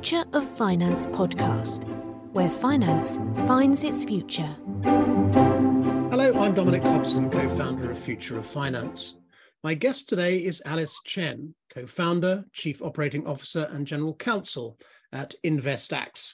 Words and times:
Future 0.00 0.24
of 0.32 0.48
Finance 0.48 1.06
podcast, 1.08 1.84
where 2.32 2.48
finance 2.48 3.16
finds 3.46 3.84
its 3.84 4.02
future. 4.02 4.56
Hello, 4.82 6.32
I'm 6.40 6.54
Dominic 6.54 6.82
Hobson, 6.82 7.28
co 7.28 7.46
founder 7.50 7.90
of 7.90 7.98
Future 7.98 8.38
of 8.38 8.46
Finance. 8.46 9.16
My 9.62 9.74
guest 9.74 10.08
today 10.08 10.38
is 10.38 10.62
Alice 10.64 10.98
Chen, 11.04 11.54
co 11.74 11.84
founder, 11.86 12.46
chief 12.54 12.80
operating 12.80 13.26
officer, 13.26 13.68
and 13.72 13.86
general 13.86 14.14
counsel 14.14 14.78
at 15.12 15.34
InvestaX, 15.44 16.32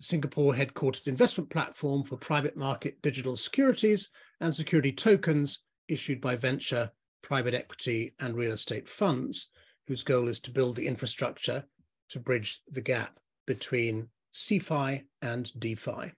Singapore 0.00 0.52
headquartered 0.52 1.06
investment 1.06 1.50
platform 1.50 2.02
for 2.02 2.16
private 2.16 2.56
market 2.56 3.00
digital 3.00 3.36
securities 3.36 4.10
and 4.40 4.52
security 4.52 4.90
tokens 4.90 5.60
issued 5.86 6.20
by 6.20 6.34
venture, 6.34 6.90
private 7.22 7.54
equity, 7.54 8.16
and 8.18 8.34
real 8.34 8.50
estate 8.50 8.88
funds, 8.88 9.50
whose 9.86 10.02
goal 10.02 10.26
is 10.26 10.40
to 10.40 10.50
build 10.50 10.74
the 10.74 10.88
infrastructure 10.88 11.64
to 12.10 12.20
bridge 12.20 12.60
the 12.70 12.80
gap 12.80 13.18
between 13.46 14.08
CeFi 14.32 15.04
and 15.22 15.50
DeFi. 15.58 16.12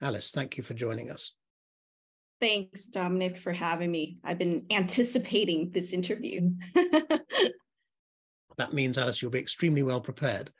Alice, 0.00 0.30
thank 0.30 0.56
you 0.56 0.62
for 0.62 0.74
joining 0.74 1.10
us. 1.10 1.32
Thanks, 2.40 2.86
Dominic, 2.86 3.36
for 3.36 3.52
having 3.52 3.90
me. 3.90 4.18
I've 4.24 4.38
been 4.38 4.66
anticipating 4.70 5.70
this 5.70 5.92
interview. 5.92 6.50
that 8.56 8.72
means, 8.72 8.98
Alice, 8.98 9.22
you'll 9.22 9.30
be 9.30 9.38
extremely 9.38 9.84
well 9.84 10.00
prepared. 10.00 10.50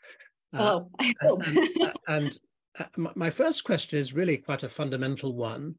Uh, 0.55 0.81
oh, 0.81 0.91
I 1.01 1.13
hope. 1.21 1.45
and, 1.47 1.93
and 2.07 2.39
uh, 2.79 3.11
my 3.17 3.31
first 3.31 3.65
question 3.65 3.99
is 3.99 4.13
really 4.13 4.37
quite 4.37 4.63
a 4.63 4.69
fundamental 4.69 5.35
one. 5.35 5.75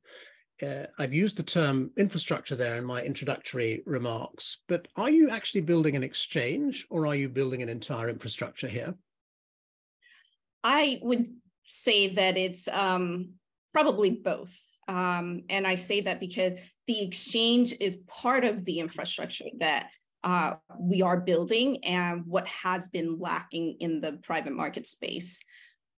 Uh, 0.62 0.86
I've 1.00 1.14
used 1.14 1.38
the 1.38 1.44
term 1.44 1.92
infrastructure 1.98 2.56
there 2.56 2.78
in 2.78 2.86
my 2.86 3.02
introductory 3.02 3.82
remarks, 3.86 4.60
but 4.68 4.88
are 4.96 5.10
you 5.10 5.30
actually 5.30 5.62
building 5.62 5.96
an 5.96 6.04
exchange 6.04 6.86
or 6.90 7.08
are 7.08 7.16
you 7.16 7.28
building 7.28 7.62
an 7.62 7.70
entire 7.70 8.10
infrastructure 8.10 8.68
here? 8.68 8.94
I 10.64 11.00
would 11.02 11.28
say 11.66 12.14
that 12.16 12.38
it's 12.38 12.68
um, 12.68 13.34
probably 13.74 14.12
both. 14.12 14.58
Um, 14.88 15.44
and 15.50 15.66
I 15.66 15.76
say 15.76 16.02
that 16.02 16.20
because 16.20 16.60
the 16.88 17.02
exchange 17.02 17.74
is 17.80 17.98
part 18.08 18.44
of 18.44 18.66
the 18.66 18.80
infrastructure 18.80 19.46
that 19.60 19.88
uh, 20.24 20.54
we 20.80 21.02
are 21.02 21.20
building 21.20 21.84
and 21.84 22.26
what 22.26 22.48
has 22.48 22.88
been 22.88 23.20
lacking 23.20 23.78
in 23.80 24.02
the 24.02 24.14
private 24.24 24.54
market 24.54 24.88
space. 24.88 25.40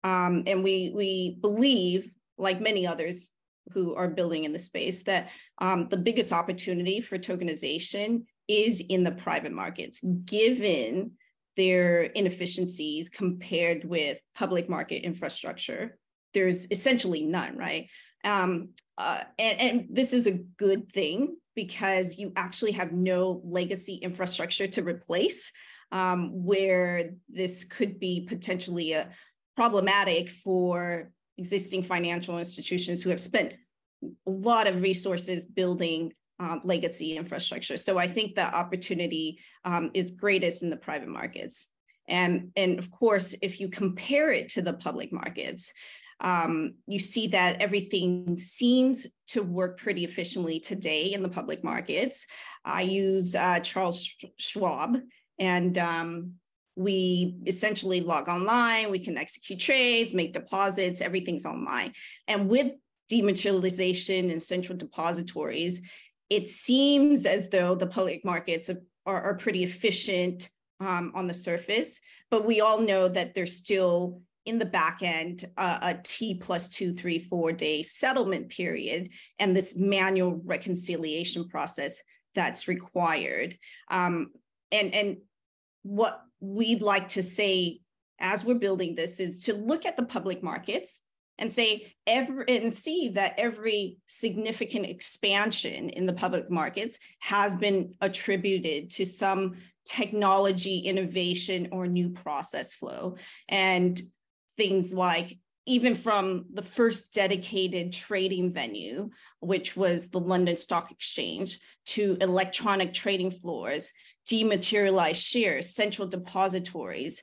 Um, 0.03 0.43
and 0.47 0.63
we, 0.63 0.91
we 0.95 1.37
believe, 1.41 2.13
like 2.37 2.61
many 2.61 2.85
others, 2.85 3.31
who 3.73 3.95
are 3.95 4.07
building 4.07 4.43
in 4.43 4.53
the 4.53 4.59
space 4.59 5.03
that 5.03 5.29
um, 5.59 5.87
the 5.89 5.97
biggest 5.97 6.31
opportunity 6.31 7.01
for 7.01 7.17
tokenization 7.17 8.23
is 8.47 8.81
in 8.89 9.03
the 9.03 9.11
private 9.11 9.51
markets, 9.51 10.03
given 10.25 11.11
their 11.57 12.03
inefficiencies 12.03 13.09
compared 13.09 13.85
with 13.85 14.19
public 14.35 14.69
market 14.69 15.03
infrastructure. 15.03 15.97
There's 16.33 16.67
essentially 16.69 17.23
none, 17.23 17.57
right? 17.57 17.87
Um, 18.23 18.69
uh, 18.97 19.23
and, 19.39 19.61
and 19.61 19.87
this 19.89 20.13
is 20.13 20.27
a 20.27 20.39
good 20.57 20.91
thing 20.91 21.37
because 21.55 22.17
you 22.17 22.33
actually 22.35 22.73
have 22.73 22.91
no 22.91 23.41
legacy 23.45 23.95
infrastructure 23.95 24.67
to 24.67 24.83
replace, 24.83 25.51
um, 25.91 26.43
where 26.43 27.11
this 27.29 27.63
could 27.63 27.99
be 27.99 28.25
potentially 28.27 28.91
a 28.91 29.09
problematic 29.55 30.29
for 30.29 31.11
existing 31.37 31.83
financial 31.83 32.39
institutions 32.39 33.01
who 33.01 33.09
have 33.09 33.21
spent 33.21 33.53
a 34.03 34.31
lot 34.31 34.67
of 34.67 34.81
resources 34.81 35.45
building 35.45 36.13
um, 36.39 36.61
legacy 36.63 37.15
infrastructure. 37.15 37.77
So 37.77 37.97
I 37.97 38.07
think 38.07 38.35
the 38.35 38.53
opportunity 38.53 39.39
um, 39.63 39.91
is 39.93 40.11
greatest 40.11 40.63
in 40.63 40.69
the 40.69 40.77
private 40.77 41.07
markets. 41.07 41.67
And, 42.07 42.51
and 42.55 42.77
of 42.77 42.91
course, 42.91 43.35
if 43.41 43.59
you 43.59 43.69
compare 43.69 44.31
it 44.31 44.49
to 44.49 44.61
the 44.61 44.73
public 44.73 45.11
markets, 45.11 45.73
um, 46.21 46.75
you 46.87 46.99
see 46.99 47.27
that 47.27 47.61
everything 47.61 48.37
seems 48.37 49.07
to 49.27 49.41
work 49.43 49.77
pretty 49.77 50.03
efficiently 50.03 50.59
today 50.59 51.13
in 51.13 51.23
the 51.23 51.29
public 51.29 51.63
markets. 51.63 52.25
I 52.63 52.83
use 52.83 53.35
uh, 53.35 53.59
Charles 53.59 54.15
Schwab, 54.37 54.97
and 55.39 55.77
um, 55.77 56.33
we 56.75 57.37
essentially 57.45 58.01
log 58.01 58.27
online, 58.27 58.91
we 58.91 58.99
can 58.99 59.17
execute 59.17 59.59
trades, 59.59 60.13
make 60.13 60.33
deposits, 60.33 61.01
everything's 61.01 61.45
online. 61.45 61.93
And 62.27 62.49
with 62.49 62.73
dematerialization 63.11 64.31
and 64.31 64.41
central 64.41 64.77
depositories, 64.77 65.81
it 66.29 66.49
seems 66.49 67.25
as 67.25 67.49
though 67.49 67.75
the 67.75 67.87
public 67.87 68.25
markets 68.25 68.69
are, 69.05 69.21
are 69.21 69.35
pretty 69.35 69.63
efficient 69.63 70.49
um, 70.79 71.11
on 71.15 71.27
the 71.27 71.33
surface, 71.33 71.99
but 72.29 72.45
we 72.45 72.59
all 72.59 72.79
know 72.79 73.07
that 73.07 73.33
there's 73.33 73.55
still 73.55 74.21
in 74.45 74.59
the 74.59 74.65
back 74.65 74.99
end 75.01 75.45
uh, 75.57 75.79
a 75.81 75.95
T 76.03 76.35
plus 76.35 76.69
two, 76.69 76.93
three, 76.93 77.19
four 77.19 77.51
day 77.51 77.81
settlement 77.81 78.49
period 78.49 79.09
and 79.39 79.55
this 79.55 79.75
manual 79.75 80.41
reconciliation 80.43 81.47
process 81.47 82.01
that's 82.35 82.67
required. 82.67 83.57
Um, 83.89 84.31
and, 84.71 84.93
and 84.93 85.17
what 85.83 86.21
we'd 86.53 86.81
like 86.81 87.09
to 87.09 87.23
say 87.23 87.79
as 88.19 88.45
we're 88.45 88.55
building 88.55 88.95
this 88.95 89.19
is 89.19 89.43
to 89.43 89.53
look 89.53 89.85
at 89.85 89.97
the 89.97 90.05
public 90.05 90.41
markets 90.41 91.01
and 91.37 91.51
say 91.51 91.93
every 92.07 92.45
and 92.47 92.73
see 92.73 93.09
that 93.09 93.35
every 93.37 93.97
significant 94.07 94.85
expansion 94.85 95.89
in 95.89 96.05
the 96.05 96.13
public 96.13 96.49
markets 96.49 96.97
has 97.19 97.55
been 97.55 97.93
attributed 97.99 98.89
to 98.89 99.05
some 99.05 99.55
technology 99.85 100.79
innovation 100.79 101.67
or 101.71 101.87
new 101.87 102.09
process 102.09 102.73
flow. 102.73 103.17
And 103.49 104.01
things 104.57 104.93
like 104.93 105.37
even 105.67 105.95
from 105.95 106.45
the 106.53 106.61
first 106.61 107.11
dedicated 107.13 107.91
trading 107.91 108.53
venue, 108.53 109.09
which 109.39 109.75
was 109.75 110.09
the 110.09 110.19
London 110.19 110.55
Stock 110.55 110.91
Exchange, 110.91 111.59
to 111.87 112.17
electronic 112.21 112.93
trading 112.93 113.31
floors, 113.31 113.91
dematerialized 114.27 115.21
shares, 115.21 115.73
central 115.73 116.07
depositories, 116.07 117.21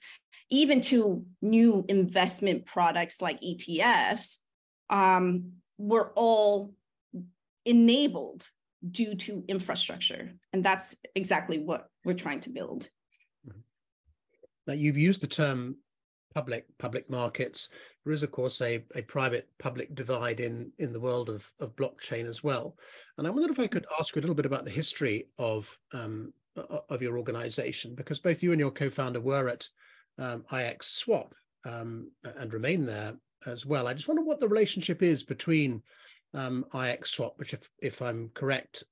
even 0.51 0.81
to 0.83 1.25
new 1.41 1.85
investment 1.89 2.67
products 2.67 3.21
like 3.23 3.41
ETFs, 3.41 4.39
um, 4.91 5.53
were 5.79 6.13
all 6.15 6.75
enabled 7.65 8.45
due 8.91 9.15
to 9.15 9.45
infrastructure. 9.49 10.33
And 10.53 10.65
that's 10.65 10.97
exactly 11.15 11.59
what 11.59 11.89
we're 12.05 12.15
trying 12.15 12.41
to 12.41 12.51
build. 12.51 12.89
Mm-hmm. 13.49 13.61
Now, 14.67 14.75
you've 14.75 14.99
used 14.99 15.21
the 15.21 15.27
term 15.27 15.77
public 16.35 16.67
public 16.79 17.11
markets. 17.11 17.69
There 18.05 18.13
is, 18.13 18.23
of 18.23 18.33
course, 18.33 18.61
a, 18.61 18.83
a 18.95 19.03
private 19.03 19.49
public 19.59 19.95
divide 19.95 20.41
in, 20.41 20.73
in 20.79 20.93
the 20.93 21.01
world 21.01 21.29
of, 21.29 21.51
of 21.61 21.77
blockchain 21.77 22.29
as 22.29 22.43
well. 22.43 22.77
And 23.19 23.27
I 23.27 23.31
wondered 23.31 23.53
if 23.53 23.61
I 23.61 23.67
could 23.67 23.87
ask 23.99 24.15
you 24.15 24.21
a 24.21 24.23
little 24.23 24.35
bit 24.35 24.47
about 24.47 24.65
the 24.65 24.71
history 24.71 25.29
of 25.39 25.79
um, 25.93 26.33
of 26.57 27.03
your 27.03 27.19
organization, 27.19 27.95
because 27.95 28.19
both 28.19 28.43
you 28.43 28.53
and 28.53 28.61
your 28.61 28.71
co-founder 28.71 29.21
were 29.21 29.49
at 29.49 29.69
um, 30.19 30.45
IX 30.53 30.85
Swap 30.87 31.35
um, 31.65 32.11
and 32.39 32.53
remain 32.53 32.85
there 32.85 33.15
as 33.47 33.65
well. 33.67 33.87
I 33.87 33.95
just 33.95 34.09
wonder 34.09 34.23
what 34.23 34.41
the 34.41 34.49
relationship 34.49 35.03
is 35.03 35.23
between 35.23 35.83
um, 36.35 36.65
IX 36.75 37.09
Swap, 37.09 37.39
which, 37.39 37.55
if 37.55 37.69
if 37.81 38.03
I'm 38.03 38.31
correct, 38.35 38.85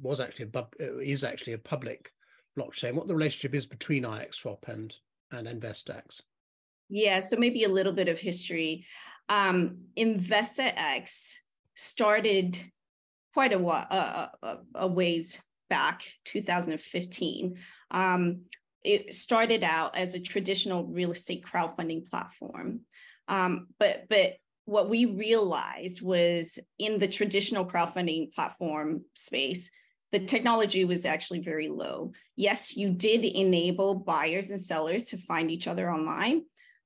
was 0.00 0.20
actually 0.20 0.50
a 0.54 0.98
is 1.00 1.24
actually 1.24 1.54
a 1.54 1.58
public 1.58 2.12
blockchain. 2.58 2.94
What 2.94 3.08
the 3.08 3.14
relationship 3.14 3.54
is 3.54 3.66
between 3.66 4.04
IX 4.04 4.36
Swap 4.36 4.66
and 4.68 4.94
and 5.32 5.46
InvestX? 5.46 6.22
Yeah, 6.88 7.18
so 7.20 7.36
maybe 7.36 7.64
a 7.64 7.68
little 7.68 7.92
bit 7.92 8.08
of 8.08 8.18
history. 8.18 8.86
Um, 9.28 9.78
InvestX 9.96 11.34
started 11.74 12.58
quite 13.34 13.52
a, 13.52 13.58
while, 13.58 13.86
a, 13.90 14.30
a, 14.42 14.58
a 14.76 14.86
ways 14.86 15.42
back, 15.68 16.02
2015. 16.24 17.58
Um, 17.90 18.42
it 18.84 19.14
started 19.14 19.64
out 19.64 19.96
as 19.96 20.14
a 20.14 20.20
traditional 20.20 20.84
real 20.84 21.10
estate 21.10 21.44
crowdfunding 21.44 22.08
platform. 22.08 22.80
Um, 23.28 23.68
but, 23.78 24.04
but 24.08 24.34
what 24.64 24.88
we 24.88 25.06
realized 25.06 26.02
was 26.02 26.58
in 26.78 26.98
the 26.98 27.08
traditional 27.08 27.66
crowdfunding 27.66 28.32
platform 28.32 29.04
space, 29.14 29.70
the 30.12 30.18
technology 30.20 30.84
was 30.84 31.04
actually 31.04 31.40
very 31.40 31.68
low. 31.68 32.12
Yes, 32.36 32.76
you 32.76 32.90
did 32.90 33.24
enable 33.24 33.94
buyers 33.94 34.50
and 34.50 34.60
sellers 34.60 35.04
to 35.06 35.18
find 35.18 35.50
each 35.50 35.66
other 35.66 35.90
online, 35.90 36.42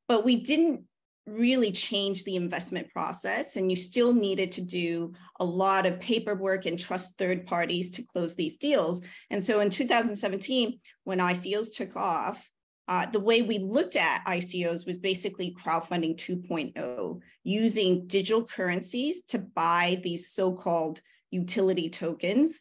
but 0.09 0.25
we 0.25 0.37
didn't 0.37 0.85
really 1.27 1.71
changed 1.71 2.25
the 2.25 2.37
investment 2.37 2.91
process 2.93 3.57
and 3.57 3.71
you 3.71 3.77
still 3.77 4.13
needed 4.13 4.51
to 4.53 4.63
do 4.63 5.13
a 5.39 5.45
lot 5.45 5.87
of 5.87 6.01
paperwork 6.01 6.67
and 6.67 6.79
trust 6.79 7.19
third 7.19 7.47
parties 7.47 7.91
to 7.91 8.03
close 8.03 8.35
these 8.35 8.57
deals. 8.57 9.03
And 9.31 9.45
so 9.45 9.61
in 9.61 9.71
2017 9.71 10.81
when 11.05 11.19
icos 11.19 11.75
took 11.75 11.97
off 11.97 12.49
uh, 12.89 13.07
the 13.07 13.21
way 13.21 13.41
we 13.41 13.59
looked 13.59 13.95
at 13.95 14.25
icos 14.27 14.85
was 14.85 14.99
basically 14.99 15.55
crowdfunding 15.55 16.17
2.0 16.17 17.21
using 17.45 18.07
digital 18.09 18.45
currencies 18.45 19.23
to 19.23 19.39
buy 19.39 20.01
these 20.03 20.33
so-called 20.33 21.01
utility 21.31 21.89
tokens 21.89 22.61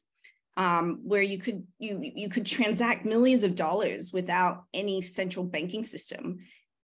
um, 0.59 0.99
where 1.03 1.21
you 1.21 1.37
could 1.37 1.65
you 1.79 1.99
you 2.01 2.27
could 2.29 2.45
transact 2.45 3.05
millions 3.05 3.43
of 3.43 3.55
dollars 3.55 4.11
without 4.11 4.65
any 4.73 5.01
central 5.01 5.45
banking 5.45 5.85
system. 5.85 6.39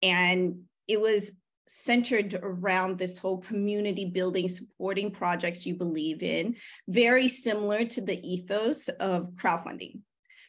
And 0.02 0.64
it 0.86 1.00
was 1.00 1.32
centered 1.74 2.38
around 2.42 2.98
this 2.98 3.16
whole 3.16 3.38
community 3.38 4.04
building, 4.04 4.46
supporting 4.46 5.10
projects 5.10 5.64
you 5.64 5.74
believe 5.74 6.22
in, 6.22 6.54
very 6.86 7.26
similar 7.26 7.84
to 7.86 8.02
the 8.02 8.20
ethos 8.28 8.88
of 9.00 9.32
crowdfunding. 9.32 10.00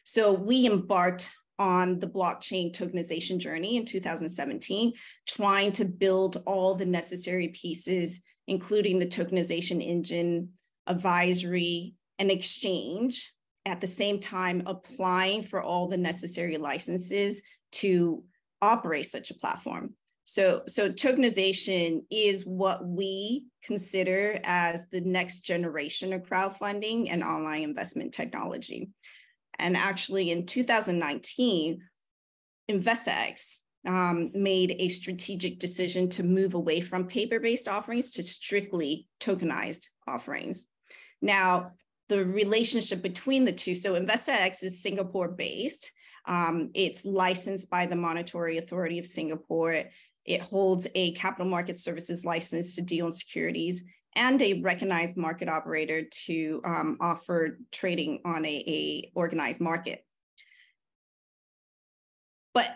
So 0.04 0.32
we 0.32 0.66
embarked 0.66 1.32
on 1.58 1.98
the 1.98 2.06
blockchain 2.06 2.76
tokenization 2.76 3.38
journey 3.38 3.78
in 3.78 3.86
2017, 3.86 4.92
trying 5.26 5.72
to 5.72 5.86
build 5.86 6.42
all 6.46 6.74
the 6.74 6.84
necessary 6.84 7.48
pieces, 7.48 8.20
including 8.46 8.98
the 8.98 9.06
tokenization 9.06 9.82
engine, 9.82 10.50
advisory, 10.86 11.94
and 12.18 12.30
exchange, 12.30 13.32
at 13.64 13.80
the 13.80 13.86
same 13.86 14.20
time 14.20 14.62
applying 14.66 15.42
for 15.42 15.62
all 15.62 15.88
the 15.88 15.96
necessary 15.96 16.58
licenses 16.58 17.40
to 17.72 18.22
operate 18.60 19.06
such 19.06 19.30
a 19.30 19.34
platform. 19.34 19.94
So, 20.24 20.62
so 20.66 20.90
tokenization 20.90 22.04
is 22.10 22.46
what 22.46 22.86
we 22.86 23.44
consider 23.62 24.40
as 24.42 24.88
the 24.88 25.02
next 25.02 25.40
generation 25.40 26.12
of 26.12 26.22
crowdfunding 26.22 27.08
and 27.10 27.22
online 27.22 27.62
investment 27.62 28.14
technology. 28.14 28.90
And 29.58 29.76
actually, 29.76 30.30
in 30.30 30.46
2019, 30.46 31.82
InvestX 32.70 33.58
um, 33.86 34.30
made 34.34 34.76
a 34.78 34.88
strategic 34.88 35.58
decision 35.58 36.08
to 36.10 36.22
move 36.22 36.54
away 36.54 36.80
from 36.80 37.06
paper 37.06 37.38
based 37.38 37.68
offerings 37.68 38.12
to 38.12 38.22
strictly 38.22 39.08
tokenized 39.20 39.86
offerings. 40.08 40.66
Now, 41.20 41.72
the 42.08 42.24
relationship 42.24 43.02
between 43.02 43.44
the 43.44 43.52
two 43.52 43.74
so 43.74 43.94
InvestX 43.94 44.62
is 44.62 44.82
Singapore 44.82 45.28
based. 45.28 45.90
Um, 46.26 46.70
it's 46.74 47.04
licensed 47.04 47.68
by 47.68 47.86
the 47.86 47.96
Monetary 47.96 48.58
Authority 48.58 48.98
of 48.98 49.06
Singapore. 49.06 49.84
It 50.24 50.40
holds 50.40 50.86
a 50.94 51.12
capital 51.12 51.46
market 51.46 51.78
services 51.78 52.24
license 52.24 52.76
to 52.76 52.82
deal 52.82 53.06
in 53.06 53.12
securities 53.12 53.82
and 54.16 54.40
a 54.40 54.60
recognized 54.60 55.16
market 55.16 55.48
operator 55.48 56.04
to 56.26 56.60
um, 56.64 56.96
offer 57.00 57.58
trading 57.72 58.20
on 58.24 58.44
a, 58.44 58.48
a 58.48 59.12
organized 59.14 59.60
market. 59.60 60.04
But 62.52 62.70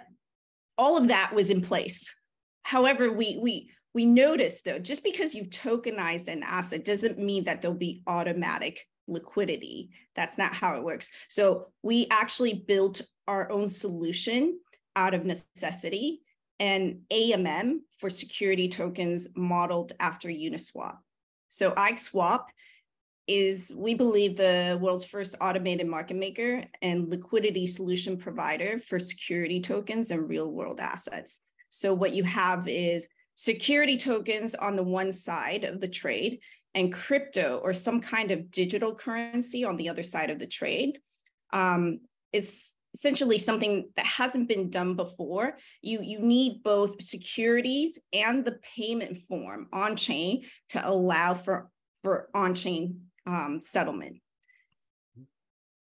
all 0.77 0.97
of 0.97 1.09
that 1.09 1.35
was 1.35 1.50
in 1.50 1.61
place. 1.61 2.15
However, 2.62 3.12
we 3.12 3.39
we 3.41 3.71
we 3.95 4.05
noticed 4.05 4.65
though, 4.65 4.79
just 4.79 5.03
because 5.03 5.35
you've 5.35 5.50
tokenized 5.50 6.29
an 6.29 6.43
asset 6.43 6.85
doesn't 6.85 7.19
mean 7.19 7.45
that 7.45 7.62
there'll 7.62 7.77
be 7.77 8.03
automatic 8.06 8.87
liquidity. 9.06 9.91
That's 10.15 10.37
not 10.37 10.55
how 10.55 10.77
it 10.77 10.85
works. 10.85 11.09
So 11.29 11.69
we 11.83 12.06
actually 12.11 12.65
built 12.67 13.00
our 13.27 13.50
own 13.50 13.69
solution 13.69 14.59
out 14.95 15.15
of 15.15 15.25
necessity 15.25 16.21
and 16.61 17.01
AMM 17.13 17.79
for 17.99 18.11
security 18.11 18.69
tokens 18.69 19.29
modeled 19.35 19.93
after 20.01 20.29
Uniswap. 20.29 20.97
So 21.49 21.73
IX 21.73 22.01
Swap 22.01 22.49
is, 23.27 23.73
we 23.77 23.95
believe, 23.95 24.37
the 24.37 24.79
world's 24.81 25.05
first 25.05 25.35
automated 25.41 25.87
market 25.87 26.17
maker 26.17 26.65
and 26.83 27.09
liquidity 27.11 27.67
solution 27.67 28.17
provider 28.17 28.79
for 28.79 28.99
security 28.99 29.61
tokens 29.61 30.11
and 30.11 30.29
real 30.29 30.51
world 30.51 30.81
assets. 30.81 31.39
So 31.69 31.93
what 31.93 32.15
you 32.15 32.25
have 32.25 32.67
is 32.67 33.07
security 33.35 33.99
tokens 33.99 34.55
on 34.55 34.77
the 34.77 34.83
one 34.83 35.13
side 35.13 35.65
of 35.65 35.81
the 35.81 35.89
trade 35.89 36.41
and 36.75 36.93
crypto 36.93 37.61
or 37.63 37.73
some 37.73 38.01
kind 38.01 38.31
of 38.31 38.51
digital 38.51 38.95
currency 38.95 39.65
on 39.65 39.77
the 39.77 39.91
other 39.91 40.03
side 40.03 40.31
of 40.31 40.39
the 40.39 40.47
trade. 40.47 40.99
Um, 41.53 42.01
it's 42.33 42.75
essentially 42.99 43.39
something 43.39 43.89
that 43.95 44.06
hasn't 44.06 44.49
been 44.49 44.71
done 44.71 44.97
before. 44.97 45.56
You, 45.83 46.00
you 46.03 46.19
need 46.19 46.65
both 46.65 47.00
securities 47.00 48.00
and 48.12 48.45
the 48.45 48.59
payment 48.77 49.19
form 49.29 49.69
on 49.73 49.95
chain 49.95 50.45
to 50.71 50.89
allow 50.89 51.35
for, 51.35 51.71
for 52.03 52.29
on 52.35 52.56
chain 52.56 53.03
um, 53.25 53.61
settlement. 53.62 54.17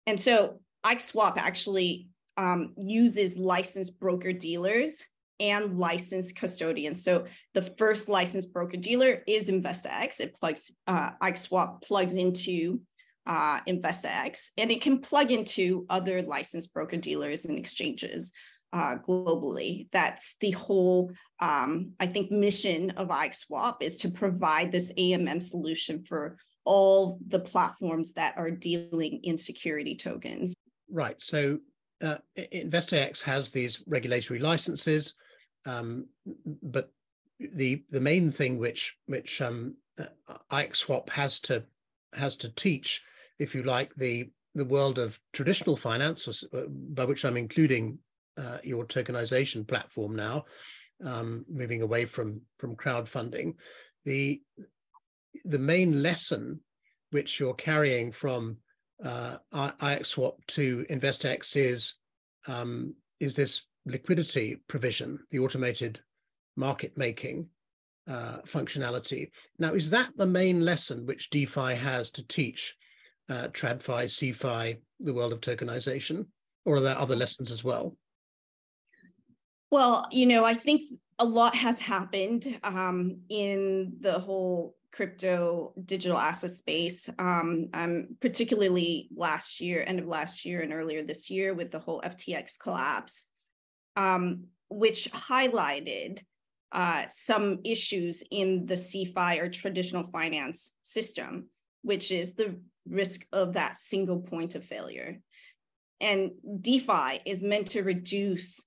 And 0.07 0.19
so 0.19 0.61
IX 0.89 1.03
Swap 1.03 1.37
actually 1.37 2.07
um, 2.37 2.73
uses 2.77 3.35
licensed 3.35 3.99
broker 3.99 4.31
dealers 4.31 5.03
and 5.41 5.77
licensed 5.77 6.37
custodians. 6.37 7.03
So 7.03 7.25
the 7.53 7.61
first 7.61 8.07
licensed 8.07 8.53
broker 8.53 8.77
dealer 8.77 9.21
is 9.27 9.49
InvestX. 9.49 10.21
It 10.21 10.35
plugs, 10.39 10.71
uh, 10.87 11.11
IX 11.25 11.41
Swap 11.41 11.83
plugs 11.83 12.13
into 12.13 12.79
uh, 13.25 13.61
InvestX, 13.67 14.49
and 14.57 14.71
it 14.71 14.81
can 14.81 14.99
plug 14.99 15.31
into 15.31 15.85
other 15.89 16.21
licensed 16.21 16.73
broker 16.73 16.97
dealers 16.97 17.45
and 17.45 17.57
exchanges 17.57 18.31
uh, 18.73 18.95
globally. 18.97 19.87
That's 19.91 20.35
the 20.39 20.51
whole, 20.51 21.11
um, 21.39 21.91
I 21.99 22.07
think, 22.07 22.31
mission 22.31 22.91
of 22.91 23.11
IX 23.11 23.37
Swap 23.37 23.83
is 23.83 23.97
to 23.97 24.09
provide 24.09 24.71
this 24.71 24.91
AMM 24.97 25.43
solution 25.43 26.03
for 26.03 26.37
all 26.63 27.19
the 27.27 27.39
platforms 27.39 28.13
that 28.13 28.37
are 28.37 28.51
dealing 28.51 29.19
in 29.23 29.37
security 29.37 29.95
tokens. 29.95 30.53
Right. 30.89 31.21
So 31.21 31.59
uh, 32.01 32.17
InvestX 32.37 33.21
has 33.23 33.51
these 33.51 33.81
regulatory 33.87 34.39
licenses, 34.39 35.13
um, 35.65 36.07
but 36.63 36.91
the 37.39 37.83
the 37.89 38.01
main 38.01 38.31
thing 38.31 38.57
which 38.57 38.95
which 39.07 39.41
um, 39.41 39.75
IX 40.51 40.77
Swap 40.77 41.09
has 41.09 41.39
to 41.41 41.63
has 42.13 42.35
to 42.37 42.49
teach 42.49 43.01
if 43.41 43.55
you 43.55 43.63
like, 43.63 43.93
the 43.95 44.29
the 44.53 44.65
world 44.65 44.99
of 44.99 45.19
traditional 45.33 45.77
finance, 45.77 46.43
uh, 46.53 46.61
by 46.69 47.05
which 47.05 47.23
I'm 47.25 47.37
including 47.37 47.97
uh, 48.37 48.57
your 48.63 48.85
tokenization 48.85 49.67
platform 49.67 50.15
now, 50.15 50.43
um, 51.03 51.45
moving 51.49 51.81
away 51.81 52.05
from 52.05 52.41
from 52.59 52.75
crowdfunding, 52.75 53.55
the 54.05 54.41
the 55.45 55.59
main 55.59 56.03
lesson 56.03 56.59
which 57.11 57.39
you're 57.39 57.55
carrying 57.55 58.11
from 58.11 58.57
uh, 59.03 59.37
IX 59.53 60.07
Swap 60.07 60.35
to 60.47 60.85
InvestX 60.89 61.55
is 61.55 61.95
um, 62.47 62.93
is 63.19 63.35
this 63.35 63.63
liquidity 63.85 64.57
provision, 64.67 65.19
the 65.31 65.39
automated 65.39 65.99
market 66.55 66.95
making 66.95 67.47
uh, 68.07 68.37
functionality. 68.45 69.31
Now, 69.57 69.73
is 69.73 69.89
that 69.89 70.11
the 70.15 70.27
main 70.27 70.61
lesson 70.61 71.05
which 71.07 71.29
DeFi 71.31 71.73
has 71.75 72.11
to 72.11 72.27
teach 72.27 72.75
uh, 73.31 73.47
TradFi, 73.47 74.05
CeFi, 74.05 74.77
the 74.99 75.13
world 75.13 75.33
of 75.33 75.41
tokenization? 75.41 76.25
Or 76.65 76.75
are 76.75 76.81
there 76.81 76.97
other 76.97 77.15
lessons 77.15 77.51
as 77.51 77.63
well? 77.63 77.95
Well, 79.71 80.07
you 80.11 80.25
know, 80.25 80.43
I 80.43 80.53
think 80.53 80.89
a 81.17 81.25
lot 81.25 81.55
has 81.55 81.79
happened 81.79 82.59
um, 82.63 83.21
in 83.29 83.93
the 84.01 84.19
whole 84.19 84.75
crypto 84.91 85.73
digital 85.85 86.17
asset 86.17 86.51
space, 86.51 87.09
um, 87.17 87.69
um, 87.73 88.07
particularly 88.19 89.07
last 89.15 89.61
year, 89.61 89.83
end 89.87 89.99
of 89.99 90.07
last 90.07 90.43
year 90.43 90.61
and 90.61 90.73
earlier 90.73 91.03
this 91.03 91.29
year 91.29 91.53
with 91.53 91.71
the 91.71 91.79
whole 91.79 92.01
FTX 92.01 92.59
collapse, 92.59 93.25
um, 93.95 94.45
which 94.69 95.09
highlighted 95.11 96.19
uh, 96.73 97.03
some 97.07 97.59
issues 97.63 98.23
in 98.31 98.65
the 98.65 98.75
CeFi 98.75 99.41
or 99.41 99.49
traditional 99.49 100.03
finance 100.11 100.73
system, 100.83 101.47
which 101.81 102.11
is 102.11 102.33
the 102.33 102.57
risk 102.87 103.25
of 103.31 103.53
that 103.53 103.77
single 103.77 104.19
point 104.19 104.55
of 104.55 104.65
failure. 104.65 105.19
And 105.99 106.31
DeFi 106.61 107.21
is 107.25 107.43
meant 107.43 107.67
to 107.71 107.83
reduce 107.83 108.63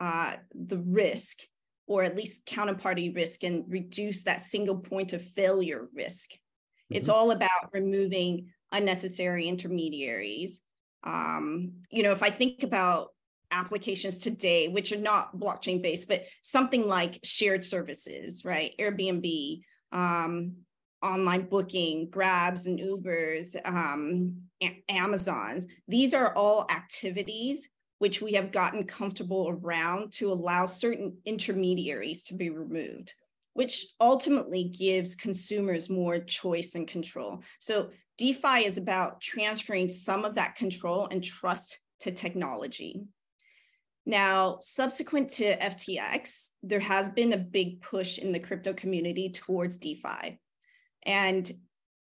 uh, 0.00 0.36
the 0.54 0.78
risk, 0.78 1.40
or 1.86 2.02
at 2.02 2.16
least 2.16 2.46
counterparty 2.46 3.14
risk, 3.14 3.42
and 3.42 3.64
reduce 3.68 4.22
that 4.22 4.40
single 4.40 4.78
point 4.78 5.12
of 5.12 5.22
failure 5.22 5.88
risk. 5.94 6.30
Mm-hmm. 6.32 6.96
It's 6.96 7.08
all 7.08 7.32
about 7.32 7.72
removing 7.72 8.50
unnecessary 8.72 9.48
intermediaries. 9.48 10.60
Um, 11.04 11.72
you 11.90 12.02
know, 12.02 12.12
if 12.12 12.22
I 12.22 12.30
think 12.30 12.62
about 12.62 13.08
applications 13.50 14.18
today, 14.18 14.68
which 14.68 14.92
are 14.92 14.98
not 14.98 15.36
blockchain 15.36 15.82
based, 15.82 16.08
but 16.08 16.24
something 16.42 16.86
like 16.86 17.20
shared 17.22 17.64
services, 17.64 18.44
right? 18.44 18.72
Airbnb, 18.78 19.60
um, 19.92 20.56
online 21.06 21.48
booking, 21.48 22.10
Grabs 22.10 22.66
and 22.66 22.78
Ubers, 22.78 23.56
um, 23.64 24.42
Amazons. 24.88 25.66
These 25.88 26.14
are 26.14 26.34
all 26.34 26.66
activities 26.70 27.68
which 27.98 28.20
we 28.20 28.32
have 28.32 28.52
gotten 28.52 28.84
comfortable 28.84 29.48
around 29.48 30.12
to 30.12 30.30
allow 30.30 30.66
certain 30.66 31.16
intermediaries 31.24 32.22
to 32.24 32.34
be 32.34 32.50
removed, 32.50 33.14
which 33.54 33.86
ultimately 34.00 34.64
gives 34.64 35.14
consumers 35.14 35.88
more 35.88 36.18
choice 36.18 36.74
and 36.74 36.86
control. 36.86 37.42
So 37.58 37.90
DeFi 38.18 38.66
is 38.66 38.76
about 38.76 39.20
transferring 39.20 39.88
some 39.88 40.24
of 40.24 40.34
that 40.34 40.56
control 40.56 41.08
and 41.10 41.22
trust 41.22 41.78
to 42.00 42.10
technology. 42.10 43.02
Now, 44.04 44.58
subsequent 44.60 45.30
to 45.32 45.56
FTX, 45.56 46.50
there 46.62 46.80
has 46.80 47.10
been 47.10 47.32
a 47.32 47.38
big 47.38 47.82
push 47.82 48.18
in 48.18 48.30
the 48.30 48.38
crypto 48.38 48.72
community 48.72 49.30
towards 49.30 49.78
DeFi. 49.78 50.38
And 51.06 51.50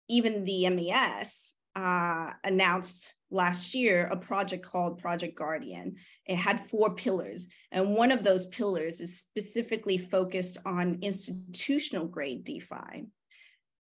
even 0.08 0.46
the 0.46 0.70
MAS 0.70 1.54
uh, 1.76 2.32
announced 2.44 3.14
last 3.32 3.74
year 3.74 4.08
a 4.12 4.18
project 4.18 4.66
called 4.66 5.00
Project 5.00 5.38
Guardian. 5.38 5.96
It 6.26 6.36
had 6.36 6.70
four 6.70 6.94
pillars, 6.94 7.48
and 7.72 7.96
one 7.96 8.12
of 8.12 8.24
those 8.24 8.48
pillars 8.48 9.00
is 9.00 9.20
specifically 9.20 9.98
focused 9.98 10.58
on 10.66 11.00
institutional 11.02 12.06
grade 12.06 12.44
DeFi. 12.44 13.08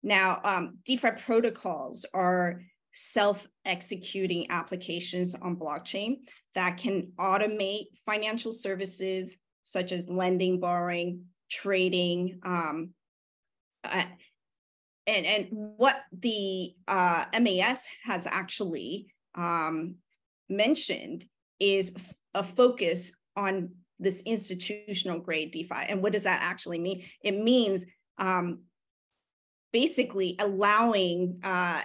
Now, 0.02 0.40
um, 0.44 0.78
DeFi 0.86 1.10
protocols 1.22 2.06
are 2.14 2.62
self 2.94 3.46
executing 3.64 4.50
applications 4.50 5.34
on 5.34 5.56
blockchain 5.56 6.16
that 6.54 6.78
can 6.78 7.12
automate 7.18 7.86
financial 8.06 8.52
services 8.52 9.36
such 9.64 9.92
as 9.92 10.08
lending, 10.08 10.60
borrowing, 10.60 11.24
trading. 11.50 12.38
Um, 12.44 12.90
uh, 13.82 14.04
and, 15.06 15.26
and 15.26 15.48
what 15.50 16.02
the 16.12 16.74
uh, 16.88 17.26
MAS 17.40 17.86
has 18.04 18.26
actually 18.26 19.12
um, 19.34 19.96
mentioned 20.48 21.26
is 21.60 21.92
a 22.34 22.42
focus 22.42 23.12
on 23.36 23.70
this 23.98 24.22
institutional 24.22 25.20
grade 25.20 25.52
DeFi. 25.52 25.86
And 25.88 26.02
what 26.02 26.12
does 26.12 26.24
that 26.24 26.40
actually 26.42 26.78
mean? 26.78 27.04
It 27.22 27.32
means 27.42 27.84
um, 28.18 28.60
basically 29.72 30.36
allowing 30.38 31.40
uh, 31.42 31.82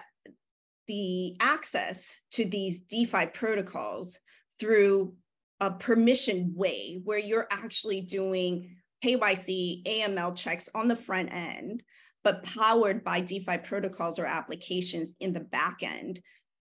the 0.88 1.36
access 1.40 2.16
to 2.32 2.46
these 2.46 2.82
DeFi 2.82 3.28
protocols 3.28 4.18
through 4.60 5.14
a 5.60 5.72
permission 5.72 6.54
way 6.56 7.02
where 7.04 7.18
you're 7.18 7.48
actually 7.52 8.02
doing 8.02 8.76
KYC, 9.04 9.86
AML 9.86 10.36
checks 10.36 10.70
on 10.74 10.88
the 10.88 10.96
front 10.96 11.32
end, 11.32 11.84
but 12.24 12.44
powered 12.44 13.04
by 13.04 13.22
DeFi 13.22 13.58
protocols 13.60 14.20
or 14.20 14.26
applications 14.26 15.16
in 15.20 15.34
the 15.34 15.40
back 15.40 15.84
end. 15.84 16.20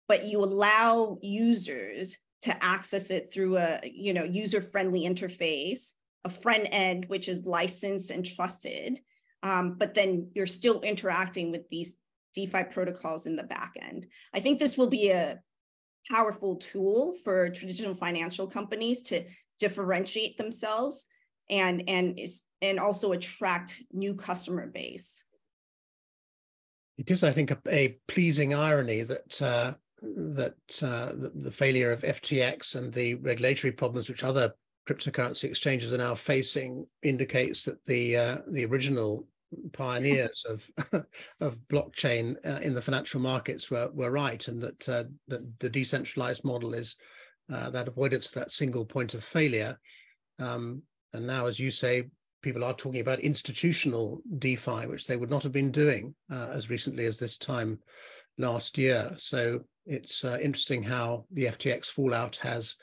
But 0.08 0.26
you 0.26 0.40
allow 0.40 1.18
users 1.22 2.16
to 2.42 2.64
access 2.64 3.10
it 3.10 3.32
through 3.32 3.58
a 3.58 3.80
you 3.84 4.12
know 4.12 4.24
user-friendly 4.24 5.02
interface, 5.02 5.92
a 6.24 6.30
front 6.30 6.68
end 6.70 7.06
which 7.06 7.28
is 7.28 7.46
licensed 7.46 8.10
and 8.10 8.24
trusted. 8.24 9.00
Um, 9.42 9.76
but 9.78 9.94
then 9.94 10.30
you're 10.34 10.46
still 10.46 10.80
interacting 10.80 11.50
with 11.50 11.68
these 11.70 11.96
DeFi 12.34 12.64
protocols 12.64 13.26
in 13.26 13.36
the 13.36 13.42
back 13.42 13.74
end. 13.80 14.06
I 14.34 14.40
think 14.40 14.58
this 14.58 14.76
will 14.76 14.88
be 14.88 15.10
a 15.10 15.38
powerful 16.10 16.56
tool 16.56 17.14
for 17.24 17.48
traditional 17.48 17.94
financial 17.94 18.46
companies 18.46 19.02
to 19.02 19.24
differentiate 19.58 20.36
themselves 20.38 21.06
and 21.48 21.84
and 21.88 22.18
is 22.18 22.42
and 22.62 22.78
also 22.78 23.12
attract 23.12 23.82
new 23.92 24.14
customer 24.14 24.66
base. 24.66 25.22
It 26.98 27.10
is, 27.10 27.22
I 27.22 27.32
think, 27.32 27.50
a, 27.50 27.58
a 27.68 27.98
pleasing 28.08 28.54
irony 28.54 29.02
that 29.02 29.42
uh, 29.42 29.74
that 30.02 30.54
uh, 30.82 31.12
the, 31.14 31.32
the, 31.34 31.50
failure 31.50 31.90
of 31.90 32.02
FTX 32.02 32.74
and 32.74 32.92
the 32.92 33.14
regulatory 33.16 33.72
problems 33.72 34.08
which 34.08 34.24
other 34.24 34.52
cryptocurrency 34.88 35.44
exchanges 35.44 35.92
are 35.92 35.98
now 35.98 36.14
facing 36.14 36.86
indicates 37.02 37.64
that 37.64 37.84
the 37.84 38.16
uh, 38.16 38.36
the 38.48 38.64
original 38.64 39.26
pioneers 39.72 40.44
of 40.48 40.70
of 41.40 41.56
blockchain 41.68 42.36
uh, 42.46 42.60
in 42.60 42.74
the 42.74 42.82
financial 42.82 43.20
markets 43.20 43.70
were 43.70 43.90
were 43.92 44.10
right, 44.10 44.46
and 44.48 44.60
that 44.62 44.88
uh, 44.88 45.04
that 45.28 45.58
the 45.60 45.70
decentralized 45.70 46.44
model 46.44 46.74
is 46.74 46.96
uh, 47.52 47.70
that 47.70 47.88
avoidance 47.88 48.26
of 48.26 48.32
that 48.32 48.50
single 48.50 48.84
point 48.84 49.14
of 49.14 49.24
failure. 49.24 49.78
Um, 50.38 50.82
and 51.12 51.26
now, 51.26 51.46
as 51.46 51.58
you 51.58 51.70
say, 51.70 52.04
people 52.46 52.62
are 52.62 52.74
talking 52.74 53.00
about 53.00 53.18
institutional 53.18 54.22
DeFi, 54.38 54.86
which 54.86 55.08
they 55.08 55.16
would 55.16 55.28
not 55.28 55.42
have 55.42 55.50
been 55.50 55.72
doing 55.72 56.14
uh, 56.30 56.46
as 56.52 56.70
recently 56.70 57.04
as 57.04 57.18
this 57.18 57.36
time 57.36 57.76
last 58.38 58.78
year. 58.78 59.10
So 59.16 59.64
it's 59.84 60.24
uh, 60.24 60.38
interesting 60.40 60.80
how 60.80 61.24
the 61.32 61.46
FTX 61.46 61.86
fallout 61.86 62.36
has, 62.36 62.76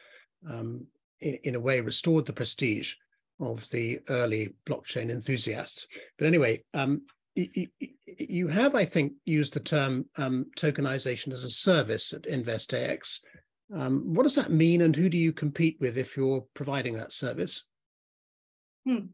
um, 0.51 0.86
in, 1.22 1.36
in 1.46 1.55
a 1.55 1.62
way, 1.62 1.79
restored 1.79 2.25
the 2.25 2.34
prestige 2.34 2.96
of 3.39 3.70
the 3.70 4.01
early 4.10 4.53
blockchain 4.67 5.10
enthusiasts. 5.10 5.88
But 6.17 6.27
anyway, 6.27 6.62
um, 6.74 7.03
you 7.34 8.50
have, 8.50 8.75
I 8.75 8.84
think, 8.84 9.13
used 9.24 9.53
the 9.53 9.62
term 9.62 10.08
um, 10.17 10.48
tokenization 10.58 11.32
as 11.32 11.46
a 11.46 11.50
service 11.50 12.12
at 12.12 12.24
InvestaX. 12.24 13.22
Um, 13.74 14.13
what 14.13 14.24
does 14.24 14.36
that 14.36 14.51
mean, 14.51 14.82
and 14.82 14.93
who 14.93 15.08
do 15.08 15.17
you 15.17 15.32
compete 15.32 15.77
with 15.79 15.98
if 15.98 16.17
you're 16.17 16.43
providing 16.53 16.96
that 16.96 17.13
service? 17.13 17.63
Hmm. 18.86 19.05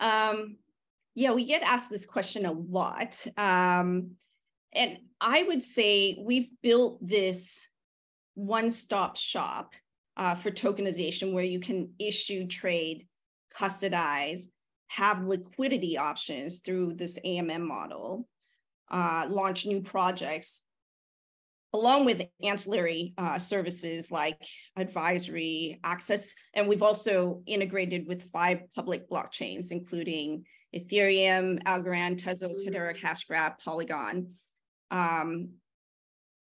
Um, 0.00 0.56
yeah, 1.14 1.32
we 1.32 1.44
get 1.44 1.62
asked 1.62 1.90
this 1.90 2.06
question 2.06 2.46
a 2.46 2.52
lot. 2.52 3.26
Um, 3.36 4.12
and 4.72 4.98
I 5.20 5.42
would 5.42 5.62
say 5.62 6.16
we've 6.20 6.48
built 6.62 6.98
this 7.04 7.66
one 8.34 8.70
stop 8.70 9.16
shop 9.16 9.74
uh, 10.16 10.34
for 10.34 10.50
tokenization 10.50 11.32
where 11.32 11.44
you 11.44 11.60
can 11.60 11.92
issue, 11.98 12.46
trade, 12.46 13.06
custodize, 13.52 14.42
have 14.88 15.24
liquidity 15.24 15.98
options 15.98 16.58
through 16.58 16.94
this 16.94 17.18
AMM 17.24 17.62
model, 17.62 18.28
uh, 18.90 19.26
launch 19.28 19.66
new 19.66 19.80
projects, 19.80 20.62
along 21.74 22.04
with 22.04 22.22
ancillary 22.42 23.14
uh, 23.18 23.38
services 23.38 24.10
like 24.10 24.42
advisory 24.76 25.78
access. 25.84 26.34
And 26.54 26.66
we've 26.66 26.82
also 26.82 27.42
integrated 27.46 28.06
with 28.06 28.30
five 28.30 28.62
public 28.74 29.08
blockchains, 29.08 29.70
including 29.70 30.44
Ethereum, 30.74 31.62
Algorand, 31.64 32.22
Tezos, 32.22 32.66
Hedera, 32.66 32.96
Hashgraph, 32.96 33.58
Polygon, 33.58 34.34
um, 34.90 35.50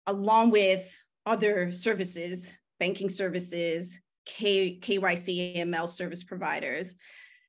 along 0.06 0.50
with 0.50 0.90
other 1.26 1.72
services, 1.72 2.52
banking 2.78 3.08
services, 3.08 3.98
K, 4.26 4.78
KYC 4.78 5.56
AML 5.56 5.88
service 5.88 6.22
providers. 6.22 6.96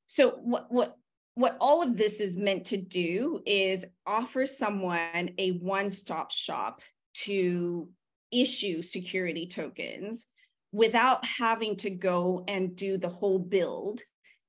So 0.08 0.32
what 0.32 0.72
what 0.72 0.96
what 1.36 1.58
all 1.60 1.82
of 1.82 1.98
this 1.98 2.22
is 2.22 2.38
meant 2.38 2.66
to 2.68 2.78
do 2.78 3.42
is 3.46 3.84
offer 4.06 4.46
someone 4.46 5.32
a 5.38 5.52
one-stop 5.52 6.32
shop 6.32 6.82
to 7.24 7.90
issue 8.32 8.82
security 8.82 9.48
tokens 9.48 10.26
without 10.72 11.26
having 11.26 11.78
to 11.78 11.90
go 11.90 12.44
and 12.48 12.76
do 12.76 12.98
the 12.98 13.10
whole 13.10 13.40
build 13.40 14.02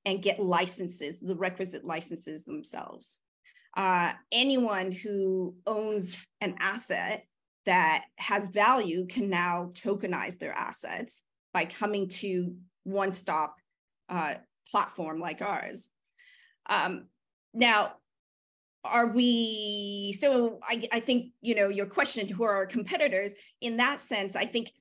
and 0.05 0.21
get 0.21 0.39
licenses, 0.39 1.19
the 1.21 1.35
requisite 1.35 1.85
licenses 1.85 2.43
themselves. 2.45 3.17
Uh, 3.75 4.11
anyone 4.31 4.91
who 4.91 5.55
owns 5.65 6.21
an 6.41 6.55
asset 6.59 7.23
that 7.65 8.05
has 8.17 8.47
value 8.47 9.05
can 9.07 9.29
now 9.29 9.69
tokenize 9.73 10.39
their 10.39 10.53
assets 10.53 11.21
by 11.53 11.65
coming 11.65 12.09
to 12.09 12.55
one 12.83 13.11
stop 13.11 13.55
uh, 14.09 14.35
platform 14.71 15.19
like 15.19 15.41
ours. 15.41 15.89
Um, 16.69 17.07
now, 17.53 17.93
are 18.87 19.07
we 19.07 20.13
so 20.19 20.59
I, 20.63 20.87
I 20.91 20.99
think 20.99 21.33
you 21.41 21.55
know 21.55 21.69
your 21.69 21.85
question 21.85 22.27
who 22.27 22.43
are 22.43 22.53
our 22.53 22.65
competitors 22.65 23.33
in 23.61 23.77
that 23.77 24.01
sense 24.01 24.35
i 24.35 24.45
think 24.45 24.71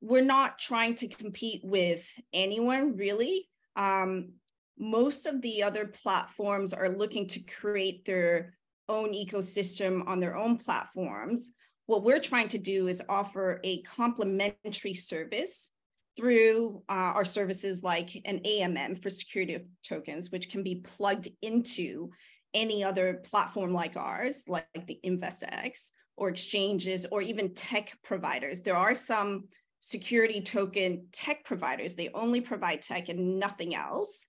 we're 0.00 0.24
not 0.24 0.58
trying 0.58 0.94
to 0.96 1.08
compete 1.08 1.62
with 1.64 2.06
anyone 2.32 2.96
really. 2.96 3.48
Um, 3.76 4.32
most 4.78 5.26
of 5.26 5.40
the 5.40 5.62
other 5.62 5.86
platforms 5.86 6.74
are 6.74 6.88
looking 6.88 7.26
to 7.28 7.40
create 7.40 8.04
their 8.04 8.54
own 8.88 9.12
ecosystem 9.12 10.06
on 10.06 10.20
their 10.20 10.36
own 10.36 10.58
platforms. 10.58 11.50
What 11.86 12.04
we're 12.04 12.20
trying 12.20 12.48
to 12.48 12.58
do 12.58 12.88
is 12.88 13.02
offer 13.08 13.60
a 13.64 13.82
complementary 13.82 14.94
service 14.94 15.70
through 16.16 16.82
uh, 16.88 17.12
our 17.14 17.24
services 17.24 17.82
like 17.82 18.10
an 18.24 18.40
AMM 18.40 19.02
for 19.02 19.10
security 19.10 19.58
tokens, 19.82 20.30
which 20.30 20.50
can 20.50 20.62
be 20.62 20.76
plugged 20.76 21.28
into 21.42 22.10
any 22.56 22.82
other 22.82 23.20
platform 23.22 23.72
like 23.72 23.96
ours, 23.96 24.42
like 24.48 24.66
the 24.86 24.98
InvestX 25.04 25.90
or 26.16 26.30
exchanges 26.30 27.06
or 27.12 27.20
even 27.20 27.54
tech 27.54 27.96
providers. 28.02 28.62
There 28.62 28.76
are 28.76 28.94
some 28.94 29.44
security 29.80 30.40
token 30.40 31.06
tech 31.12 31.44
providers, 31.44 31.94
they 31.94 32.08
only 32.14 32.40
provide 32.40 32.82
tech 32.82 33.08
and 33.08 33.38
nothing 33.38 33.74
else, 33.74 34.26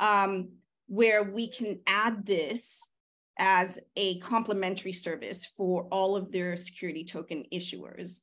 um, 0.00 0.50
where 0.88 1.22
we 1.22 1.48
can 1.48 1.78
add 1.86 2.26
this 2.26 2.86
as 3.38 3.78
a 3.96 4.18
complementary 4.18 4.92
service 4.92 5.46
for 5.56 5.84
all 5.92 6.16
of 6.16 6.32
their 6.32 6.56
security 6.56 7.04
token 7.04 7.44
issuers. 7.54 8.20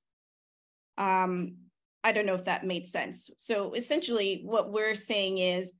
Um, 0.97 1.55
I 2.03 2.12
don't 2.12 2.25
know 2.25 2.35
if 2.35 2.45
that 2.45 2.65
made 2.65 2.85
sense. 2.85 3.31
So 3.38 3.74
essentially, 3.74 4.41
what 4.45 4.71
we're 4.71 4.93
saying 4.93 5.38
is 5.38 5.74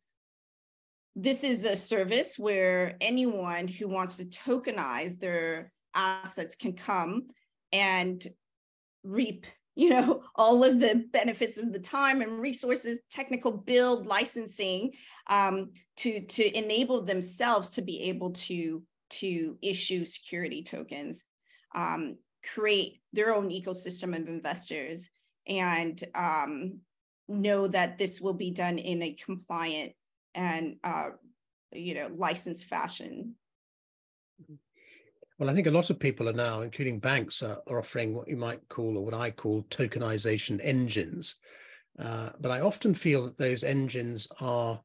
this 1.16 1.44
is 1.44 1.66
a 1.66 1.76
service 1.76 2.38
where 2.38 2.98
anyone 3.00 3.68
who 3.68 3.88
wants 3.88 4.18
to 4.18 4.26
tokenize 4.26 5.18
their 5.18 5.72
assets 5.94 6.56
can 6.56 6.74
come 6.74 7.28
and 7.72 8.28
reap 9.04 9.46
you 9.76 9.90
know 9.90 10.24
all 10.36 10.64
of 10.64 10.80
the 10.80 11.06
benefits 11.12 11.58
of 11.58 11.72
the 11.72 11.80
time 11.80 12.22
and 12.22 12.40
resources 12.40 13.00
technical 13.10 13.52
build 13.52 14.08
licensing 14.08 14.92
um, 15.28 15.72
to 15.98 16.22
to 16.26 16.58
enable 16.58 17.02
themselves 17.02 17.70
to 17.72 17.82
be 17.82 18.04
able 18.04 18.32
to 18.32 18.84
to 19.10 19.58
issue 19.62 20.04
security 20.04 20.64
tokens 20.64 21.24
um, 21.76 22.18
create 22.54 23.02
their 23.14 23.34
own 23.34 23.50
ecosystem 23.50 24.16
of 24.20 24.28
investors 24.28 25.10
and 25.48 26.04
um, 26.16 26.80
know 27.28 27.68
that 27.68 27.98
this 27.98 28.20
will 28.20 28.34
be 28.34 28.52
done 28.52 28.78
in 28.78 29.02
a 29.02 29.14
compliant 29.14 29.94
and 30.36 30.76
uh, 30.84 31.10
you 31.72 31.96
know 31.96 32.10
licensed 32.16 32.66
fashion. 32.66 33.36
Well, 35.38 35.50
I 35.50 35.54
think 35.54 35.68
a 35.68 35.72
lot 35.72 35.90
of 35.90 36.00
people 36.00 36.30
are 36.30 36.34
now, 36.34 36.62
including 36.62 37.00
banks, 37.00 37.44
are, 37.44 37.62
offering 37.68 38.14
what 38.14 38.30
you 38.30 38.38
might 38.38 38.62
call, 38.70 38.98
or 38.98 39.04
what 39.04 39.14
I 39.14 39.32
call, 39.32 39.64
tokenization 39.64 40.62
engines. 40.64 41.36
Uh, 42.00 42.30
but 42.40 42.52
I 42.52 42.62
often 42.62 42.94
feel 42.94 43.26
that 43.26 43.38
those 43.38 43.64
engines 43.64 44.28
are 44.40 44.80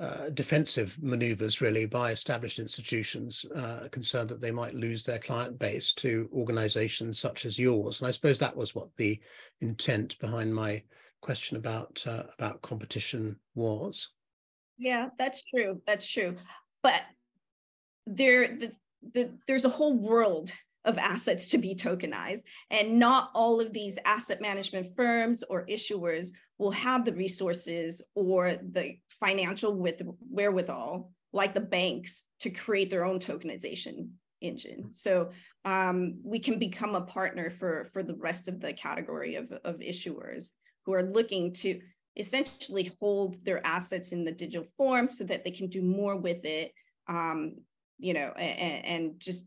uh, 0.00 0.30
defensive 0.30 0.96
maneuvers, 1.02 1.60
really, 1.60 1.86
by 1.86 2.12
established 2.12 2.60
institutions 2.60 3.44
uh, 3.56 3.88
concerned 3.90 4.28
that 4.30 4.40
they 4.40 4.52
might 4.52 4.74
lose 4.74 5.04
their 5.04 5.18
client 5.18 5.58
base 5.58 5.92
to 5.94 6.28
organizations 6.32 7.18
such 7.18 7.44
as 7.44 7.58
yours. 7.58 8.00
And 8.00 8.08
I 8.08 8.12
suppose 8.12 8.38
that 8.38 8.56
was 8.56 8.74
what 8.74 8.88
the 8.96 9.20
intent 9.60 10.18
behind 10.20 10.54
my 10.54 10.82
question 11.20 11.56
about 11.56 12.02
uh, 12.06 12.22
about 12.38 12.62
competition 12.62 13.36
was. 13.54 14.10
Yeah, 14.80 15.10
that's 15.18 15.42
true. 15.42 15.82
That's 15.86 16.06
true. 16.06 16.36
But 16.82 17.02
there, 18.06 18.56
the, 18.56 18.72
the, 19.12 19.30
there's 19.46 19.66
a 19.66 19.68
whole 19.68 19.94
world 19.94 20.50
of 20.86 20.96
assets 20.96 21.48
to 21.48 21.58
be 21.58 21.74
tokenized, 21.74 22.40
and 22.70 22.98
not 22.98 23.30
all 23.34 23.60
of 23.60 23.74
these 23.74 23.98
asset 24.06 24.40
management 24.40 24.96
firms 24.96 25.42
or 25.42 25.66
issuers 25.66 26.30
will 26.56 26.70
have 26.70 27.04
the 27.04 27.12
resources 27.12 28.02
or 28.14 28.54
the 28.54 28.96
financial 29.20 29.74
with 29.74 30.00
wherewithal, 30.30 31.12
like 31.34 31.52
the 31.52 31.60
banks, 31.60 32.24
to 32.40 32.48
create 32.48 32.88
their 32.88 33.04
own 33.04 33.18
tokenization 33.18 34.08
engine. 34.40 34.88
So 34.92 35.32
um, 35.66 36.20
we 36.24 36.38
can 36.38 36.58
become 36.58 36.94
a 36.94 37.02
partner 37.02 37.50
for 37.50 37.90
for 37.92 38.02
the 38.02 38.14
rest 38.14 38.48
of 38.48 38.60
the 38.60 38.72
category 38.72 39.34
of, 39.34 39.52
of 39.62 39.76
issuers 39.80 40.52
who 40.86 40.94
are 40.94 41.02
looking 41.02 41.52
to 41.52 41.78
essentially 42.16 42.92
hold 43.00 43.44
their 43.44 43.64
assets 43.66 44.12
in 44.12 44.24
the 44.24 44.32
digital 44.32 44.66
form 44.76 45.08
so 45.08 45.24
that 45.24 45.44
they 45.44 45.50
can 45.50 45.68
do 45.68 45.82
more 45.82 46.16
with 46.16 46.44
it, 46.44 46.72
um, 47.08 47.56
you 47.98 48.14
know, 48.14 48.32
and, 48.36 48.84
and 48.84 49.20
just 49.20 49.46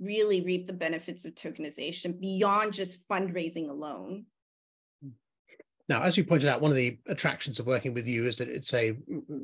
really 0.00 0.40
reap 0.42 0.66
the 0.66 0.72
benefits 0.72 1.24
of 1.24 1.34
tokenization 1.34 2.18
beyond 2.18 2.72
just 2.72 3.06
fundraising 3.08 3.68
alone. 3.68 4.26
Now, 5.88 6.02
as 6.02 6.16
you 6.18 6.24
pointed 6.24 6.48
out, 6.48 6.60
one 6.60 6.70
of 6.70 6.76
the 6.76 6.98
attractions 7.08 7.58
of 7.58 7.66
working 7.66 7.94
with 7.94 8.06
you 8.06 8.26
is 8.26 8.36
that 8.36 8.48
it's 8.48 8.74
a 8.74 8.94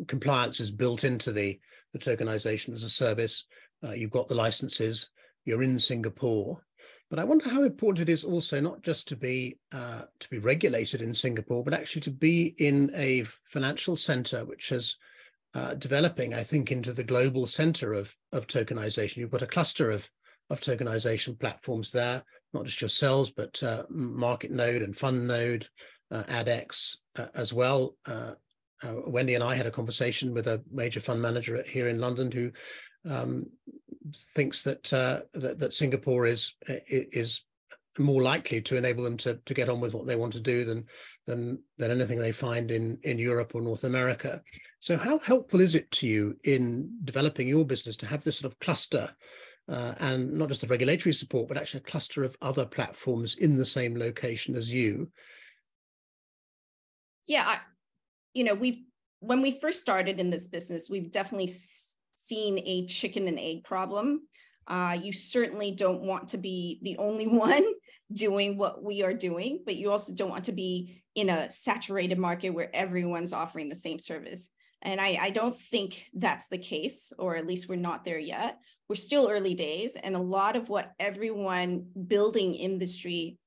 compliance 0.08 0.60
is 0.60 0.70
built 0.70 1.04
into 1.04 1.32
the, 1.32 1.58
the 1.94 1.98
tokenization 1.98 2.74
as 2.74 2.82
a 2.82 2.90
service. 2.90 3.44
Uh, 3.82 3.92
you've 3.92 4.10
got 4.10 4.28
the 4.28 4.34
licenses, 4.34 5.08
you're 5.46 5.62
in 5.62 5.78
Singapore. 5.78 6.62
But 7.10 7.18
I 7.18 7.24
wonder 7.24 7.48
how 7.48 7.62
important 7.62 8.08
it 8.08 8.12
is 8.12 8.24
also 8.24 8.60
not 8.60 8.82
just 8.82 9.06
to 9.08 9.16
be 9.16 9.58
uh, 9.72 10.02
to 10.20 10.30
be 10.30 10.38
regulated 10.38 11.02
in 11.02 11.14
Singapore, 11.14 11.62
but 11.62 11.74
actually 11.74 12.02
to 12.02 12.10
be 12.10 12.54
in 12.58 12.90
a 12.94 13.24
financial 13.44 13.96
center 13.96 14.44
which 14.44 14.72
is 14.72 14.96
uh, 15.54 15.74
developing, 15.74 16.34
I 16.34 16.42
think, 16.42 16.72
into 16.72 16.92
the 16.92 17.04
global 17.04 17.46
center 17.46 17.92
of 17.92 18.14
of 18.32 18.46
tokenization. 18.46 19.18
You've 19.18 19.30
got 19.30 19.42
a 19.42 19.46
cluster 19.46 19.90
of 19.90 20.10
of 20.50 20.60
tokenization 20.60 21.38
platforms 21.38 21.92
there, 21.92 22.22
not 22.52 22.64
just 22.64 22.80
yourselves, 22.80 23.30
but 23.30 23.62
uh, 23.62 23.84
MarketNode 23.90 24.84
and 24.84 24.94
FundNode, 24.94 25.66
uh, 26.10 26.24
ADDX 26.24 26.96
uh, 27.18 27.26
as 27.34 27.52
well. 27.52 27.96
Uh, 28.06 28.32
Wendy 29.06 29.34
and 29.34 29.42
I 29.42 29.54
had 29.54 29.66
a 29.66 29.70
conversation 29.70 30.34
with 30.34 30.46
a 30.46 30.62
major 30.70 31.00
fund 31.00 31.22
manager 31.22 31.62
here 31.62 31.88
in 31.88 32.00
London 32.00 32.30
who 32.30 32.50
um, 33.08 33.46
thinks 34.34 34.62
that, 34.62 34.92
uh, 34.92 35.20
that, 35.34 35.58
that 35.58 35.74
Singapore 35.74 36.26
is 36.26 36.54
is 36.66 37.42
more 37.98 38.22
likely 38.22 38.60
to 38.60 38.76
enable 38.76 39.04
them 39.04 39.16
to 39.16 39.38
to 39.46 39.54
get 39.54 39.68
on 39.68 39.80
with 39.80 39.94
what 39.94 40.06
they 40.06 40.16
want 40.16 40.32
to 40.32 40.40
do 40.40 40.64
than 40.64 40.84
than 41.26 41.58
than 41.78 41.90
anything 41.90 42.18
they 42.18 42.32
find 42.32 42.70
in 42.70 42.98
in 43.04 43.18
Europe 43.18 43.54
or 43.54 43.62
North 43.62 43.84
America. 43.84 44.42
So 44.80 44.96
how 44.96 45.18
helpful 45.20 45.60
is 45.60 45.74
it 45.74 45.90
to 45.92 46.06
you 46.06 46.36
in 46.44 46.90
developing 47.04 47.48
your 47.48 47.64
business 47.64 47.96
to 47.98 48.06
have 48.06 48.24
this 48.24 48.38
sort 48.38 48.52
of 48.52 48.58
cluster 48.58 49.14
uh, 49.68 49.94
and 49.98 50.32
not 50.32 50.48
just 50.48 50.60
the 50.60 50.66
regulatory 50.66 51.12
support, 51.12 51.48
but 51.48 51.56
actually 51.56 51.80
a 51.80 51.90
cluster 51.90 52.24
of 52.24 52.36
other 52.42 52.66
platforms 52.66 53.36
in 53.36 53.56
the 53.56 53.64
same 53.64 53.96
location 53.96 54.56
as 54.56 54.70
you? 54.70 55.10
Yeah, 57.26 57.46
I, 57.46 57.58
you 58.34 58.44
know, 58.44 58.54
we've 58.54 58.82
when 59.20 59.40
we 59.40 59.58
first 59.58 59.80
started 59.80 60.20
in 60.20 60.30
this 60.30 60.48
business, 60.48 60.90
we've 60.90 61.10
definitely 61.10 61.54
seen 62.26 62.58
a 62.64 62.86
chicken 62.86 63.28
and 63.28 63.38
egg 63.38 63.64
problem. 63.64 64.22
Uh, 64.66 64.96
you 65.00 65.12
certainly 65.12 65.72
don't 65.72 66.02
want 66.02 66.28
to 66.28 66.38
be 66.38 66.78
the 66.82 66.96
only 66.98 67.26
one 67.46 67.64
doing 68.12 68.56
what 68.56 68.82
we 68.82 69.02
are 69.02 69.14
doing, 69.14 69.60
but 69.64 69.76
you 69.76 69.90
also 69.90 70.12
don't 70.14 70.30
want 70.30 70.44
to 70.44 70.52
be 70.52 71.02
in 71.14 71.30
a 71.30 71.50
saturated 71.50 72.18
market 72.18 72.50
where 72.50 72.74
everyone's 72.74 73.32
offering 73.32 73.68
the 73.68 73.74
same 73.74 73.98
service. 73.98 74.48
And 74.82 75.00
I, 75.00 75.18
I 75.20 75.30
don't 75.30 75.56
think 75.56 76.06
that's 76.12 76.48
the 76.48 76.58
case, 76.58 77.12
or 77.18 77.36
at 77.36 77.46
least 77.46 77.68
we're 77.68 77.76
not 77.76 78.04
there 78.04 78.18
yet. 78.18 78.58
We're 78.88 78.96
still 78.96 79.28
early 79.30 79.54
days, 79.54 79.96
and 79.96 80.14
a 80.14 80.20
lot 80.20 80.56
of 80.56 80.68
what 80.68 80.92
everyone 81.00 81.86
building 82.06 82.54
industry 82.54 83.38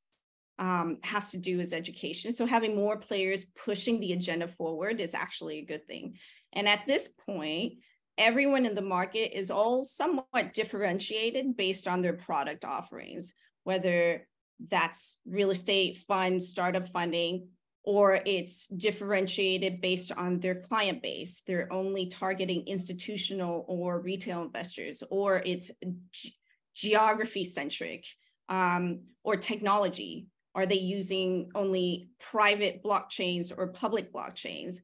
um, 0.58 0.98
has 1.04 1.32
to 1.32 1.38
do 1.38 1.60
is 1.60 1.74
education. 1.74 2.34
So 2.34 2.48
having 2.48 2.76
more 2.76 2.98
players 2.98 3.46
pushing 3.56 4.00
the 4.00 4.14
agenda 4.14 4.48
forward 4.48 5.00
is 5.00 5.14
actually 5.14 5.60
a 5.60 5.66
good 5.66 5.86
thing. 5.86 6.18
And 6.54 6.68
at 6.68 6.88
this 6.88 7.10
point, 7.10 7.74
everyone 8.18 8.66
in 8.66 8.76
the 8.76 8.82
market 8.82 9.38
is 9.38 9.52
all 9.52 9.84
somewhat 9.84 10.54
differentiated 10.54 11.56
based 11.56 11.88
on 11.88 12.02
their 12.02 12.14
product 12.14 12.66
offerings, 12.66 13.34
whether 13.64 14.28
that's 14.70 15.20
real 15.26 15.52
estate 15.52 15.98
funds, 15.98 16.48
startup 16.48 16.88
funding, 16.88 17.48
or 17.84 18.20
it's 18.26 18.68
differentiated 18.68 19.80
based 19.80 20.12
on 20.12 20.40
their 20.40 20.56
client 20.56 21.02
base. 21.02 21.42
They're 21.48 21.72
only 21.72 22.08
targeting 22.08 22.64
institutional 22.68 23.64
or 23.68 24.02
retail 24.02 24.42
investors, 24.42 25.04
or 25.10 25.42
it's 25.46 25.72
ge- 26.12 26.38
geography 26.76 27.46
centric 27.46 28.06
um, 28.50 29.02
or 29.24 29.38
technology. 29.38 30.28
Are 30.54 30.66
they 30.66 30.76
using 30.76 31.52
only 31.56 32.10
private 32.20 32.84
blockchains 32.84 33.54
or 33.56 33.68
public 33.68 34.12
blockchains? 34.12 34.78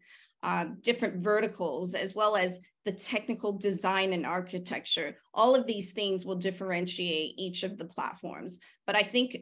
Uh, 0.44 0.66
different 0.82 1.24
verticals, 1.24 1.96
as 1.96 2.14
well 2.14 2.36
as 2.36 2.60
the 2.84 2.92
technical 2.92 3.54
design 3.54 4.12
and 4.12 4.26
architecture. 4.26 5.16
All 5.34 5.56
of 5.56 5.66
these 5.66 5.94
things 5.94 6.26
will 6.26 6.36
differentiate 6.36 7.36
each 7.38 7.64
of 7.64 7.78
the 7.78 7.86
platforms. 7.86 8.60
But 8.86 8.98
I 8.98 9.04
think 9.04 9.38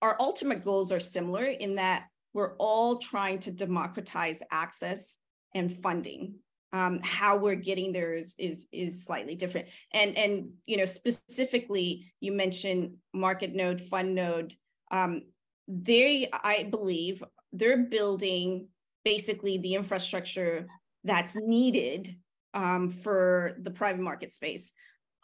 our 0.00 0.16
ultimate 0.18 0.64
goals 0.64 0.90
are 0.90 1.00
similar 1.00 1.44
in 1.44 1.74
that 1.74 2.06
we're 2.32 2.56
all 2.56 2.96
trying 2.96 3.40
to 3.40 3.52
democratize 3.52 4.40
access 4.50 5.18
and 5.54 5.70
funding. 5.82 6.36
Um, 6.72 7.00
how 7.02 7.36
we're 7.36 7.54
getting 7.54 7.92
there 7.92 8.14
is, 8.14 8.34
is 8.38 8.66
is 8.72 9.04
slightly 9.04 9.34
different. 9.34 9.68
And 9.92 10.16
and 10.16 10.52
you 10.64 10.78
know 10.78 10.86
specifically, 10.86 12.10
you 12.20 12.32
mentioned 12.32 12.94
MarketNode, 13.14 13.86
FundNode. 13.86 14.56
Um, 14.90 15.22
they, 15.68 16.30
I 16.32 16.64
believe, 16.70 17.22
they're 17.52 17.84
building 17.84 18.68
basically 19.04 19.58
the 19.58 19.74
infrastructure 19.74 20.66
that's 21.04 21.36
needed 21.36 22.16
um, 22.54 22.88
for 22.88 23.54
the 23.60 23.70
private 23.70 24.02
market 24.02 24.32
space. 24.32 24.72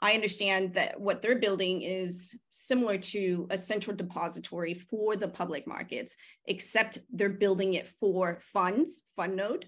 I 0.00 0.12
understand 0.12 0.74
that 0.74 1.00
what 1.00 1.22
they're 1.22 1.40
building 1.40 1.82
is 1.82 2.36
similar 2.50 2.98
to 2.98 3.48
a 3.50 3.58
central 3.58 3.96
depository 3.96 4.74
for 4.74 5.16
the 5.16 5.26
public 5.26 5.66
markets, 5.66 6.16
except 6.46 6.98
they're 7.12 7.28
building 7.28 7.74
it 7.74 7.88
for 7.98 8.38
funds, 8.40 9.02
FundNode, 9.18 9.64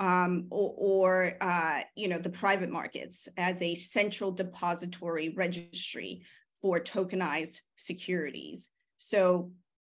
um, 0.00 0.46
or, 0.50 0.74
or 0.76 1.36
uh, 1.40 1.80
you 1.94 2.08
know 2.08 2.18
the 2.18 2.30
private 2.30 2.70
markets 2.70 3.28
as 3.36 3.60
a 3.62 3.74
central 3.74 4.32
depository 4.32 5.30
registry 5.30 6.22
for 6.60 6.80
tokenized 6.80 7.60
securities. 7.76 8.68
So 8.98 9.52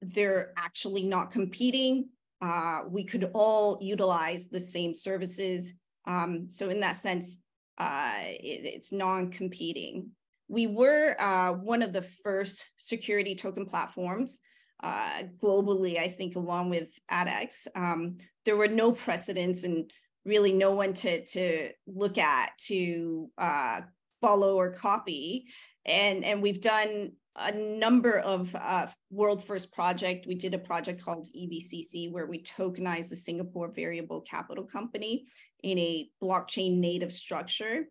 they're 0.03 0.53
actually 0.57 1.05
not 1.05 1.31
competing. 1.31 2.09
Uh, 2.41 2.83
we 2.89 3.05
could 3.05 3.31
all 3.35 3.79
utilize 3.81 4.47
the 4.47 4.61
same 4.61 4.95
services 4.95 5.73
um, 6.09 6.47
so 6.49 6.71
in 6.71 6.81
that 6.81 6.97
sense, 6.97 7.39
uh, 7.77 8.15
it, 8.17 8.65
it's 8.65 8.91
non-competing. 8.91 10.09
We 10.49 10.67
were 10.67 11.15
uh, 11.21 11.53
one 11.53 11.83
of 11.83 11.93
the 11.93 12.03
first 12.03 12.65
security 12.79 13.35
token 13.35 13.67
platforms 13.67 14.41
uh, 14.83 15.25
globally, 15.41 15.99
I 15.99 16.09
think, 16.09 16.35
along 16.35 16.71
with 16.71 16.89
ADDX. 17.11 17.67
Um, 17.77 18.17
there 18.47 18.57
were 18.57 18.69
no 18.69 18.93
precedents 18.93 19.65
and 19.65 19.91
really 20.25 20.53
no 20.53 20.73
one 20.73 20.95
to, 20.95 21.25
to 21.27 21.71
look 21.87 22.17
at 22.17 22.57
to 22.67 23.29
uh, 23.37 23.83
follow 24.23 24.57
or 24.57 24.73
copy. 24.73 25.47
And, 25.85 26.25
and 26.25 26.43
we've 26.43 26.61
done 26.61 27.13
a 27.39 27.53
number 27.53 28.19
of 28.19 28.55
uh, 28.55 28.87
world 29.11 29.45
first 29.45 29.73
project. 29.73 30.27
We 30.27 30.35
did 30.35 30.55
a 30.55 30.59
project 30.59 31.05
called 31.05 31.29
EVCC 31.37 32.11
where 32.11 32.27
we 32.27 32.43
tokenized 32.43 33.09
the 33.09 33.17
Singapore 33.17 33.69
Variable 33.69 34.21
Capital 34.23 34.65
Company 34.65 35.27
in 35.63 35.79
a 35.79 36.11
blockchain 36.23 36.79
native 36.79 37.13
structure. 37.13 37.85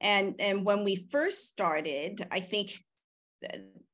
And, 0.00 0.36
and 0.38 0.64
when 0.64 0.84
we 0.84 0.96
first 0.96 1.48
started, 1.48 2.26
I 2.30 2.40
think 2.40 2.78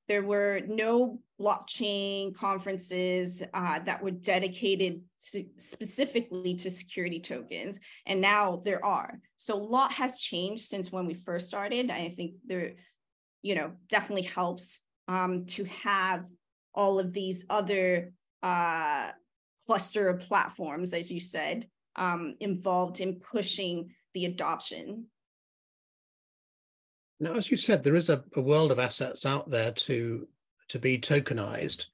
there 0.08 0.22
were 0.24 0.60
no 0.66 1.20
blockchain 1.40 2.34
conferences 2.34 3.42
uh, 3.54 3.78
that 3.78 4.02
were 4.02 4.10
dedicated 4.10 5.02
to, 5.30 5.44
specifically 5.56 6.56
to 6.56 6.70
security 6.70 7.20
tokens, 7.20 7.78
and 8.06 8.20
now 8.20 8.58
there 8.64 8.84
are. 8.84 9.20
So 9.36 9.54
a 9.54 9.62
lot 9.62 9.92
has 9.92 10.18
changed 10.18 10.64
since 10.64 10.90
when 10.90 11.06
we 11.06 11.14
first 11.14 11.46
started. 11.46 11.92
I 11.92 12.08
think 12.08 12.34
there, 12.44 12.72
you 13.42 13.54
know, 13.54 13.72
definitely 13.88 14.26
helps 14.26 14.80
um, 15.10 15.44
to 15.46 15.64
have 15.64 16.24
all 16.74 16.98
of 16.98 17.12
these 17.12 17.44
other 17.50 18.12
uh, 18.42 19.08
cluster 19.66 20.08
of 20.08 20.20
platforms, 20.20 20.94
as 20.94 21.10
you 21.10 21.20
said, 21.20 21.66
um, 21.96 22.36
involved 22.40 23.00
in 23.00 23.20
pushing 23.20 23.90
the 24.14 24.24
adoption 24.24 25.06
now, 27.20 27.34
as 27.34 27.50
you 27.50 27.58
said, 27.58 27.84
there 27.84 27.94
is 27.94 28.08
a, 28.08 28.24
a 28.34 28.40
world 28.40 28.72
of 28.72 28.78
assets 28.78 29.26
out 29.26 29.48
there 29.48 29.72
to 29.72 30.26
to 30.68 30.78
be 30.78 30.98
tokenized. 30.98 31.86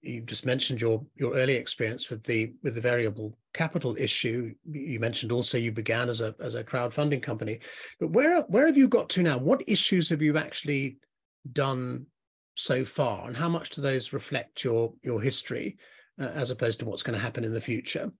You 0.00 0.22
just 0.22 0.46
mentioned 0.46 0.80
your 0.80 1.04
your 1.16 1.34
early 1.34 1.54
experience 1.54 2.08
with 2.08 2.22
the 2.24 2.54
with 2.62 2.74
the 2.74 2.80
variable 2.80 3.36
capital 3.52 3.94
issue. 3.98 4.54
You 4.64 4.98
mentioned 4.98 5.32
also 5.32 5.58
you 5.58 5.70
began 5.70 6.08
as 6.08 6.22
a 6.22 6.34
as 6.40 6.54
a 6.54 6.64
crowdfunding 6.64 7.22
company, 7.22 7.60
but 7.98 8.10
where 8.10 8.40
where 8.42 8.66
have 8.66 8.78
you 8.78 8.88
got 8.88 9.10
to 9.10 9.22
now? 9.22 9.36
What 9.36 9.64
issues 9.66 10.08
have 10.08 10.22
you 10.22 10.38
actually 10.38 10.96
done 11.52 12.06
so 12.60 12.84
far, 12.84 13.26
and 13.26 13.36
how 13.36 13.48
much 13.48 13.70
do 13.70 13.80
those 13.80 14.12
reflect 14.12 14.64
your 14.64 14.92
your 15.02 15.20
history 15.20 15.78
uh, 16.20 16.24
as 16.34 16.50
opposed 16.50 16.78
to 16.80 16.84
what's 16.84 17.02
going 17.02 17.18
to 17.18 17.22
happen 17.22 17.44
in 17.44 17.54
the 17.54 17.60
future? 17.60 18.12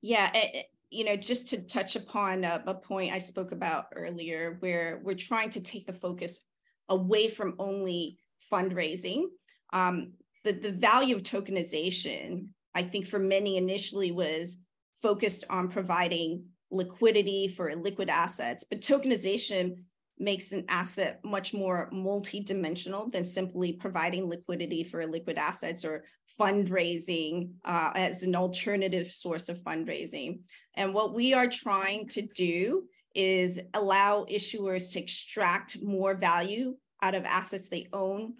Yeah, 0.00 0.30
it, 0.34 0.66
you 0.90 1.04
know, 1.04 1.16
just 1.16 1.48
to 1.48 1.62
touch 1.62 1.96
upon 1.96 2.44
a, 2.44 2.62
a, 2.66 2.74
point 2.74 3.12
I 3.12 3.18
spoke 3.18 3.52
about 3.52 3.86
earlier, 3.94 4.56
where 4.60 5.00
we're 5.02 5.14
trying 5.14 5.50
to 5.50 5.60
take 5.60 5.86
the 5.86 5.92
focus 5.92 6.40
away 6.88 7.28
from 7.28 7.54
only 7.58 8.18
fundraising. 8.52 9.24
Um, 9.72 10.12
the, 10.44 10.52
the 10.52 10.72
value 10.72 11.16
of 11.16 11.22
tokenization, 11.22 12.48
I 12.74 12.82
think 12.82 13.06
for 13.06 13.18
many 13.18 13.56
initially 13.56 14.10
was 14.10 14.58
focused 15.00 15.44
on 15.48 15.68
providing 15.68 16.44
liquidity 16.70 17.48
for 17.48 17.74
liquid 17.76 18.10
assets, 18.10 18.64
but 18.68 18.80
tokenization 18.80 19.76
makes 20.22 20.52
an 20.52 20.64
asset 20.68 21.20
much 21.24 21.52
more 21.52 21.88
multi-dimensional 21.92 23.10
than 23.10 23.24
simply 23.24 23.72
providing 23.72 24.28
liquidity 24.28 24.84
for 24.84 25.06
liquid 25.06 25.36
assets 25.36 25.84
or 25.84 26.04
fundraising 26.40 27.50
uh, 27.64 27.90
as 27.94 28.22
an 28.22 28.34
alternative 28.34 29.12
source 29.12 29.48
of 29.48 29.58
fundraising. 29.58 30.40
And 30.74 30.94
what 30.94 31.14
we 31.14 31.34
are 31.34 31.48
trying 31.48 32.08
to 32.08 32.22
do 32.22 32.84
is 33.14 33.60
allow 33.74 34.24
issuers 34.30 34.92
to 34.92 35.00
extract 35.00 35.82
more 35.82 36.14
value 36.14 36.76
out 37.02 37.14
of 37.14 37.24
assets 37.24 37.68
they 37.68 37.88
own. 37.92 38.34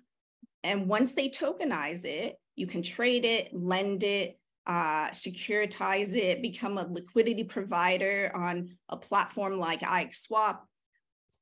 And 0.64 0.88
once 0.88 1.14
they 1.14 1.29
tokenize 1.29 2.05
it, 2.05 2.37
you 2.55 2.66
can 2.66 2.83
trade 2.83 3.25
it, 3.25 3.53
lend 3.53 4.05
it, 4.05 4.38
uh, 4.66 5.09
securitize 5.11 6.14
it, 6.14 6.40
become 6.40 6.79
a 6.79 6.87
liquidity 6.87 7.45
provider 7.45 8.31
on 8.35 8.71
a 8.88 8.97
platform 8.97 9.59
like 9.59 9.81
IXSwap, 9.81 10.59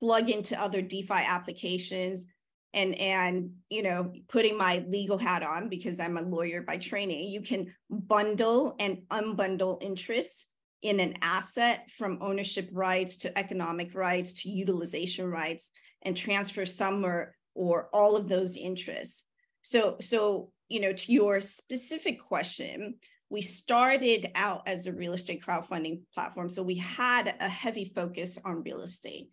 plug 0.00 0.30
into 0.30 0.60
other 0.60 0.82
DeFi 0.82 1.14
applications, 1.14 2.26
and 2.72 2.94
and 2.96 3.50
you 3.68 3.82
know 3.82 4.12
putting 4.28 4.56
my 4.56 4.84
legal 4.86 5.18
hat 5.18 5.42
on 5.42 5.68
because 5.68 5.98
i'm 5.98 6.16
a 6.16 6.22
lawyer 6.22 6.62
by 6.62 6.76
training 6.76 7.28
you 7.28 7.40
can 7.40 7.74
bundle 7.90 8.76
and 8.78 8.98
unbundle 9.10 9.82
interest 9.82 10.46
in 10.82 11.00
an 11.00 11.14
asset 11.20 11.90
from 11.90 12.18
ownership 12.20 12.68
rights 12.72 13.16
to 13.16 13.38
economic 13.38 13.94
rights 13.94 14.32
to 14.32 14.48
utilization 14.48 15.30
rights 15.30 15.70
and 16.02 16.16
transfer 16.16 16.64
some 16.64 17.04
or 17.04 17.34
or 17.54 17.88
all 17.92 18.16
of 18.16 18.28
those 18.28 18.56
interests. 18.56 19.24
So 19.62 19.96
so 20.00 20.52
you 20.68 20.80
know 20.80 20.92
to 20.92 21.12
your 21.12 21.40
specific 21.40 22.20
question 22.20 22.96
we 23.28 23.42
started 23.42 24.30
out 24.34 24.62
as 24.66 24.86
a 24.86 24.92
real 24.92 25.12
estate 25.12 25.44
crowdfunding 25.44 26.00
platform 26.14 26.48
so 26.48 26.62
we 26.62 26.76
had 26.76 27.34
a 27.38 27.48
heavy 27.48 27.84
focus 27.84 28.38
on 28.44 28.62
real 28.62 28.80
estate 28.80 29.28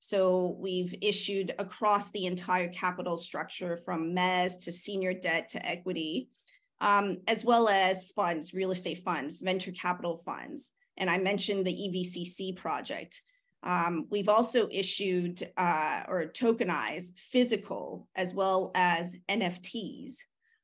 so 0.00 0.56
we've 0.58 0.94
issued 1.02 1.54
across 1.58 2.10
the 2.10 2.26
entire 2.26 2.68
capital 2.68 3.16
structure 3.16 3.76
from 3.76 4.14
mezz 4.14 4.64
to 4.64 4.72
senior 4.72 5.12
debt 5.12 5.48
to 5.50 5.66
equity, 5.66 6.28
um, 6.80 7.18
as 7.26 7.44
well 7.44 7.68
as 7.68 8.04
funds, 8.04 8.54
real 8.54 8.70
estate 8.70 9.02
funds, 9.04 9.36
venture 9.36 9.72
capital 9.72 10.16
funds. 10.18 10.70
And 10.96 11.10
I 11.10 11.18
mentioned 11.18 11.66
the 11.66 11.72
EVCC 11.72 12.56
project. 12.56 13.22
Um, 13.64 14.06
we've 14.10 14.28
also 14.28 14.68
issued 14.70 15.42
uh, 15.56 16.02
or 16.08 16.26
tokenized 16.26 17.18
physical 17.18 18.08
as 18.14 18.32
well 18.32 18.70
as 18.74 19.16
NFTs. 19.28 20.14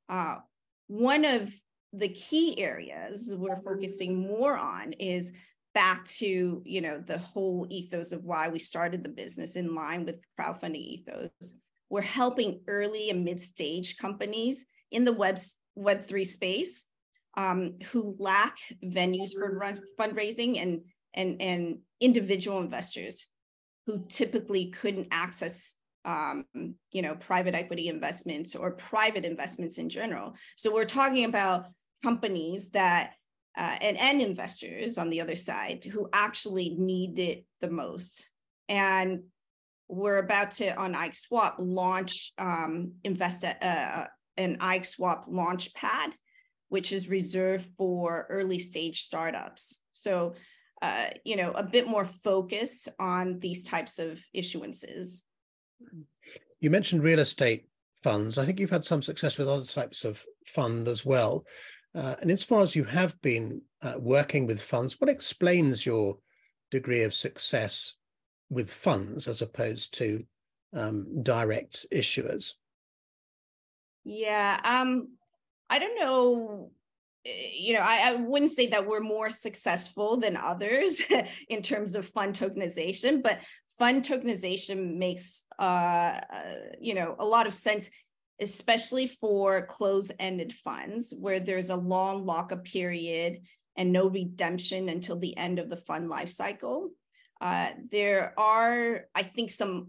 Uh, 0.08 0.36
one 0.86 1.24
of 1.24 1.52
the 1.92 2.08
key 2.08 2.60
areas 2.60 3.32
we're 3.36 3.60
focusing 3.60 4.16
more 4.16 4.56
on 4.56 4.92
is 4.94 5.32
back 5.74 6.04
to 6.06 6.62
you 6.64 6.80
know 6.80 7.02
the 7.04 7.18
whole 7.18 7.66
ethos 7.68 8.12
of 8.12 8.24
why 8.24 8.48
we 8.48 8.58
started 8.58 9.02
the 9.02 9.08
business 9.08 9.56
in 9.56 9.74
line 9.74 10.04
with 10.04 10.20
crowdfunding 10.38 10.76
ethos. 10.76 11.30
We're 11.90 12.02
helping 12.02 12.60
early 12.66 13.10
and 13.10 13.24
mid-stage 13.24 13.96
companies 13.98 14.64
in 14.90 15.04
the 15.04 15.12
web 15.12 15.38
web3 15.78 16.26
space 16.26 16.87
um, 17.37 17.74
who 17.87 18.16
lack 18.18 18.56
venues 18.84 19.32
for 19.32 19.58
run, 19.58 19.80
fundraising 19.98 20.62
and 20.62 20.82
and 21.14 21.40
and 21.40 21.78
individual 22.00 22.60
investors 22.60 23.26
who 23.87 24.04
typically 24.08 24.70
couldn't 24.70 25.08
access 25.10 25.74
um, 26.04 26.44
you 26.92 27.02
know 27.02 27.14
private 27.16 27.54
equity 27.54 27.88
investments 27.88 28.54
or 28.54 28.70
private 28.72 29.24
investments 29.24 29.78
in 29.78 29.88
general. 29.88 30.34
So 30.56 30.72
we're 30.72 30.84
talking 30.84 31.24
about 31.24 31.66
companies 32.02 32.70
that 32.70 33.14
uh, 33.56 33.76
and, 33.80 33.96
and 33.98 34.20
investors 34.20 34.98
on 34.98 35.10
the 35.10 35.20
other 35.20 35.34
side 35.34 35.84
who 35.84 36.08
actually 36.12 36.76
need 36.78 37.18
it 37.18 37.44
the 37.60 37.70
most. 37.70 38.28
And 38.68 39.24
we're 39.88 40.18
about 40.18 40.52
to 40.52 40.74
on 40.76 40.94
IXSwap 40.94 41.54
launch 41.58 42.32
um, 42.38 42.92
invest 43.04 43.44
uh, 43.44 44.06
an 44.36 44.56
IXSwap 44.58 45.24
launch 45.28 45.74
pad, 45.74 46.12
which 46.68 46.92
is 46.92 47.08
reserved 47.08 47.68
for 47.76 48.26
early 48.28 48.58
stage 48.58 49.02
startups. 49.02 49.78
So, 49.92 50.34
uh, 50.82 51.06
you 51.24 51.36
know, 51.36 51.52
a 51.52 51.62
bit 51.62 51.86
more 51.86 52.04
focused 52.04 52.88
on 52.98 53.38
these 53.38 53.62
types 53.62 53.98
of 53.98 54.20
issuances. 54.36 55.20
You 56.60 56.70
mentioned 56.70 57.02
real 57.02 57.20
estate 57.20 57.68
funds. 58.02 58.38
I 58.38 58.46
think 58.46 58.58
you've 58.58 58.70
had 58.70 58.84
some 58.84 59.02
success 59.02 59.38
with 59.38 59.48
other 59.48 59.64
types 59.64 60.04
of 60.04 60.24
fund 60.46 60.88
as 60.88 61.04
well. 61.04 61.44
Uh, 61.94 62.16
and 62.20 62.30
as 62.30 62.42
far 62.42 62.61
as 62.61 62.74
you 62.74 62.85
have 62.85 63.20
been 63.22 63.62
uh, 63.83 63.94
working 63.98 64.46
with 64.46 64.61
funds, 64.61 65.00
what 65.00 65.11
explains 65.11 65.87
your 65.87 66.18
degree 66.70 67.02
of 67.02 67.14
success 67.14 67.94
with 68.50 68.72
funds 68.72 69.28
as 69.28 69.42
opposed 69.42 69.94
to 69.94 70.24
um, 70.74 71.22
direct 71.22 71.87
issuers? 71.92 72.54
Yeah, 74.04 74.61
um, 74.64 75.09
I 75.70 75.78
don't 75.78 75.98
know. 75.98 76.72
Eh, 77.24 77.50
you 77.54 77.74
know, 77.74 77.80
I, 77.80 78.09
I 78.09 78.14
wouldn't 78.14 78.50
say 78.50 78.66
that 78.68 78.87
we're 78.87 79.00
more 79.00 79.30
successful 79.30 80.18
than 80.18 80.37
others 80.37 81.02
in 81.48 81.62
terms 81.62 81.94
of 81.94 82.07
fund 82.07 82.35
tokenization, 82.35 83.22
but 83.22 83.38
fund 83.78 84.04
tokenization 84.04 84.96
makes 84.96 85.42
uh, 85.59 85.62
uh, 85.62 86.20
you 86.80 86.94
know 86.94 87.16
a 87.18 87.24
lot 87.24 87.46
of 87.46 87.54
sense 87.54 87.90
especially 88.40 89.06
for 89.06 89.66
close-ended 89.66 90.52
funds 90.52 91.14
where 91.16 91.40
there's 91.40 91.70
a 91.70 91.76
long 91.76 92.26
lockup 92.26 92.64
period 92.64 93.40
and 93.76 93.92
no 93.92 94.08
redemption 94.08 94.88
until 94.88 95.18
the 95.18 95.36
end 95.36 95.58
of 95.58 95.68
the 95.68 95.76
fund 95.76 96.08
life 96.08 96.28
cycle. 96.28 96.90
Uh, 97.40 97.70
there 97.90 98.32
are, 98.38 99.06
I 99.14 99.22
think, 99.22 99.50
some 99.50 99.88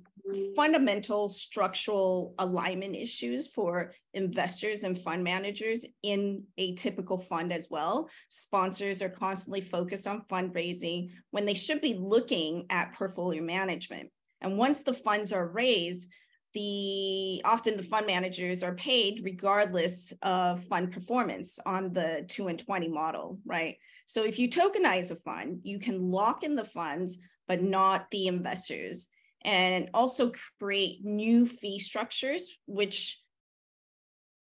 fundamental 0.56 1.30
structural 1.30 2.34
alignment 2.40 2.96
issues 2.96 3.48
for 3.48 3.94
investors 4.14 4.84
and 4.84 4.98
fund 4.98 5.24
managers 5.24 5.86
in 6.02 6.44
a 6.58 6.74
typical 6.74 7.18
fund 7.18 7.54
as 7.54 7.70
well. 7.70 8.10
Sponsors 8.30 9.02
are 9.02 9.10
constantly 9.10 9.62
focused 9.62 10.08
on 10.08 10.26
fundraising 10.30 11.12
when 11.30 11.46
they 11.46 11.54
should 11.54 11.80
be 11.82 11.94
looking 11.94 12.66
at 12.70 12.94
portfolio 12.94 13.44
management. 13.44 14.10
And 14.42 14.58
once 14.58 14.82
the 14.82 14.94
funds 14.94 15.32
are 15.32 15.48
raised, 15.48 16.12
the 16.56 17.42
often 17.46 17.78
the 17.78 17.84
fund 17.84 18.08
managers 18.08 18.64
are 18.64 18.74
paid 18.74 19.22
regardless 19.24 20.12
of 20.24 20.64
fund 20.64 20.92
performance 20.92 21.60
on 21.66 21.94
the 21.94 22.26
2 22.28 22.48
and 22.48 22.58
20 22.58 22.88
model 22.88 23.38
right? 23.46 23.78
So 24.08 24.24
if 24.24 24.40
you 24.40 24.50
tokenize 24.50 25.12
a 25.12 25.16
fund 25.16 25.60
you 25.64 25.78
can 25.78 26.10
lock 26.10 26.44
in 26.44 26.56
the 26.56 26.66
funds 26.66 27.20
but 27.48 27.62
not 27.62 28.10
the 28.12 28.28
investors. 28.28 29.08
And 29.44 29.90
also 29.94 30.32
create 30.60 31.06
new 31.06 31.46
fee 31.46 31.80
structures 31.80 32.58
which 32.66 33.22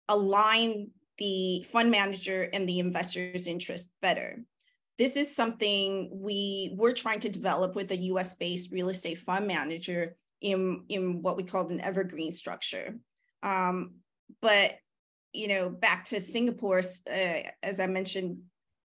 align 0.08 0.92
the 1.18 1.66
fund 1.72 1.92
manager 1.92 2.50
and 2.54 2.68
the 2.68 2.80
investor's 2.80 3.48
interest 3.48 3.90
better. 4.02 4.44
This 4.98 5.18
is 5.18 5.36
something 5.36 6.10
we 6.12 6.74
we're 6.78 6.94
trying 6.94 7.20
to 7.22 7.30
develop 7.30 7.76
with 7.76 7.92
a 7.92 7.98
us 7.98 8.36
based 8.36 8.72
real 8.72 8.90
estate 8.90 9.18
fund 9.18 9.48
manager 9.48 10.16
in, 10.44 10.84
in 10.90 11.24
what 11.24 11.38
we 11.38 11.44
call 11.44 11.68
an 11.70 11.82
evergreen 11.82 12.32
structure. 12.32 12.96
Um, 13.42 13.96
but 14.42 14.74
you 15.32 15.48
know, 15.48 15.70
back 15.70 16.06
to 16.06 16.22
Singapore, 16.22 16.82
uh, 17.10 17.40
as 17.64 17.80
I 17.80 17.88
mentioned, 17.88 18.38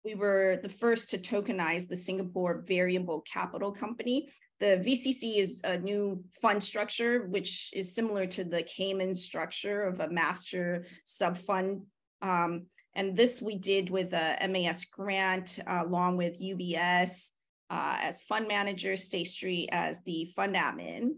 we 0.03 0.13
were 0.13 0.59
the 0.61 0.69
first 0.69 1.09
to 1.09 1.17
tokenize 1.17 1.87
the 1.87 1.95
Singapore 1.95 2.63
Variable 2.67 3.21
Capital 3.21 3.71
Company. 3.71 4.29
The 4.59 4.77
VCC 4.85 5.37
is 5.37 5.59
a 5.63 5.79
new 5.79 6.23
fund 6.39 6.63
structure, 6.63 7.25
which 7.25 7.71
is 7.73 7.95
similar 7.95 8.27
to 8.27 8.43
the 8.43 8.61
Cayman 8.61 9.15
structure 9.15 9.83
of 9.83 9.99
a 9.99 10.09
master 10.09 10.85
sub 11.05 11.37
fund. 11.37 11.81
Um, 12.21 12.67
and 12.93 13.17
this 13.17 13.41
we 13.41 13.57
did 13.57 13.89
with 13.89 14.13
a 14.13 14.37
MAS 14.47 14.85
grant 14.85 15.59
uh, 15.65 15.83
along 15.85 16.17
with 16.17 16.39
UBS 16.39 17.29
uh, 17.69 17.97
as 17.99 18.21
fund 18.21 18.47
manager, 18.47 18.95
State 18.95 19.27
Street 19.27 19.69
as 19.71 20.01
the 20.03 20.31
fund 20.35 20.55
admin. 20.55 21.15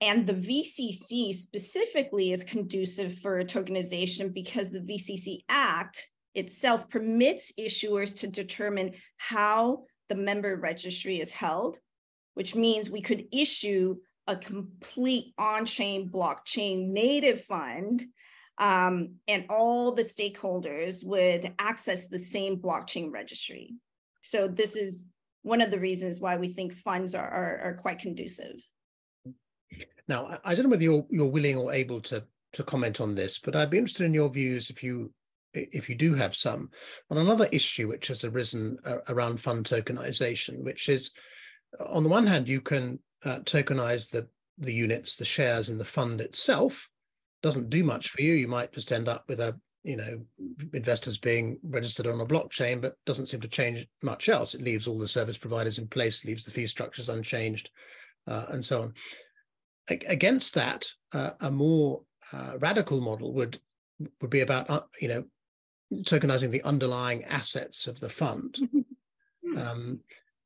And 0.00 0.26
the 0.26 0.34
VCC 0.34 1.32
specifically 1.32 2.32
is 2.32 2.44
conducive 2.44 3.18
for 3.18 3.42
tokenization 3.42 4.32
because 4.32 4.70
the 4.70 4.80
VCC 4.80 5.40
Act 5.48 6.08
itself 6.34 6.88
permits 6.88 7.52
issuers 7.58 8.14
to 8.18 8.28
determine 8.28 8.92
how 9.16 9.84
the 10.08 10.14
member 10.14 10.56
registry 10.56 11.20
is 11.20 11.32
held, 11.32 11.78
which 12.34 12.54
means 12.54 12.90
we 12.90 13.00
could 13.00 13.26
issue 13.32 13.96
a 14.28 14.36
complete 14.36 15.34
on-chain 15.38 16.08
blockchain 16.08 16.88
native 16.88 17.42
fund 17.44 18.04
um, 18.58 19.14
and 19.26 19.46
all 19.48 19.92
the 19.92 20.02
stakeholders 20.02 21.04
would 21.04 21.52
access 21.58 22.06
the 22.06 22.18
same 22.18 22.56
blockchain 22.56 23.10
registry. 23.12 23.74
So 24.22 24.48
this 24.48 24.76
is 24.76 25.06
one 25.42 25.60
of 25.60 25.70
the 25.70 25.78
reasons 25.78 26.20
why 26.20 26.36
we 26.36 26.48
think 26.48 26.74
funds 26.74 27.14
are, 27.14 27.28
are, 27.28 27.60
are 27.64 27.74
quite 27.74 28.00
conducive. 28.00 28.60
Now, 30.08 30.38
I 30.42 30.54
don't 30.54 30.64
know 30.64 30.70
whether 30.70 30.82
you're 30.82 31.06
you're 31.10 31.26
willing 31.26 31.56
or 31.56 31.72
able 31.72 32.00
to 32.02 32.24
to 32.54 32.64
comment 32.64 33.00
on 33.00 33.14
this, 33.14 33.38
but 33.38 33.54
I'd 33.54 33.70
be 33.70 33.78
interested 33.78 34.06
in 34.06 34.14
your 34.14 34.30
views 34.30 34.70
if 34.70 34.82
you 34.82 35.12
if 35.52 35.88
you 35.88 35.94
do 35.94 36.14
have 36.14 36.34
some 36.34 36.70
on 37.10 37.18
another 37.18 37.48
issue 37.52 37.88
which 37.88 38.08
has 38.08 38.24
arisen 38.24 38.78
uh, 38.84 38.98
around 39.08 39.40
fund 39.40 39.66
tokenization, 39.66 40.62
which 40.64 40.88
is 40.88 41.10
on 41.86 42.02
the 42.02 42.08
one 42.08 42.26
hand 42.26 42.48
you 42.48 42.60
can 42.60 42.98
uh, 43.24 43.40
tokenize 43.40 44.10
the 44.10 44.26
the 44.58 44.72
units, 44.72 45.16
the 45.16 45.24
shares 45.24 45.68
in 45.68 45.78
the 45.78 45.84
fund 45.84 46.20
itself. 46.20 46.88
Doesn't 47.42 47.70
do 47.70 47.84
much 47.84 48.08
for 48.08 48.22
you. 48.22 48.34
You 48.34 48.48
might 48.48 48.72
just 48.72 48.90
end 48.90 49.08
up 49.08 49.24
with 49.28 49.40
a 49.40 49.58
you 49.84 49.96
know 49.96 50.20
investors 50.72 51.18
being 51.18 51.58
registered 51.62 52.06
on 52.06 52.20
a 52.20 52.26
blockchain, 52.26 52.80
but 52.80 52.96
doesn't 53.04 53.26
seem 53.26 53.42
to 53.42 53.48
change 53.48 53.86
much 54.02 54.30
else. 54.30 54.54
It 54.54 54.62
leaves 54.62 54.86
all 54.86 54.98
the 54.98 55.06
service 55.06 55.36
providers 55.36 55.78
in 55.78 55.86
place, 55.86 56.24
leaves 56.24 56.46
the 56.46 56.50
fee 56.50 56.66
structures 56.66 57.10
unchanged, 57.10 57.70
uh, 58.26 58.46
and 58.48 58.64
so 58.64 58.82
on 58.82 58.94
against 59.90 60.54
that, 60.54 60.88
uh, 61.12 61.30
a 61.40 61.50
more 61.50 62.02
uh, 62.32 62.58
radical 62.58 63.00
model 63.00 63.32
would 63.34 63.58
would 64.20 64.30
be 64.30 64.40
about 64.40 64.70
uh, 64.70 64.82
you 65.00 65.08
know 65.08 65.24
tokenizing 66.02 66.50
the 66.50 66.62
underlying 66.62 67.24
assets 67.24 67.86
of 67.86 68.00
the 68.00 68.08
fund. 68.08 68.58
Mm-hmm. 68.60 69.58
um, 69.58 70.00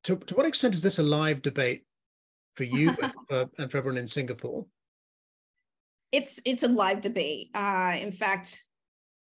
to, 0.05 0.17
to 0.17 0.35
what 0.35 0.47
extent 0.47 0.75
is 0.75 0.83
this 0.83 0.99
a 0.99 1.03
live 1.03 1.43
debate 1.43 1.85
for 2.55 2.65
you 2.65 2.91
and, 3.03 3.13
for, 3.29 3.51
and 3.59 3.71
for 3.71 3.79
everyone 3.79 3.99
in 3.99 4.09
Singapore? 4.09 4.67
It's 6.13 6.41
it's 6.45 6.63
a 6.63 6.69
live 6.69 7.01
debate. 7.01 7.51
Uh, 7.55 7.97
in 7.99 8.13
fact, 8.13 8.63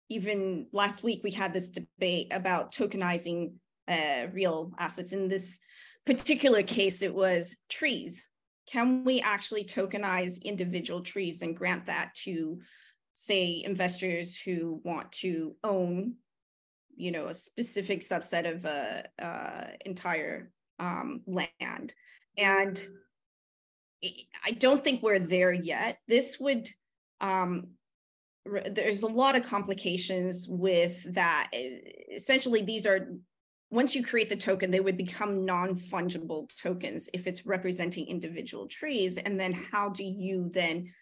even 0.10 0.68
last 0.72 1.04
week 1.04 1.22
we 1.24 1.32
had 1.32 1.54
this 1.54 1.70
debate 1.70 2.28
about 2.32 2.74
tokenizing 2.74 3.54
uh, 3.88 4.28
real 4.32 4.72
assets. 4.80 5.12
In 5.12 5.28
this 5.28 5.60
particular 6.06 6.64
case, 6.64 7.02
it 7.02 7.14
was 7.14 7.56
trees 7.70 8.28
can 8.68 9.04
we 9.04 9.22
actually 9.22 9.64
tokenize 9.64 10.42
individual 10.44 11.02
trees 11.02 11.42
and 11.42 11.56
grant 11.56 11.86
that 11.86 12.14
to 12.24 12.60
say 13.14 13.64
investors 13.66 14.38
who 14.38 14.82
want 14.84 15.12
to 15.12 15.56
own 15.64 16.16
you 16.96 17.12
know 17.12 17.28
a 17.28 17.34
specific 17.34 18.02
subset 18.02 18.52
of 18.52 18.66
a 18.66 19.06
uh, 19.22 19.26
uh, 19.26 19.68
entire 19.86 20.52
um, 20.80 21.22
land? 21.26 21.94
And 22.38 22.80
i 24.46 24.52
don't 24.52 24.84
think 24.84 25.02
we're 25.02 25.20
there 25.20 25.52
yet. 25.52 25.98
This 26.08 26.40
would 26.40 26.70
um, 27.20 27.70
there's 28.46 29.04
a 29.04 29.08
lot 29.08 29.36
of 29.36 29.44
complications 29.44 30.48
with 30.48 31.14
that. 31.14 31.50
Essentially 32.14 32.62
these 32.62 32.86
are 32.86 33.10
once 33.70 33.96
you 33.96 34.04
create 34.04 34.30
the 34.30 34.36
token, 34.38 34.72
they 34.72 34.80
would 34.80 34.98
become 34.98 35.46
non-fungible 35.46 36.50
tokens 36.56 37.10
if 37.14 37.28
it's 37.28 37.46
representing 37.46 38.08
individual 38.08 38.68
trees. 38.68 39.18
And 39.18 39.40
then 39.40 39.52
how 39.54 39.90
do 39.90 40.04
you 40.04 40.50
then 40.54 40.94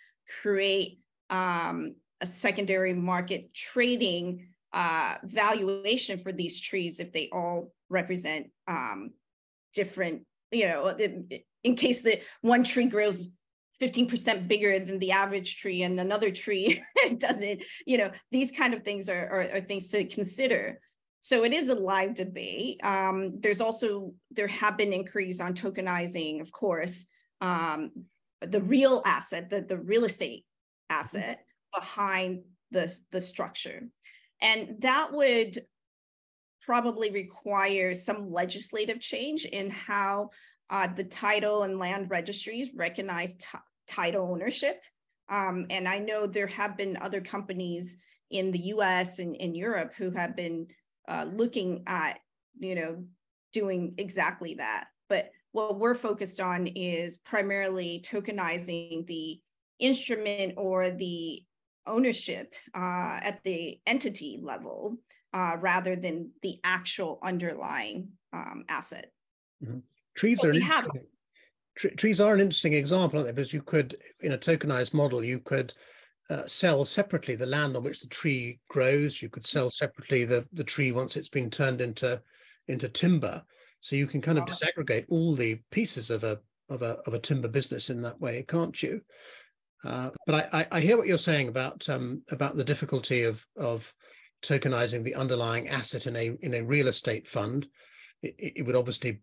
create 0.42 1.00
um, 1.30 1.96
a 2.22 2.26
secondary 2.26 2.94
market 2.94 3.54
trading 3.54 4.48
uh, 4.74 5.16
valuation 5.24 6.18
for 6.18 6.32
these 6.32 6.60
trees 6.60 7.00
if 7.00 7.14
they 7.14 7.30
all 7.32 7.72
represent 7.90 8.48
um, 8.68 9.12
different, 9.74 10.24
you 10.52 10.68
know, 10.68 10.96
in 11.64 11.76
case 11.76 12.02
the 12.02 12.20
one 12.42 12.64
tree 12.64 12.86
grows 12.86 13.30
15% 13.82 14.48
bigger 14.48 14.80
than 14.80 15.00
the 15.00 15.12
average 15.12 15.58
tree 15.58 15.84
and 15.84 16.00
another 16.00 16.32
tree 16.32 16.82
doesn't, 17.18 17.62
you 17.86 17.98
know, 17.98 18.10
these 18.32 18.52
kind 18.52 18.74
of 18.74 18.84
things 18.84 19.10
are, 19.10 19.28
are, 19.28 19.58
are 19.58 19.62
things 19.62 19.90
to 19.90 20.04
consider. 20.06 20.80
So 21.26 21.44
it 21.44 21.54
is 21.54 21.70
a 21.70 21.74
live 21.74 22.14
debate. 22.14 22.80
Um, 22.84 23.40
there's 23.40 23.60
also, 23.60 24.14
there 24.30 24.46
have 24.46 24.78
been 24.78 24.94
inquiries 24.94 25.42
on 25.42 25.56
tokenizing, 25.56 26.40
of 26.40 26.52
course, 26.52 27.08
um, 27.42 27.90
the 28.42 28.62
real 28.62 29.02
asset, 29.08 29.50
the, 29.50 29.62
the 29.62 29.78
real 29.78 30.06
estate 30.06 30.46
asset 30.92 31.44
behind 31.74 32.44
the, 32.70 32.96
the 33.12 33.20
structure. 33.20 33.88
And 34.40 34.76
that 34.82 35.14
would 35.14 35.66
probably 36.62 37.10
require 37.10 37.96
some 37.96 38.32
legislative 38.32 39.00
change 39.00 39.46
in 39.46 39.72
how 39.72 40.30
uh, 40.70 40.90
the 40.96 41.06
title 41.06 41.64
and 41.64 41.80
land 41.80 42.12
registries 42.12 42.70
recognize 42.76 43.36
title 43.88 44.28
ownership. 44.32 44.80
Um, 45.28 45.66
and 45.72 45.88
I 45.88 45.98
know 45.98 46.28
there 46.28 46.46
have 46.46 46.78
been 46.78 47.00
other 47.02 47.22
companies 47.22 47.98
in 48.30 48.52
the 48.52 48.66
US 48.76 49.18
and 49.18 49.36
in 49.36 49.56
Europe 49.56 49.94
who 49.98 50.12
have 50.12 50.36
been 50.36 50.68
uh, 51.08 51.26
looking 51.32 51.84
at, 51.88 52.20
you 52.60 52.76
know, 52.76 53.04
doing 53.54 53.94
exactly 53.98 54.56
that. 54.56 54.88
But 55.10 55.32
what 55.52 55.80
we're 55.80 55.96
focused 55.96 56.42
on 56.42 56.68
is 56.68 57.18
primarily 57.18 58.04
tokenizing 58.06 59.08
the 59.08 59.40
instrument 59.80 60.54
or 60.58 60.92
the 60.92 61.44
ownership 61.88 62.54
uh, 62.74 63.20
at 63.22 63.40
the 63.44 63.80
entity 63.86 64.40
level 64.42 64.98
uh, 65.34 65.58
rather 65.60 65.96
than 65.96 66.32
the 66.42 66.60
actual 66.64 67.20
underlying 67.24 68.10
um, 68.34 68.66
asset. 68.70 69.12
Mm-hmm. 69.64 69.80
Trees 70.16 70.44
are 70.44 70.60
have, 70.62 70.88
trees 71.98 72.22
are 72.22 72.34
an 72.34 72.40
interesting 72.40 72.74
example? 72.74 73.24
Because 73.24 73.54
you 73.54 73.62
could, 73.62 73.98
in 74.22 74.32
a 74.32 74.38
tokenized 74.38 74.94
model, 74.94 75.24
you 75.24 75.40
could 75.40 75.74
uh, 76.30 76.46
sell 76.48 76.86
separately 76.86 77.36
the 77.36 77.46
land 77.46 77.76
on 77.76 77.84
which 77.84 78.00
the 78.00 78.08
tree 78.08 78.60
grows. 78.70 79.22
You 79.22 79.30
could 79.30 79.46
sell 79.46 79.70
separately 79.70 80.26
the, 80.26 80.46
the 80.54 80.64
tree 80.64 80.92
once 80.92 81.16
it's 81.16 81.30
been 81.30 81.50
turned 81.50 81.82
into 81.82 82.22
into 82.68 82.90
timber. 82.90 83.44
So 83.82 83.96
you 83.96 84.08
can 84.08 84.22
kind 84.22 84.40
of 84.40 84.46
disaggregate 84.46 85.06
all 85.10 85.36
the 85.36 85.60
pieces 85.70 86.10
of 86.10 86.24
a 86.24 86.40
of 86.70 86.82
a 86.82 86.98
of 87.06 87.14
a 87.14 87.20
timber 87.20 87.48
business 87.48 87.90
in 87.90 88.02
that 88.02 88.20
way, 88.20 88.44
can't 88.48 88.82
you? 88.82 89.02
Uh, 89.84 90.10
but 90.26 90.50
I, 90.52 90.66
I, 90.72 90.80
hear 90.80 90.98
what 90.98 91.06
you're 91.06 91.18
saying 91.20 91.48
about 91.48 91.88
um, 91.90 92.24
about 92.32 92.56
the 92.56 92.64
difficulty 92.64 93.24
of 93.24 93.46
of 93.56 93.94
tokenizing 94.44 95.04
the 95.04 95.14
underlying 95.14 95.70
asset 95.70 96.08
in 96.08 96.16
a 96.16 96.32
in 96.42 96.56
a 96.56 96.64
real 96.64 96.88
estate 96.88 97.28
fund. 97.28 97.68
It, 98.24 98.54
it 98.58 98.66
would 98.66 98.76
obviously, 98.76 99.20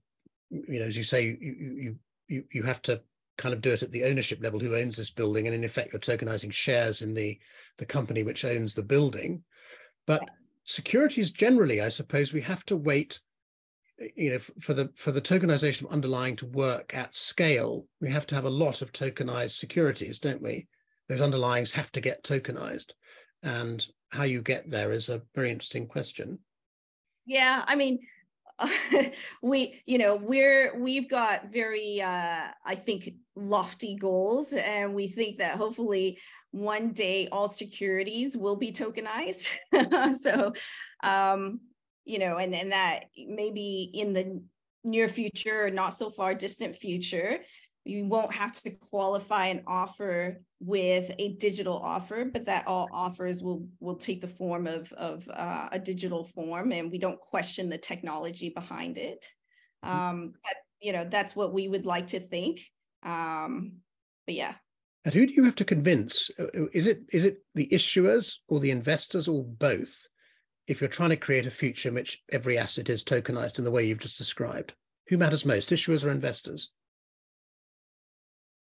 you 0.51 0.79
know, 0.79 0.87
as 0.87 0.97
you 0.97 1.03
say, 1.03 1.25
you 1.25 1.37
you 1.41 1.97
you 2.29 2.45
you 2.53 2.62
have 2.62 2.81
to 2.83 3.03
kind 3.38 3.55
of 3.55 3.61
do 3.61 3.73
it 3.73 3.83
at 3.83 3.90
the 3.92 4.05
ownership 4.05 4.42
level 4.42 4.61
who 4.61 4.77
owns 4.77 4.97
this 4.97 5.11
building 5.11 5.47
and 5.47 5.55
in 5.55 5.64
effect 5.64 5.92
you're 5.92 6.01
tokenizing 6.01 6.53
shares 6.53 7.03
in 7.03 7.14
the 7.14 7.38
the 7.79 7.87
company 7.87 8.23
which 8.23 8.45
owns 8.45 8.75
the 8.75 8.83
building. 8.83 9.42
But 10.07 10.23
securities 10.64 11.33
generally 11.33 11.81
i 11.81 11.88
suppose 11.88 12.33
we 12.33 12.40
have 12.40 12.64
to 12.64 12.77
wait 12.77 13.18
you 14.14 14.31
know 14.31 14.38
for 14.38 14.75
the 14.75 14.90
for 14.97 15.12
the 15.12 15.21
tokenization 15.21 15.83
of 15.83 15.92
underlying 15.92 16.37
to 16.37 16.47
work 16.47 16.95
at 16.95 17.14
scale. 17.14 17.87
We 18.01 18.11
have 18.11 18.27
to 18.29 18.35
have 18.35 18.45
a 18.45 18.51
lot 18.51 18.83
of 18.83 18.92
tokenized 18.92 19.59
securities 19.59 20.18
don't 20.18 20.42
we? 20.42 20.66
Those 21.09 21.21
underlyings 21.21 21.73
have 21.73 21.92
to 21.92 22.01
get 22.01 22.25
tokenized. 22.25 22.92
And 23.42 23.85
how 24.11 24.23
you 24.23 24.40
get 24.40 24.71
there 24.71 24.92
is 24.92 25.09
a 25.09 25.23
very 25.35 25.51
interesting 25.51 25.87
question. 25.87 26.38
Yeah 27.27 27.64
i 27.66 27.75
mean 27.75 28.01
we 29.42 29.83
you 29.87 29.98
know 29.98 30.16
we're 30.16 30.79
we've 30.79 31.09
got 31.09 31.53
very 31.53 32.01
uh 32.01 32.46
i 32.64 32.75
think 32.75 33.11
lofty 33.35 33.96
goals 33.96 34.53
and 34.53 34.94
we 34.94 35.09
think 35.09 35.38
that 35.38 35.57
hopefully 35.57 36.18
one 36.53 36.92
day 36.92 37.29
all 37.33 37.48
securities 37.48 38.37
will 38.37 38.57
be 38.57 38.72
tokenized. 38.72 39.48
So 40.20 40.53
um 41.03 41.61
you 42.05 42.18
know 42.18 42.37
and 42.37 42.55
and 42.55 42.72
that 42.72 43.05
maybe 43.16 43.90
in 43.94 44.12
the 44.12 44.42
near 44.85 45.09
future 45.09 45.66
or 45.66 45.70
not 45.70 45.94
so 45.94 46.11
far 46.11 46.35
distant 46.35 46.77
future 46.77 47.38
you 47.85 48.07
won't 48.07 48.33
have 48.33 48.53
to 48.53 48.71
qualify 48.71 49.47
an 49.47 49.62
offer 49.66 50.40
with 50.61 51.11
a 51.18 51.35
digital 51.35 51.79
offer, 51.79 52.25
but 52.25 52.47
that 52.47 52.66
all 52.66 52.88
offers 52.92 53.42
will 53.42 53.66
will 53.81 53.97
take 53.97 54.21
the 54.21 54.29
form 54.29 54.66
of 54.66 54.92
of 54.92 55.29
uh, 55.29 55.68
a 55.73 55.79
digital 55.79 56.25
form, 56.25 56.73
and 56.73 56.90
we 56.90 56.99
don't 56.99 57.21
question 57.21 57.68
the 57.68 57.79
technology 57.79 58.51
behind 58.51 58.99
it. 58.99 59.27
Mm-hmm. 59.85 59.99
Um, 59.99 60.33
that, 60.45 60.57
you 60.81 60.92
know, 60.92 61.07
that's 61.09 61.35
what 61.35 61.53
we 61.53 61.68
would 61.68 61.87
like 61.87 62.09
to 62.09 62.21
think. 62.21 62.61
Um, 63.03 63.79
but 64.27 64.35
yeah. 64.35 64.55
And 65.05 65.12
who 65.12 65.27
do 65.27 65.33
you 65.33 65.45
have 65.45 65.57
to 65.57 65.64
convince? 65.64 66.31
Uh, 66.38 66.45
uh, 66.45 66.66
is 66.73 66.87
it 66.87 67.03
is 67.12 67.25
it 67.25 67.38
the 67.55 67.68
issuers 67.73 68.37
or 68.49 68.61
the 68.61 68.71
investors 68.71 69.27
or 69.27 69.45
both? 69.45 70.07
If 70.68 70.81
you're 70.81 70.88
trying 70.88 71.11
to 71.11 71.16
create 71.16 71.47
a 71.47 71.51
future 71.51 71.88
in 71.88 71.97
which 71.97 72.23
every 72.31 72.57
asset 72.57 72.88
is 72.88 73.03
tokenized 73.03 73.59
in 73.59 73.64
the 73.64 73.73
way 73.73 73.85
you've 73.85 73.99
just 73.99 74.18
described, 74.18 74.73
who 75.09 75.18
matters 75.18 75.45
most, 75.45 75.71
issuers 75.71 76.05
or 76.05 76.11
investors? 76.11 76.71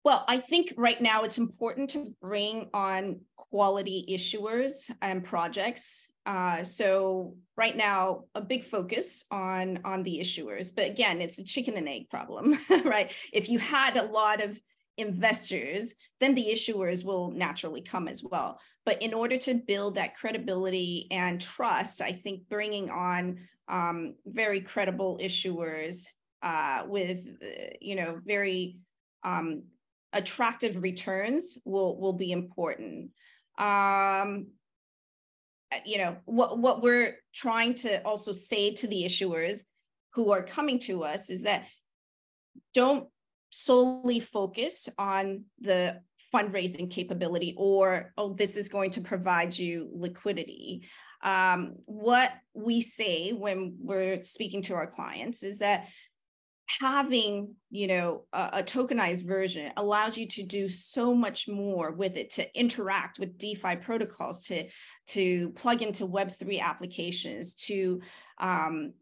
Well, 0.04 0.24
I 0.26 0.38
think 0.38 0.74
right 0.76 1.00
now 1.00 1.22
it's 1.22 1.38
important 1.38 1.90
to 1.90 2.12
bring 2.20 2.68
on 2.74 3.20
quality 3.36 4.04
issuers 4.10 4.90
and 5.00 5.22
projects. 5.24 6.10
Uh, 6.26 6.64
so 6.64 7.36
right 7.56 7.76
now, 7.76 8.24
a 8.34 8.40
big 8.40 8.64
focus 8.64 9.24
on 9.30 9.80
on 9.84 10.02
the 10.02 10.18
issuers, 10.20 10.74
but 10.74 10.86
again, 10.86 11.20
it's 11.20 11.38
a 11.38 11.44
chicken 11.44 11.76
and 11.76 11.88
egg 11.88 12.10
problem, 12.10 12.58
right? 12.84 13.12
If 13.32 13.48
you 13.48 13.58
had 13.58 13.96
a 13.96 14.04
lot 14.04 14.42
of 14.42 14.60
investors, 14.98 15.94
then 16.20 16.34
the 16.34 16.48
issuers 16.52 17.04
will 17.04 17.30
naturally 17.30 17.80
come 17.80 18.08
as 18.08 18.22
well. 18.22 18.60
But 18.84 19.02
in 19.02 19.14
order 19.14 19.36
to 19.38 19.54
build 19.54 19.94
that 19.94 20.16
credibility 20.16 21.06
and 21.10 21.40
trust, 21.40 22.00
I 22.00 22.12
think 22.12 22.48
bringing 22.48 22.90
on 22.90 23.38
um, 23.68 24.14
very 24.26 24.60
credible 24.60 25.18
issuers 25.22 26.06
uh, 26.42 26.82
with, 26.86 27.26
uh, 27.42 27.74
you 27.80 27.96
know, 27.96 28.20
very 28.24 28.78
um, 29.24 29.62
attractive 30.12 30.82
returns 30.82 31.58
will 31.64 31.98
will 31.98 32.12
be 32.12 32.32
important. 32.32 33.10
Um, 33.58 34.48
uh, 35.72 35.78
you 35.84 35.98
know 35.98 36.16
what 36.24 36.58
what 36.58 36.82
we're 36.82 37.16
trying 37.34 37.74
to 37.74 38.02
also 38.04 38.32
say 38.32 38.72
to 38.74 38.86
the 38.86 39.04
issuers 39.04 39.62
who 40.14 40.32
are 40.32 40.42
coming 40.42 40.78
to 40.78 41.04
us 41.04 41.30
is 41.30 41.42
that 41.42 41.64
don't 42.74 43.08
solely 43.50 44.20
focus 44.20 44.88
on 44.98 45.44
the 45.60 46.00
fundraising 46.32 46.90
capability 46.90 47.54
or 47.56 48.12
oh 48.16 48.32
this 48.32 48.56
is 48.56 48.68
going 48.68 48.90
to 48.90 49.00
provide 49.00 49.56
you 49.56 49.88
liquidity 49.92 50.88
um, 51.22 51.74
what 51.84 52.32
we 52.54 52.80
say 52.80 53.32
when 53.32 53.76
we're 53.78 54.22
speaking 54.22 54.62
to 54.62 54.74
our 54.74 54.86
clients 54.86 55.42
is 55.42 55.58
that 55.58 55.86
having 56.80 57.54
you 57.70 57.86
know 57.86 58.24
a, 58.32 58.50
a, 58.54 58.62
tokenized 58.62 59.26
version 59.26 59.72
allows 59.76 60.16
you 60.16 60.26
to 60.26 60.42
do 60.42 60.68
so 60.68 61.14
much 61.14 61.48
more 61.48 61.90
with 61.90 62.16
it 62.16 62.30
to 62.30 62.58
interact 62.58 63.18
with 63.18 63.36
defi 63.36 63.76
protocols 63.76 64.46
to 64.46 64.68
to 65.06 65.50
plug 65.50 65.82
into 65.82 66.06
web3 66.06 66.60
applications 66.60 67.54
to 67.54 68.00
um, 68.38 68.92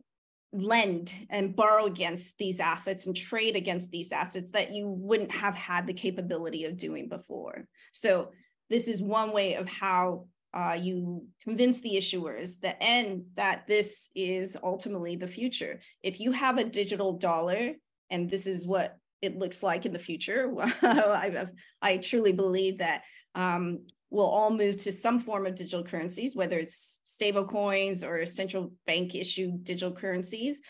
lend 0.53 1.15
and 1.29 1.55
borrow 1.55 1.87
against 1.87 2.37
these 2.39 2.61
assets 2.61 3.07
and 3.07 3.17
trade 3.17 3.57
against 3.57 3.91
these 3.91 4.11
assets 4.11 4.51
that 4.51 4.73
you 4.73 4.89
wouldn't 4.89 5.31
have 5.31 5.55
had 5.55 5.87
the 5.87 5.93
capability 5.93 6.65
of 6.65 6.77
doing 6.77 7.09
before. 7.09 7.67
So 7.93 8.33
this 8.69 8.89
is 8.89 9.03
one 9.03 9.33
way 9.33 9.55
of 9.55 9.69
how 9.69 10.27
uh, 10.53 10.77
you 10.81 11.27
convince 11.43 11.81
the 11.81 11.95
issuers 11.95 12.59
that 12.61 12.83
and 12.83 13.25
that 13.37 13.67
this 13.67 14.11
is 14.15 14.57
ultimately 14.63 15.17
the 15.17 15.27
future. 15.27 15.81
If 16.03 16.21
you 16.21 16.33
have 16.33 16.59
a 16.59 16.65
digital 16.65 17.13
dollar, 17.13 17.73
and 18.11 18.29
this 18.29 18.47
is 18.47 18.67
what 18.67 18.97
it 19.23 19.39
looks 19.39 19.63
like 19.63 19.87
in 19.87 19.93
the 19.93 19.99
future, 19.99 20.53
I, 20.83 21.47
I 21.81 21.97
truly 21.99 22.33
believe 22.33 22.79
that 22.79 23.03
um, 23.35 23.87
we'll 24.11 24.27
all 24.27 24.51
move 24.51 24.77
to 24.79 24.93
some 24.93 25.21
form 25.21 25.47
of 25.47 25.55
digital 25.55 25.85
currencies, 25.85 26.35
whether 26.35 26.59
it's 26.59 27.01
stable 27.05 27.45
coins 27.45 28.03
or 28.03 28.27
central 28.27 28.73
bank 28.87 29.15
issued 29.15 29.63
digital 29.63 29.93
currencies. 29.93 30.61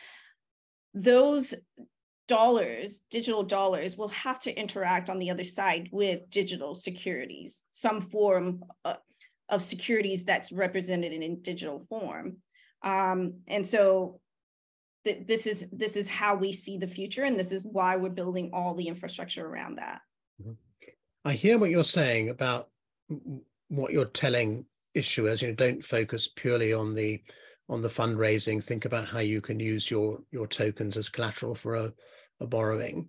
Those 0.92 1.54
dollars, 2.28 3.00
digital 3.10 3.42
dollars, 3.42 3.96
will 3.96 4.08
have 4.08 4.38
to 4.40 4.54
interact 4.54 5.08
on 5.08 5.18
the 5.18 5.30
other 5.30 5.44
side 5.44 5.88
with 5.90 6.28
digital 6.30 6.74
securities, 6.74 7.64
some 7.72 8.02
form 8.02 8.62
uh, 8.84 8.94
of 9.50 9.62
securities 9.62 10.24
that's 10.24 10.52
represented 10.52 11.12
in, 11.12 11.22
in 11.22 11.42
digital 11.42 11.80
form. 11.88 12.36
Um, 12.82 13.40
and 13.46 13.66
so 13.66 14.20
th- 15.04 15.26
this 15.26 15.46
is 15.46 15.66
this 15.72 15.96
is 15.96 16.08
how 16.08 16.34
we 16.34 16.52
see 16.52 16.78
the 16.78 16.86
future, 16.86 17.24
and 17.24 17.38
this 17.38 17.52
is 17.52 17.64
why 17.64 17.96
we're 17.96 18.10
building 18.10 18.50
all 18.52 18.74
the 18.74 18.88
infrastructure 18.88 19.46
around 19.46 19.78
that. 19.78 20.00
Mm-hmm. 20.40 20.52
I 21.24 21.34
hear 21.34 21.58
what 21.58 21.70
you're 21.70 21.84
saying 21.84 22.30
about 22.30 22.68
what 23.68 23.92
you're 23.92 24.06
telling 24.06 24.64
issuers. 24.96 25.42
You 25.42 25.48
know, 25.48 25.54
don't 25.54 25.84
focus 25.84 26.28
purely 26.28 26.72
on 26.72 26.94
the 26.94 27.22
on 27.68 27.82
the 27.82 27.88
fundraising. 27.88 28.62
Think 28.62 28.84
about 28.84 29.08
how 29.08 29.20
you 29.20 29.40
can 29.40 29.60
use 29.60 29.90
your 29.90 30.20
your 30.30 30.46
tokens 30.46 30.96
as 30.96 31.08
collateral 31.08 31.54
for 31.54 31.74
a, 31.74 31.92
a 32.40 32.46
borrowing. 32.46 33.08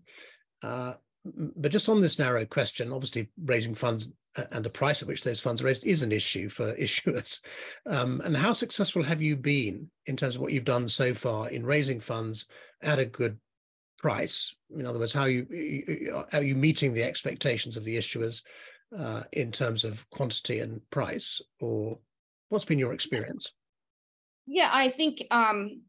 Uh, 0.62 0.94
but 1.24 1.72
just 1.72 1.88
on 1.88 2.02
this 2.02 2.20
narrow 2.20 2.46
question, 2.46 2.92
obviously 2.92 3.30
raising 3.46 3.76
funds 3.76 4.08
and 4.52 4.64
the 4.64 4.70
price 4.70 5.02
at 5.02 5.08
which 5.08 5.24
those 5.24 5.40
funds 5.40 5.62
are 5.62 5.66
raised 5.66 5.84
is 5.84 6.02
an 6.02 6.12
issue 6.12 6.50
for 6.50 6.74
issuers. 6.78 7.42
Um, 7.86 8.22
and 8.24 8.36
how 8.36 8.54
successful 8.54 9.04
have 9.04 9.22
you 9.22 9.36
been 9.36 9.90
in 10.06 10.16
terms 10.16 10.36
of 10.36 10.42
what 10.42 10.52
you've 10.52 10.64
done 10.66 10.88
so 10.88 11.14
far 11.14 11.50
in 11.50 11.66
raising 11.66 12.00
funds 12.00 12.46
at 12.82 13.00
a 13.00 13.06
good 13.06 13.38
price? 13.98 14.56
In 14.76 14.86
other 14.86 15.00
words, 15.00 15.14
how 15.14 15.26
you 15.26 16.26
are 16.34 16.44
you 16.44 16.56
meeting 16.56 16.94
the 16.94 17.04
expectations 17.04 17.78
of 17.78 17.84
the 17.84 17.98
issuers 17.98 18.42
uh, 18.98 19.24
in 19.34 19.52
terms 19.52 19.84
of 19.84 20.10
quantity 20.10 20.60
and 20.60 20.82
price, 20.90 21.42
or 21.60 22.00
what's 22.50 22.66
been 22.66 22.80
your 22.80 22.94
experience? 22.94 23.52
Yeah, 24.48 24.70
I 24.72 24.90
think 24.90 25.24
um, 25.32 25.82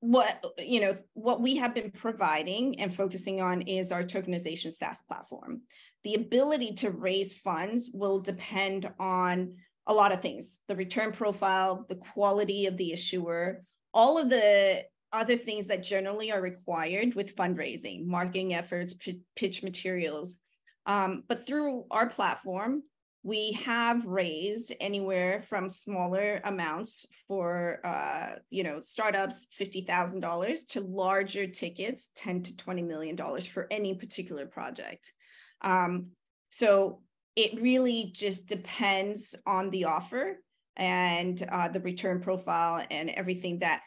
what 0.00 0.42
you 0.58 0.80
know 0.80 0.94
what 1.12 1.42
we 1.42 1.56
have 1.56 1.74
been 1.74 1.90
providing 1.90 2.80
and 2.80 2.94
focusing 2.94 3.40
on 3.40 3.62
is 3.62 3.92
our 3.92 4.02
tokenization 4.02 4.72
SaaS 4.72 5.02
platform. 5.02 5.62
The 6.04 6.14
ability 6.14 6.74
to 6.76 6.90
raise 6.90 7.34
funds 7.34 7.90
will 7.92 8.20
depend 8.20 8.90
on 8.98 9.56
a 9.86 9.92
lot 9.92 10.12
of 10.12 10.22
things: 10.22 10.58
the 10.68 10.76
return 10.76 11.12
profile, 11.12 11.84
the 11.88 11.96
quality 11.96 12.66
of 12.66 12.76
the 12.76 12.92
issuer, 12.92 13.62
all 13.92 14.16
of 14.16 14.30
the 14.30 14.84
other 15.12 15.36
things 15.36 15.66
that 15.66 15.82
generally 15.82 16.32
are 16.32 16.40
required 16.40 17.14
with 17.14 17.36
fundraising, 17.36 18.06
marketing 18.06 18.54
efforts, 18.54 18.94
pitch 19.36 19.62
materials. 19.62 20.38
Um, 20.86 21.24
but 21.28 21.46
through 21.46 21.84
our 21.90 22.08
platform, 22.08 22.84
we 23.22 23.52
have 23.52 24.06
raised 24.06 24.72
anywhere 24.80 25.42
from 25.42 25.68
smaller 25.68 26.40
amounts 26.44 27.06
for 27.28 27.80
uh, 27.84 28.36
you 28.48 28.62
know 28.62 28.80
startups 28.80 29.46
$50000 29.58 30.66
to 30.68 30.80
larger 30.80 31.46
tickets 31.46 32.10
10 32.16 32.42
to 32.44 32.56
20 32.56 32.82
million 32.82 33.16
dollars 33.16 33.46
for 33.46 33.66
any 33.70 33.94
particular 33.94 34.46
project. 34.46 35.12
Um, 35.60 36.08
so 36.50 37.02
it 37.36 37.60
really 37.60 38.10
just 38.14 38.46
depends 38.46 39.34
on 39.46 39.70
the 39.70 39.84
offer 39.84 40.38
and 40.76 41.40
uh, 41.50 41.68
the 41.68 41.80
return 41.80 42.20
profile 42.20 42.84
and 42.90 43.10
everything 43.10 43.58
that 43.58 43.82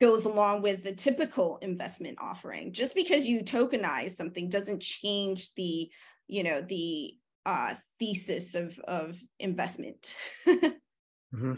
goes 0.00 0.26
along 0.26 0.60
with 0.60 0.84
the 0.84 0.92
typical 0.92 1.58
investment 1.62 2.18
offering. 2.20 2.72
Just 2.74 2.94
because 2.94 3.26
you 3.26 3.40
tokenize 3.40 4.10
something 4.10 4.50
doesn't 4.50 4.82
change 4.82 5.54
the 5.54 5.90
you 6.28 6.42
know 6.42 6.60
the 6.60 7.14
uh, 7.46 7.74
thesis 7.98 8.54
of 8.54 8.78
of 8.80 9.18
investment. 9.38 10.16
mm-hmm. 10.46 11.54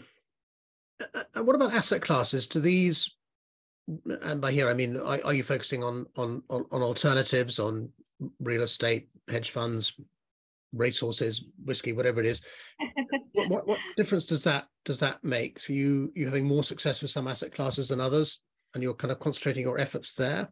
uh, 1.01 1.43
what 1.43 1.55
about 1.55 1.73
asset 1.73 2.01
classes? 2.01 2.47
Do 2.47 2.61
these, 2.61 3.11
and 4.21 4.39
by 4.39 4.51
here 4.51 4.69
I 4.69 4.73
mean, 4.73 4.97
are, 4.97 5.19
are 5.25 5.33
you 5.33 5.43
focusing 5.43 5.83
on, 5.83 6.05
on 6.15 6.43
on 6.49 6.65
on 6.71 6.81
alternatives, 6.83 7.59
on 7.59 7.89
real 8.39 8.61
estate, 8.61 9.09
hedge 9.27 9.49
funds, 9.49 9.99
racehorses, 10.71 11.43
whiskey, 11.65 11.91
whatever 11.91 12.19
it 12.19 12.27
is? 12.27 12.41
what, 13.33 13.49
what, 13.49 13.67
what 13.67 13.79
difference 13.97 14.27
does 14.27 14.43
that 14.43 14.67
does 14.85 14.99
that 14.99 15.23
make? 15.23 15.59
So 15.59 15.73
you 15.73 16.13
you 16.15 16.27
having 16.27 16.45
more 16.45 16.63
success 16.63 17.01
with 17.01 17.11
some 17.11 17.27
asset 17.27 17.51
classes 17.51 17.89
than 17.89 17.99
others, 17.99 18.41
and 18.75 18.83
you're 18.83 18.93
kind 18.93 19.11
of 19.11 19.19
concentrating 19.19 19.63
your 19.63 19.79
efforts 19.79 20.13
there? 20.13 20.49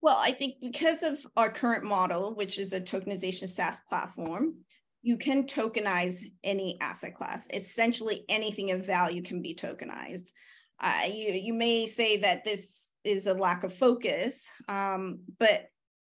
Well, 0.00 0.16
I 0.18 0.32
think 0.32 0.56
because 0.60 1.02
of 1.02 1.26
our 1.36 1.50
current 1.50 1.84
model, 1.84 2.34
which 2.34 2.58
is 2.58 2.72
a 2.72 2.80
tokenization 2.80 3.48
SaaS 3.48 3.80
platform, 3.88 4.54
you 5.02 5.16
can 5.16 5.44
tokenize 5.44 6.22
any 6.44 6.78
asset 6.80 7.16
class. 7.16 7.48
Essentially, 7.52 8.24
anything 8.28 8.70
of 8.70 8.86
value 8.86 9.22
can 9.22 9.42
be 9.42 9.54
tokenized. 9.54 10.32
Uh, 10.80 11.02
you, 11.06 11.32
you 11.32 11.54
may 11.54 11.86
say 11.86 12.18
that 12.18 12.44
this 12.44 12.88
is 13.04 13.26
a 13.26 13.34
lack 13.34 13.64
of 13.64 13.74
focus, 13.74 14.48
um, 14.68 15.20
but 15.38 15.66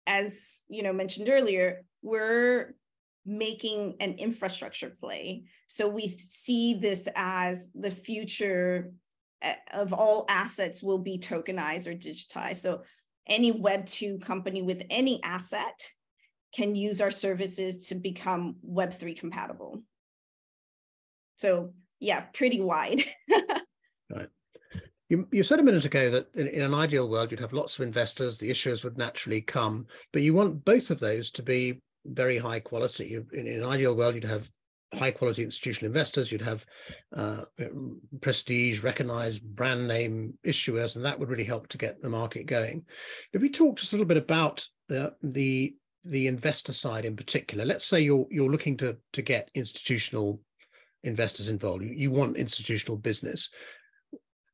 as 0.07 0.63
you 0.69 0.83
know 0.83 0.93
mentioned 0.93 1.29
earlier, 1.29 1.85
we're 2.03 2.75
making 3.25 3.97
an 4.01 4.15
infrastructure 4.15 4.91
play. 4.91 5.45
So 5.69 5.89
we 5.89 6.09
see 6.09 6.75
this 6.75 7.09
as 7.15 7.71
the 7.75 7.91
future 7.91 8.93
uh, 9.43 9.55
of 9.73 9.93
all 9.93 10.27
assets 10.29 10.83
will 10.83 10.99
be 10.99 11.19
tokenized 11.19 11.87
or 11.87 11.95
digitized. 11.95 12.57
So 12.57 12.83
any 13.27 13.53
Web2 13.53 14.23
company 14.23 14.63
with 14.63 14.83
any 14.91 15.23
asset 15.23 15.91
can 16.55 16.75
use 16.75 17.01
our 17.01 17.11
services 17.11 17.89
to 17.89 17.95
become 17.95 18.57
Web3 18.69 19.19
compatible. 19.19 19.83
So, 21.37 21.73
yeah, 21.99 22.21
pretty 22.35 22.61
wide. 22.61 23.03
right. 24.11 24.29
You, 25.09 25.29
you 25.31 25.43
said 25.43 25.61
a 25.61 25.63
minute 25.63 25.85
ago 25.85 26.11
that 26.11 26.29
in, 26.35 26.47
in, 26.49 26.63
an 26.63 26.75
ideal 26.75 27.09
world, 27.09 27.31
you'd 27.31 27.41
have 27.41 27.53
lots 27.53 27.79
of 27.79 27.85
investors, 27.85 28.39
the 28.39 28.51
issuers 28.51 28.85
would 28.85 28.97
naturally 28.97 29.41
come, 29.41 29.87
but 30.13 30.23
you 30.23 30.35
want 30.35 30.65
both 30.65 30.91
of 30.91 31.01
those 31.01 31.31
to 31.33 31.43
be 31.43 31.81
very 32.07 32.39
high 32.39 32.61
quality. 32.61 33.15
In, 33.15 33.27
in 33.47 33.63
an 33.63 33.69
ideal 33.69 33.97
world, 33.97 34.15
you'd 34.15 34.25
have 34.25 34.49
high 34.95 35.11
quality 35.11 35.43
institutional 35.43 35.91
investors, 35.91 36.31
you'd 36.31 36.43
have 36.43 36.67
uh, 37.17 37.43
prestige, 38.21 38.83
recognized 38.83 39.43
brand 39.43 39.89
name 39.89 40.35
issuers, 40.47 40.97
and 40.97 41.05
that 41.05 41.19
would 41.19 41.31
really 41.31 41.45
help 41.45 41.69
to 41.69 41.79
get 41.79 42.03
the 42.03 42.09
market 42.09 42.47
going. 42.47 42.85
If 43.33 43.41
we 43.41 43.49
talk 43.49 43.79
just 43.79 43.93
a 43.93 43.97
little 43.97 44.07
bit 44.07 44.17
about 44.17 44.67
the, 44.89 45.75
the 46.05 46.27
investor 46.27 46.73
side 46.73 47.05
in 47.05 47.17
particular, 47.17 47.65
let's 47.65 47.87
say 47.87 48.01
you're 48.01 48.27
you're 48.31 48.51
looking 48.51 48.77
to 48.79 48.97
to 49.13 49.23
get 49.23 49.51
institutional 49.55 50.41
investors 51.05 51.49
involved. 51.49 51.85
You, 51.85 51.91
you 51.91 52.11
want 52.11 52.37
institutional 52.37 52.97
business. 52.97 53.51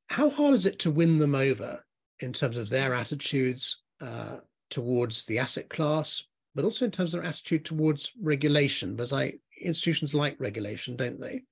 How 0.09 0.31
hard 0.31 0.55
is 0.55 0.67
it 0.67 0.79
to 0.81 0.91
win 0.91 1.19
them 1.19 1.35
over 1.35 1.85
in 2.21 2.33
terms 2.33 2.57
of 2.57 2.69
their 2.69 2.95
attitudes 2.95 3.83
uh, 4.01 4.39
towards 4.71 5.25
the 5.27 5.39
asset 5.39 5.69
class, 5.69 6.23
but 6.55 6.65
also 6.65 6.85
in 6.85 6.91
terms 6.91 7.13
of 7.13 7.21
their 7.21 7.29
attitude 7.29 7.65
towards 7.65 8.13
regulation? 8.23 8.97
Because 8.97 9.13
I 9.13 9.35
institutions 9.61 10.15
like 10.15 10.37
regulation, 10.39 10.97
don't 10.97 11.21
they? 11.21 11.43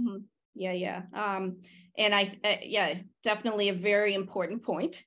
Mm-hmm. 0.00 0.18
Yeah, 0.54 0.72
yeah, 0.72 1.02
um, 1.12 1.58
and 1.98 2.14
I, 2.14 2.32
uh, 2.42 2.56
yeah, 2.62 2.94
definitely 3.22 3.68
a 3.68 3.74
very 3.74 4.14
important 4.14 4.62
point. 4.62 5.02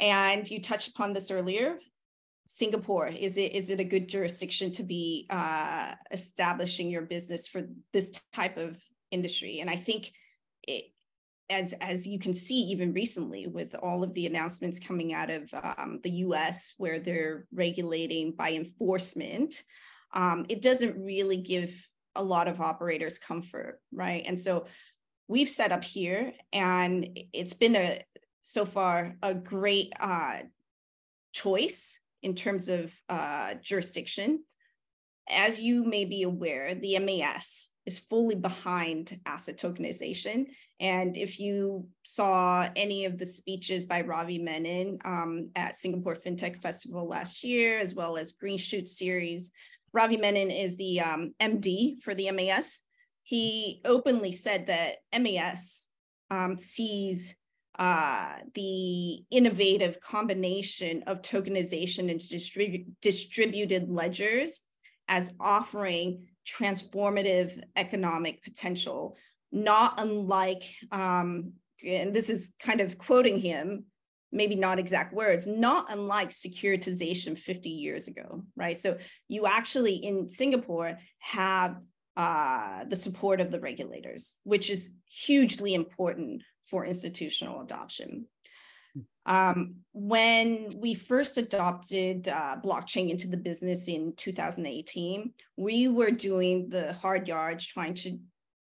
And 0.00 0.50
you 0.50 0.60
touched 0.60 0.88
upon 0.88 1.12
this 1.12 1.30
earlier. 1.30 1.78
Singapore 2.46 3.06
is 3.06 3.38
it 3.38 3.52
is 3.52 3.70
it 3.70 3.80
a 3.80 3.84
good 3.84 4.08
jurisdiction 4.08 4.70
to 4.72 4.82
be 4.82 5.26
uh, 5.30 5.92
establishing 6.10 6.90
your 6.90 7.02
business 7.02 7.48
for 7.48 7.62
this 7.92 8.10
type 8.32 8.58
of 8.58 8.76
industry? 9.10 9.60
And 9.60 9.70
I 9.70 9.76
think 9.76 10.12
it, 10.64 10.84
as 11.48 11.72
as 11.74 12.06
you 12.06 12.18
can 12.18 12.34
see 12.34 12.60
even 12.62 12.92
recently 12.92 13.46
with 13.46 13.74
all 13.74 14.02
of 14.02 14.12
the 14.14 14.26
announcements 14.26 14.78
coming 14.78 15.14
out 15.14 15.30
of 15.30 15.52
um, 15.54 16.00
the 16.02 16.10
U.S. 16.26 16.74
where 16.76 16.98
they're 16.98 17.46
regulating 17.52 18.32
by 18.32 18.52
enforcement, 18.52 19.62
um, 20.14 20.46
it 20.48 20.62
doesn't 20.62 20.96
really 20.96 21.36
give 21.36 21.88
a 22.14 22.22
lot 22.22 22.48
of 22.48 22.60
operators 22.60 23.18
comfort, 23.18 23.80
right? 23.92 24.24
And 24.26 24.38
so 24.38 24.66
we've 25.28 25.48
set 25.48 25.72
up 25.72 25.84
here, 25.84 26.32
and 26.52 27.18
it's 27.32 27.54
been 27.54 27.76
a 27.76 28.04
so 28.42 28.64
far 28.64 29.16
a 29.22 29.34
great 29.34 29.92
uh, 29.98 30.40
choice 31.32 31.98
in 32.22 32.34
terms 32.34 32.68
of 32.68 32.92
uh, 33.08 33.54
jurisdiction. 33.62 34.44
As 35.28 35.58
you 35.58 35.84
may 35.84 36.04
be 36.04 36.22
aware, 36.22 36.74
the 36.74 36.98
MAS 36.98 37.70
is 37.86 37.98
fully 37.98 38.34
behind 38.34 39.18
asset 39.26 39.58
tokenization. 39.58 40.46
And 40.80 41.16
if 41.16 41.38
you 41.38 41.86
saw 42.02 42.68
any 42.76 43.04
of 43.04 43.18
the 43.18 43.26
speeches 43.26 43.86
by 43.86 44.02
Ravi 44.02 44.38
Menon 44.38 44.98
um, 45.04 45.50
at 45.54 45.76
Singapore 45.76 46.16
FinTech 46.16 46.60
Festival 46.60 47.06
last 47.08 47.44
year, 47.44 47.78
as 47.78 47.94
well 47.94 48.16
as 48.16 48.32
Green 48.32 48.58
Shoot 48.58 48.88
series, 48.88 49.50
Ravi 49.94 50.16
Menon 50.16 50.50
is 50.50 50.76
the 50.76 51.00
um, 51.00 51.34
MD 51.40 52.02
for 52.02 52.14
the 52.14 52.30
MAS. 52.32 52.82
He 53.22 53.80
openly 53.84 54.32
said 54.32 54.66
that 54.66 54.96
MAS 55.18 55.86
um, 56.30 56.58
sees 56.58 57.34
uh, 57.78 58.34
the 58.54 59.24
innovative 59.30 60.00
combination 60.00 61.04
of 61.06 61.22
tokenization 61.22 62.10
and 62.10 62.20
distribu- 62.20 62.86
distributed 63.00 63.88
ledgers 63.88 64.60
as 65.08 65.32
offering 65.38 66.26
transformative 66.46 67.62
economic 67.76 68.42
potential, 68.42 69.16
not 69.52 69.94
unlike, 69.98 70.64
um, 70.90 71.52
and 71.86 72.14
this 72.14 72.30
is 72.30 72.52
kind 72.58 72.80
of 72.80 72.98
quoting 72.98 73.38
him, 73.38 73.84
maybe 74.34 74.56
not 74.56 74.78
exact 74.78 75.14
words, 75.14 75.46
not 75.46 75.86
unlike 75.90 76.30
securitization 76.30 77.38
50 77.38 77.70
years 77.70 78.08
ago, 78.08 78.42
right? 78.56 78.76
So 78.76 78.98
you 79.28 79.46
actually 79.46 79.94
in 79.94 80.28
Singapore 80.28 80.98
have 81.20 81.80
uh, 82.16 82.84
the 82.84 82.96
support 82.96 83.40
of 83.40 83.50
the 83.50 83.60
regulators, 83.60 84.34
which 84.42 84.68
is 84.70 84.90
hugely 85.08 85.74
important 85.74 86.42
for 86.68 86.84
institutional 86.84 87.62
adoption. 87.62 88.26
Um, 89.26 89.76
when 89.92 90.74
we 90.78 90.94
first 90.94 91.38
adopted 91.38 92.28
uh, 92.28 92.56
blockchain 92.62 93.10
into 93.10 93.26
the 93.28 93.36
business 93.36 93.88
in 93.88 94.12
2018, 94.16 95.32
we 95.56 95.88
were 95.88 96.10
doing 96.10 96.68
the 96.68 96.92
hard 96.92 97.26
yards 97.26 97.64
trying 97.64 97.94
to 97.94 98.18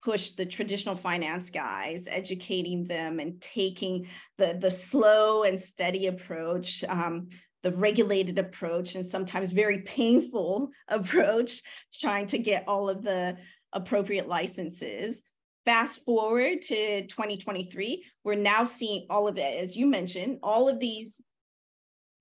push 0.03 0.31
the 0.31 0.45
traditional 0.45 0.95
finance 0.95 1.49
guys, 1.49 2.07
educating 2.09 2.85
them 2.85 3.19
and 3.19 3.41
taking 3.41 4.07
the, 4.37 4.57
the 4.59 4.71
slow 4.71 5.43
and 5.43 5.59
steady 5.59 6.07
approach, 6.07 6.83
um, 6.87 7.29
the 7.63 7.71
regulated 7.71 8.39
approach, 8.39 8.95
and 8.95 9.05
sometimes 9.05 9.51
very 9.51 9.79
painful 9.79 10.69
approach, 10.87 11.61
trying 11.93 12.27
to 12.27 12.37
get 12.37 12.63
all 12.67 12.89
of 12.89 13.01
the 13.01 13.37
appropriate 13.73 14.27
licenses. 14.27 15.21
Fast 15.65 16.05
forward 16.05 16.61
to 16.61 17.05
2023, 17.07 18.05
we're 18.23 18.35
now 18.35 18.63
seeing 18.63 19.05
all 19.09 19.27
of 19.27 19.37
it, 19.37 19.61
as 19.61 19.75
you 19.75 19.85
mentioned, 19.85 20.39
all 20.41 20.69
of 20.69 20.79
these 20.79 21.19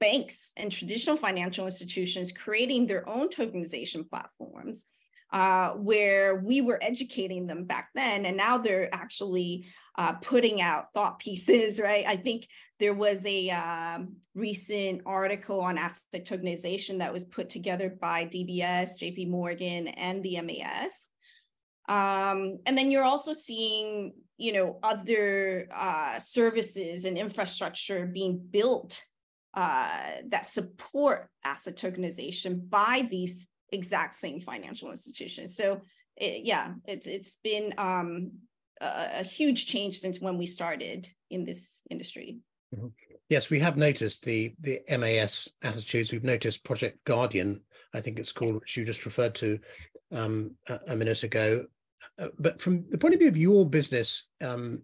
banks 0.01 0.51
and 0.57 0.73
traditional 0.73 1.17
financial 1.17 1.65
institutions 1.65 2.33
creating 2.33 2.87
their 2.87 3.09
own 3.09 3.29
tokenization 3.29 4.09
platforms 4.09 4.87
uh, 5.33 5.71
where 5.71 6.37
we 6.37 6.61
were 6.61 6.79
educating 6.83 7.47
them 7.47 7.65
back 7.65 7.91
then 7.95 8.27
and 8.27 8.37
now 8.37 8.59
they're 8.59 8.95
actually 8.95 9.67
uh, 9.99 10.13
putting 10.13 10.61
out 10.61 10.93
thought 10.93 11.19
pieces 11.19 11.81
right? 11.83 12.05
I 12.07 12.17
think 12.17 12.47
there 12.79 12.95
was 12.95 13.25
a 13.27 13.51
um, 13.51 14.17
recent 14.35 15.03
article 15.07 15.61
on 15.61 15.79
asset 15.79 16.25
tokenization 16.25 16.99
that 16.99 17.13
was 17.13 17.25
put 17.25 17.49
together 17.49 17.89
by 17.89 18.25
dbs 18.27 19.01
jp 19.01 19.29
morgan 19.29 19.89
and 19.89 20.23
the 20.23 20.41
mas 20.43 21.11
um, 21.89 22.59
and 22.67 22.77
then 22.77 22.91
you're 22.91 23.05
also 23.05 23.33
seeing, 23.33 24.13
you 24.39 24.53
know, 24.53 24.79
other 24.83 25.69
uh, 25.75 26.19
services 26.19 27.05
and 27.05 27.17
infrastructure 27.17 28.07
being 28.07 28.41
built 28.51 29.03
uh, 29.55 29.89
that 30.29 30.47
support 30.47 31.29
asset 31.45 31.77
tokenization 31.77 32.69
by 32.69 33.07
these 33.11 33.49
exact 33.77 34.15
same 34.15 34.41
financial 34.41 34.91
institution. 34.91 35.47
So, 35.49 35.83
it, 36.17 36.45
yeah, 36.45 36.75
it's 36.87 37.07
it's 37.07 37.37
been 37.45 37.75
um, 37.79 38.33
a, 38.81 39.21
a, 39.21 39.23
huge 39.23 39.67
change 39.67 39.99
since 39.99 40.21
when 40.21 40.39
we 40.39 40.47
started 40.47 41.09
in 41.31 41.45
this 41.45 41.83
industry. 41.91 42.39
Mm-hmm. 42.75 42.89
Yes, 43.29 43.51
we 43.51 43.61
have 43.61 43.77
noticed 43.77 44.25
the 44.25 44.55
the 44.61 44.81
MAS 44.99 45.49
attitudes. 45.63 46.13
We've 46.13 46.25
noticed 46.25 46.65
Project 46.65 47.05
Guardian, 47.05 47.61
I 47.95 48.01
think 48.01 48.19
it's 48.19 48.33
called, 48.33 48.55
which 48.55 48.77
you 48.77 48.85
just 48.85 49.05
referred 49.05 49.35
to 49.37 49.59
um, 50.13 50.53
a, 50.69 50.79
a, 50.89 50.97
minute 50.97 51.23
ago, 51.23 51.67
uh, 52.19 52.29
but 52.39 52.61
from 52.61 52.85
the 52.91 52.99
point 52.99 53.15
of 53.15 53.21
view 53.21 53.29
of 53.29 53.37
your 53.37 53.69
business 53.69 54.29
um, 54.41 54.83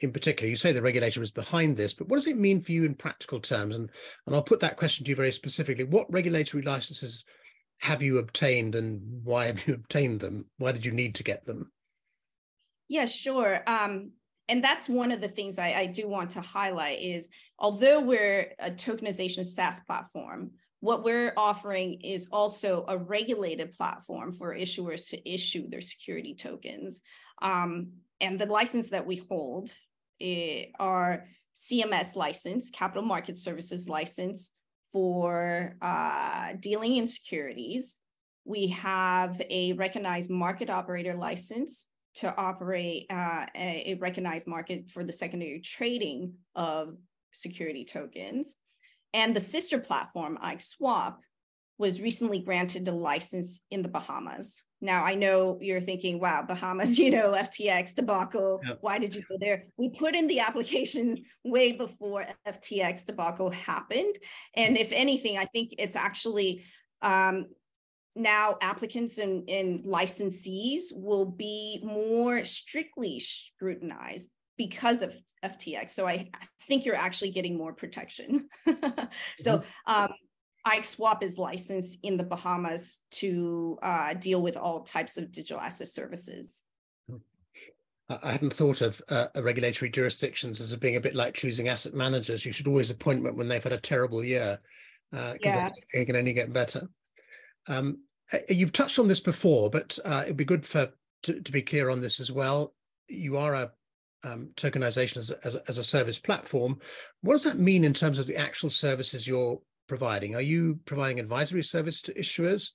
in 0.00 0.12
particular, 0.12 0.48
you 0.48 0.56
say 0.56 0.72
the 0.72 0.82
regulator 0.82 1.20
was 1.20 1.30
behind 1.30 1.76
this, 1.76 1.92
but 1.92 2.08
what 2.08 2.16
does 2.16 2.26
it 2.26 2.36
mean 2.36 2.60
for 2.60 2.72
you 2.72 2.84
in 2.84 2.94
practical 2.94 3.40
terms? 3.40 3.76
And, 3.76 3.88
and 4.26 4.34
I'll 4.34 4.42
put 4.42 4.60
that 4.60 4.76
question 4.76 5.04
to 5.04 5.10
you 5.10 5.16
very 5.16 5.32
specifically. 5.32 5.84
What 5.84 6.12
regulatory 6.12 6.62
licenses 6.62 7.24
have 7.84 8.02
you 8.02 8.16
obtained 8.16 8.74
and 8.74 9.20
why 9.24 9.44
have 9.44 9.68
you 9.68 9.74
obtained 9.74 10.18
them? 10.18 10.46
Why 10.56 10.72
did 10.72 10.86
you 10.86 10.90
need 10.90 11.16
to 11.16 11.22
get 11.22 11.44
them? 11.44 11.70
Yeah, 12.88 13.04
sure. 13.04 13.62
Um, 13.66 14.12
and 14.48 14.64
that's 14.64 14.88
one 14.88 15.12
of 15.12 15.20
the 15.20 15.28
things 15.28 15.58
I, 15.58 15.74
I 15.74 15.86
do 15.86 16.08
want 16.08 16.30
to 16.30 16.40
highlight 16.40 17.02
is 17.02 17.28
although 17.58 18.00
we're 18.00 18.54
a 18.58 18.70
tokenization 18.70 19.44
SaaS 19.44 19.80
platform, 19.80 20.52
what 20.80 21.04
we're 21.04 21.34
offering 21.36 22.00
is 22.00 22.26
also 22.32 22.86
a 22.88 22.96
regulated 22.96 23.72
platform 23.72 24.32
for 24.32 24.54
issuers 24.54 25.10
to 25.10 25.30
issue 25.30 25.68
their 25.68 25.82
security 25.82 26.34
tokens. 26.34 27.02
Um, 27.42 27.92
and 28.18 28.38
the 28.38 28.46
license 28.46 28.90
that 28.90 29.06
we 29.06 29.16
hold 29.28 29.72
eh, 30.22 30.66
are 30.78 31.26
CMS 31.54 32.16
license, 32.16 32.70
Capital 32.70 33.02
Market 33.02 33.36
Services 33.36 33.90
license 33.90 34.52
for 34.94 35.76
uh, 35.82 36.52
dealing 36.60 36.94
in 36.94 37.08
securities. 37.08 37.96
We 38.44 38.68
have 38.68 39.42
a 39.50 39.72
recognized 39.72 40.30
market 40.30 40.70
operator 40.70 41.14
license 41.14 41.86
to 42.16 42.32
operate 42.36 43.06
uh, 43.10 43.46
a, 43.56 43.92
a 43.92 43.94
recognized 43.94 44.46
market 44.46 44.88
for 44.92 45.02
the 45.02 45.12
secondary 45.12 45.60
trading 45.60 46.34
of 46.54 46.96
security 47.32 47.84
tokens. 47.84 48.54
And 49.12 49.34
the 49.34 49.40
sister 49.40 49.80
platform, 49.80 50.38
IX 50.48 50.64
Swap, 50.64 51.20
was 51.76 52.00
recently 52.00 52.38
granted 52.38 52.86
a 52.86 52.92
license 52.92 53.60
in 53.72 53.82
the 53.82 53.88
Bahamas. 53.88 54.62
Now 54.84 55.02
I 55.02 55.14
know 55.14 55.58
you're 55.60 55.80
thinking, 55.80 56.20
wow, 56.20 56.44
Bahamas, 56.46 56.98
you 57.00 57.10
know, 57.10 57.32
FTX 57.32 57.94
debacle. 57.94 58.60
Yep. 58.64 58.78
Why 58.82 58.98
did 58.98 59.14
you 59.14 59.22
go 59.28 59.36
there? 59.40 59.64
We 59.76 59.88
put 59.88 60.14
in 60.14 60.26
the 60.26 60.40
application 60.40 61.24
way 61.44 61.72
before 61.72 62.26
FTX 62.46 63.06
debacle 63.06 63.50
happened. 63.50 64.14
And 64.54 64.76
if 64.76 64.92
anything, 64.92 65.38
I 65.38 65.46
think 65.46 65.74
it's 65.78 65.96
actually 65.96 66.64
um, 67.00 67.46
now 68.14 68.58
applicants 68.60 69.18
and, 69.18 69.48
and 69.48 69.84
licensees 69.84 70.82
will 70.92 71.24
be 71.24 71.80
more 71.82 72.44
strictly 72.44 73.18
scrutinized 73.18 74.30
because 74.56 75.02
of 75.02 75.16
FTX. 75.44 75.90
So 75.90 76.06
I 76.06 76.30
think 76.68 76.84
you're 76.84 76.94
actually 76.94 77.30
getting 77.30 77.56
more 77.56 77.72
protection. 77.72 78.48
so 79.38 79.58
mm-hmm. 79.58 80.00
Um, 80.64 80.72
IXSwap 80.72 81.22
is 81.22 81.38
licensed 81.38 81.98
in 82.02 82.16
the 82.16 82.24
Bahamas 82.24 83.00
to 83.12 83.78
uh, 83.82 84.14
deal 84.14 84.42
with 84.42 84.56
all 84.56 84.80
types 84.80 85.16
of 85.16 85.32
digital 85.32 85.60
asset 85.60 85.88
services. 85.88 86.62
I 88.08 88.32
hadn't 88.32 88.52
thought 88.52 88.82
of 88.82 89.00
uh, 89.08 89.28
regulatory 89.36 89.90
jurisdictions 89.90 90.60
as 90.60 90.74
being 90.76 90.96
a 90.96 91.00
bit 91.00 91.14
like 91.14 91.32
choosing 91.32 91.68
asset 91.68 91.94
managers. 91.94 92.44
You 92.44 92.52
should 92.52 92.66
always 92.66 92.90
appoint 92.90 93.24
them 93.24 93.36
when 93.36 93.48
they've 93.48 93.62
had 93.62 93.72
a 93.72 93.80
terrible 93.80 94.22
year 94.22 94.58
because 95.10 95.34
uh, 95.34 95.36
yeah. 95.40 95.70
it 95.92 96.04
can 96.04 96.16
only 96.16 96.34
get 96.34 96.52
better. 96.52 96.86
Um, 97.66 98.00
you've 98.48 98.72
touched 98.72 98.98
on 98.98 99.08
this 99.08 99.20
before, 99.20 99.70
but 99.70 99.98
uh, 100.04 100.22
it'd 100.24 100.36
be 100.36 100.44
good 100.44 100.66
for 100.66 100.90
to, 101.22 101.40
to, 101.40 101.52
be 101.52 101.62
clear 101.62 101.88
on 101.88 102.00
this 102.00 102.20
as 102.20 102.30
well. 102.30 102.74
You 103.08 103.38
are 103.38 103.54
a 103.54 103.72
um, 104.22 104.50
tokenization 104.56 105.18
as, 105.18 105.30
as, 105.30 105.56
as 105.68 105.78
a 105.78 105.84
service 105.84 106.18
platform. 106.18 106.78
What 107.22 107.34
does 107.34 107.44
that 107.44 107.58
mean 107.58 107.84
in 107.84 107.94
terms 107.94 108.18
of 108.18 108.26
the 108.26 108.36
actual 108.36 108.68
services 108.68 109.26
you're 109.26 109.58
providing? 109.86 110.34
Are 110.34 110.40
you 110.40 110.80
providing 110.84 111.20
advisory 111.20 111.62
service 111.62 112.00
to 112.02 112.14
issuers? 112.14 112.70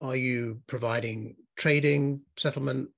Are 0.00 0.16
you 0.16 0.60
providing 0.66 1.36
trading, 1.56 2.22
settlement, 2.36 2.88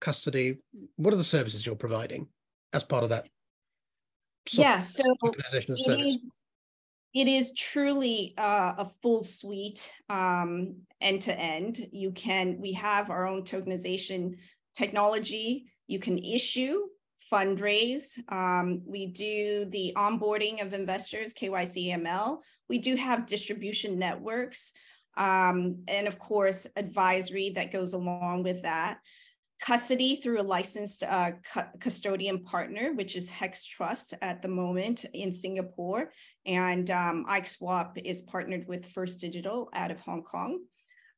custody? 0.00 0.58
What 0.96 1.12
are 1.12 1.18
the 1.18 1.24
services 1.24 1.66
you're 1.66 1.76
providing 1.76 2.28
as 2.72 2.84
part 2.84 3.04
of 3.04 3.10
that? 3.10 3.26
Yeah, 4.52 4.80
so 4.80 5.02
it 5.22 6.06
is, 6.06 6.18
it 7.12 7.28
is 7.28 7.52
truly 7.56 8.34
uh, 8.38 8.74
a 8.78 8.90
full 9.02 9.24
suite 9.24 9.90
um, 10.08 10.76
end 11.00 11.22
to 11.22 11.36
end. 11.36 11.84
You 11.90 12.12
can, 12.12 12.60
we 12.60 12.74
have 12.74 13.10
our 13.10 13.26
own 13.26 13.42
tokenization 13.42 14.36
technology. 14.74 15.64
You 15.88 15.98
can 15.98 16.18
issue, 16.18 16.82
fundraise. 17.32 18.18
Um, 18.30 18.82
we 18.86 19.06
do 19.06 19.66
the 19.70 19.92
onboarding 19.96 20.64
of 20.64 20.72
investors, 20.72 21.32
KYC 21.32 21.96
ML. 21.96 22.38
We 22.68 22.78
do 22.78 22.96
have 22.96 23.26
distribution 23.26 23.98
networks. 23.98 24.72
Um, 25.16 25.82
and 25.88 26.06
of 26.06 26.18
course, 26.18 26.66
advisory 26.76 27.50
that 27.50 27.72
goes 27.72 27.92
along 27.92 28.42
with 28.42 28.62
that. 28.62 28.98
Custody 29.60 30.16
through 30.16 30.40
a 30.40 30.42
licensed 30.42 31.02
uh, 31.02 31.30
cu- 31.52 31.78
custodian 31.80 32.44
partner, 32.44 32.92
which 32.92 33.16
is 33.16 33.30
Hex 33.30 33.64
Trust 33.64 34.12
at 34.20 34.42
the 34.42 34.48
moment 34.48 35.06
in 35.14 35.32
Singapore. 35.32 36.10
And 36.44 36.90
um, 36.90 37.24
IXSwap 37.26 37.92
is 38.04 38.20
partnered 38.20 38.68
with 38.68 38.92
First 38.92 39.18
Digital 39.20 39.70
out 39.72 39.90
of 39.90 40.00
Hong 40.00 40.22
Kong. 40.22 40.60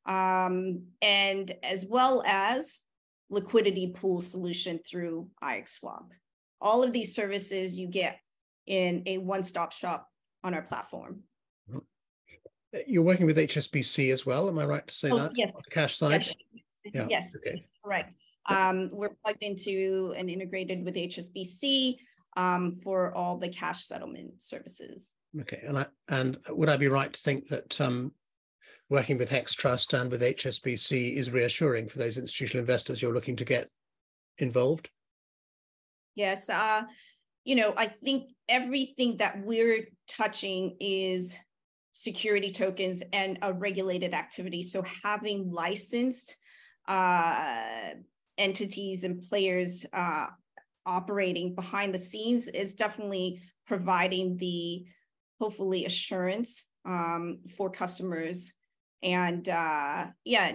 Um, 0.05 0.83
and 1.01 1.53
as 1.61 1.85
well 1.85 2.23
as 2.25 2.81
liquidity 3.29 3.87
pool 3.87 4.21
solution 4.21 4.79
through 4.87 5.29
IXSwap. 5.43 6.05
All 6.61 6.83
of 6.83 6.91
these 6.91 7.15
services 7.15 7.77
you 7.77 7.87
get 7.87 8.19
in 8.67 9.03
a 9.05 9.17
one-stop 9.17 9.71
shop 9.71 10.07
on 10.43 10.53
our 10.53 10.61
platform. 10.61 11.21
You're 12.85 13.03
working 13.03 13.25
with 13.25 13.37
HSBC 13.37 14.13
as 14.13 14.25
well, 14.25 14.47
am 14.47 14.59
I 14.59 14.65
right 14.65 14.87
to 14.87 14.93
say 14.93 15.09
oh, 15.09 15.19
that? 15.19 15.31
Yes. 15.35 15.55
On 15.55 15.61
the 15.65 15.71
cash 15.71 15.97
side? 15.97 16.11
Yes, 16.11 16.35
yeah. 16.93 17.07
yes 17.09 17.35
okay. 17.35 17.63
correct. 17.83 18.15
Um, 18.47 18.89
we're 18.91 19.15
plugged 19.23 19.43
into 19.43 20.13
and 20.17 20.29
integrated 20.29 20.85
with 20.85 20.95
HSBC 20.95 21.97
um, 22.37 22.79
for 22.83 23.13
all 23.15 23.37
the 23.37 23.49
cash 23.49 23.85
settlement 23.85 24.41
services. 24.41 25.13
Okay, 25.41 25.61
and 25.65 25.77
I, 25.77 25.85
and 26.09 26.37
would 26.49 26.69
I 26.69 26.77
be 26.77 26.87
right 26.87 27.11
to 27.11 27.19
think 27.19 27.47
that 27.49 27.79
um, 27.81 28.11
working 28.89 29.17
with 29.17 29.29
Hex 29.29 29.53
Trust 29.53 29.93
and 29.93 30.09
with 30.11 30.21
HSBC 30.21 31.15
is 31.15 31.31
reassuring 31.31 31.87
for 31.87 31.99
those 31.99 32.17
institutional 32.17 32.61
investors 32.61 33.01
you're 33.01 33.13
looking 33.13 33.35
to 33.35 33.45
get 33.45 33.69
involved? 34.39 34.89
Yes, 36.15 36.49
uh, 36.49 36.83
you 37.43 37.55
know, 37.55 37.73
I 37.77 37.87
think 37.87 38.31
everything 38.47 39.17
that 39.17 39.43
we're 39.43 39.87
touching 40.07 40.75
is 40.79 41.37
security 41.93 42.51
tokens 42.51 43.03
and 43.13 43.37
a 43.41 43.53
regulated 43.53 44.13
activity. 44.13 44.63
So 44.63 44.83
having 45.03 45.51
licensed 45.51 46.35
uh, 46.87 47.91
entities 48.37 49.03
and 49.03 49.21
players 49.21 49.85
uh, 49.93 50.27
operating 50.85 51.55
behind 51.55 51.93
the 51.93 51.99
scenes 51.99 52.47
is 52.47 52.73
definitely 52.73 53.41
providing 53.67 54.37
the 54.37 54.85
hopefully 55.39 55.85
assurance 55.85 56.67
um, 56.85 57.39
for 57.55 57.69
customers 57.69 58.51
and 59.01 59.47
uh, 59.47 60.07
yeah 60.25 60.51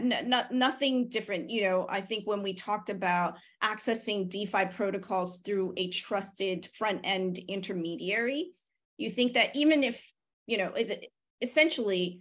nothing 0.50 1.08
different. 1.08 1.50
You 1.50 1.62
know 1.64 1.86
i 1.88 2.00
think 2.00 2.26
when 2.26 2.42
we 2.42 2.54
talked 2.54 2.90
about 2.90 3.38
accessing 3.62 4.28
defi 4.28 4.66
protocols 4.66 5.38
through 5.38 5.72
a 5.76 5.88
trusted 5.88 6.68
front 6.76 7.00
end 7.04 7.38
intermediary 7.48 8.52
you 8.96 9.10
think 9.10 9.34
that 9.34 9.54
even 9.56 9.82
if 9.82 10.12
you 10.46 10.58
know 10.58 10.72
it, 10.74 11.10
essentially 11.40 12.20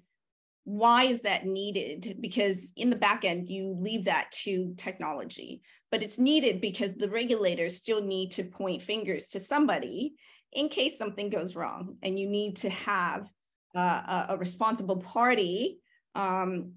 why 0.65 1.03
is 1.03 1.23
that 1.23 1.45
needed? 1.45 2.19
Because 2.21 2.71
in 2.77 2.89
the 2.89 2.95
back 2.95 3.25
end 3.25 3.49
you 3.49 3.75
leave 3.77 4.05
that 4.05 4.31
to 4.43 4.73
technology 4.77 5.61
but 5.91 6.01
it's 6.01 6.17
needed 6.17 6.59
because 6.59 6.95
the 6.95 7.09
regulators 7.09 7.77
still 7.77 8.01
need 8.01 8.31
to 8.31 8.43
point 8.43 8.81
fingers 8.81 9.27
to 9.27 9.39
somebody 9.39 10.15
in 10.51 10.67
case 10.67 10.97
something 10.97 11.29
goes 11.29 11.55
wrong 11.55 11.97
and 12.01 12.17
you 12.17 12.27
need 12.27 12.55
to 12.55 12.69
have 12.69 13.29
uh, 13.75 13.79
a, 13.79 14.25
a 14.29 14.37
responsible 14.37 14.97
party 14.97 15.77
um, 16.15 16.73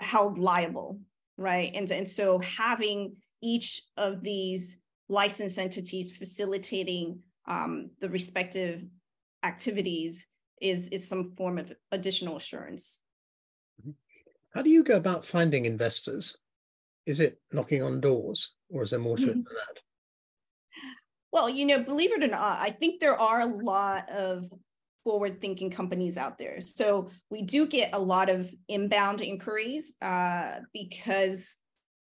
held 0.00 0.38
liable, 0.38 1.00
right? 1.36 1.70
And, 1.74 1.90
and 1.90 2.08
so 2.08 2.38
having 2.40 3.16
each 3.42 3.82
of 3.96 4.22
these 4.22 4.78
licensed 5.08 5.58
entities 5.58 6.16
facilitating 6.16 7.20
um, 7.46 7.90
the 8.00 8.10
respective 8.10 8.84
activities 9.42 10.26
is, 10.60 10.88
is 10.88 11.08
some 11.08 11.32
form 11.36 11.58
of 11.58 11.72
additional 11.92 12.36
assurance. 12.36 13.00
Mm-hmm. 13.80 13.92
How 14.54 14.62
do 14.62 14.70
you 14.70 14.82
go 14.82 14.96
about 14.96 15.24
finding 15.24 15.64
investors? 15.64 16.36
Is 17.06 17.20
it 17.20 17.40
knocking 17.52 17.82
on 17.82 18.00
doors 18.00 18.52
or 18.70 18.82
is 18.82 18.90
there 18.90 18.98
more 18.98 19.16
to 19.16 19.24
it 19.24 19.32
than 19.32 19.44
that? 19.44 19.80
Well, 21.32 21.48
you 21.48 21.66
know, 21.66 21.82
believe 21.82 22.12
it 22.12 22.22
or 22.22 22.28
not, 22.28 22.58
I 22.58 22.70
think 22.70 23.00
there 23.00 23.18
are 23.18 23.40
a 23.40 23.46
lot 23.46 24.08
of 24.10 24.44
forward 25.04 25.40
thinking 25.40 25.70
companies 25.70 26.16
out 26.16 26.38
there. 26.38 26.60
So 26.60 27.10
we 27.30 27.42
do 27.42 27.66
get 27.66 27.90
a 27.92 27.98
lot 27.98 28.28
of 28.28 28.52
inbound 28.68 29.20
inquiries 29.20 29.94
uh, 30.02 30.60
because 30.72 31.56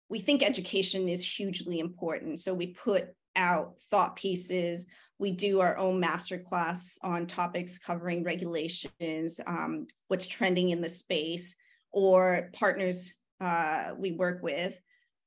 we 0.09 0.19
think 0.19 0.43
education 0.43 1.07
is 1.07 1.25
hugely 1.25 1.79
important. 1.79 2.39
So 2.41 2.53
we 2.53 2.67
put 2.67 3.07
out 3.35 3.75
thought 3.89 4.15
pieces. 4.15 4.87
We 5.19 5.31
do 5.31 5.61
our 5.61 5.77
own 5.77 6.01
masterclass 6.01 6.97
on 7.01 7.27
topics 7.27 7.79
covering 7.79 8.23
regulations, 8.23 9.39
um, 9.47 9.87
what's 10.07 10.27
trending 10.27 10.69
in 10.69 10.81
the 10.81 10.89
space, 10.89 11.55
or 11.91 12.49
partners 12.53 13.13
uh, 13.39 13.91
we 13.97 14.11
work 14.11 14.43
with. 14.43 14.77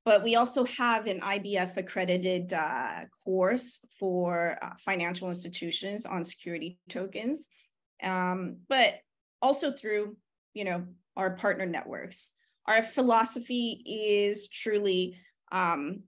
But 0.04 0.22
we 0.22 0.36
also 0.36 0.64
have 0.64 1.06
an 1.06 1.20
IBF 1.20 1.76
accredited 1.76 2.52
uh, 2.52 3.06
course 3.24 3.80
for 3.98 4.58
uh, 4.62 4.70
financial 4.78 5.28
institutions 5.28 6.04
on 6.04 6.24
security 6.24 6.78
tokens. 6.88 7.48
Um, 8.02 8.58
but 8.68 8.96
also 9.40 9.70
through 9.70 10.16
you 10.54 10.64
know 10.64 10.84
our 11.16 11.30
partner 11.30 11.66
networks. 11.66 12.32
Our 12.66 12.82
philosophy 12.82 13.82
is 14.26 14.48
truly 14.48 15.16
um, 15.52 16.04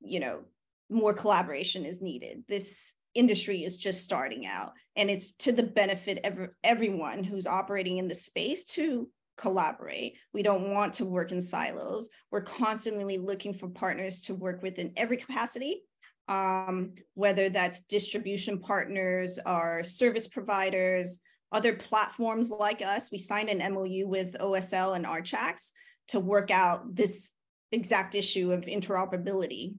you 0.00 0.20
know 0.20 0.40
more 0.88 1.12
collaboration 1.12 1.84
is 1.84 2.00
needed. 2.00 2.44
This 2.48 2.94
industry 3.14 3.64
is 3.64 3.76
just 3.76 4.04
starting 4.04 4.46
out 4.46 4.72
and 4.94 5.10
it's 5.10 5.32
to 5.32 5.50
the 5.50 5.64
benefit 5.64 6.24
of 6.24 6.50
everyone 6.62 7.24
who's 7.24 7.44
operating 7.44 7.98
in 7.98 8.06
the 8.06 8.14
space 8.14 8.64
to 8.64 9.08
collaborate 9.40 10.16
we 10.34 10.42
don't 10.42 10.70
want 10.70 10.92
to 10.92 11.04
work 11.04 11.32
in 11.32 11.40
silos 11.40 12.10
we're 12.30 12.42
constantly 12.42 13.16
looking 13.16 13.54
for 13.54 13.68
partners 13.68 14.20
to 14.20 14.34
work 14.34 14.62
with 14.62 14.78
in 14.78 14.92
every 14.96 15.16
capacity 15.16 15.82
um, 16.30 16.94
whether 17.14 17.48
that's 17.48 17.80
distribution 17.80 18.60
partners 18.60 19.38
or 19.44 19.82
service 19.82 20.28
providers, 20.28 21.18
other 21.50 21.74
platforms 21.74 22.50
like 22.50 22.82
us. 22.82 23.10
We 23.10 23.18
signed 23.18 23.48
an 23.48 23.74
MOU 23.74 24.06
with 24.06 24.36
OSL 24.40 24.94
and 24.94 25.04
Archax 25.04 25.72
to 26.08 26.20
work 26.20 26.52
out 26.52 26.94
this 26.94 27.30
exact 27.72 28.14
issue 28.14 28.52
of 28.52 28.62
interoperability. 28.62 29.74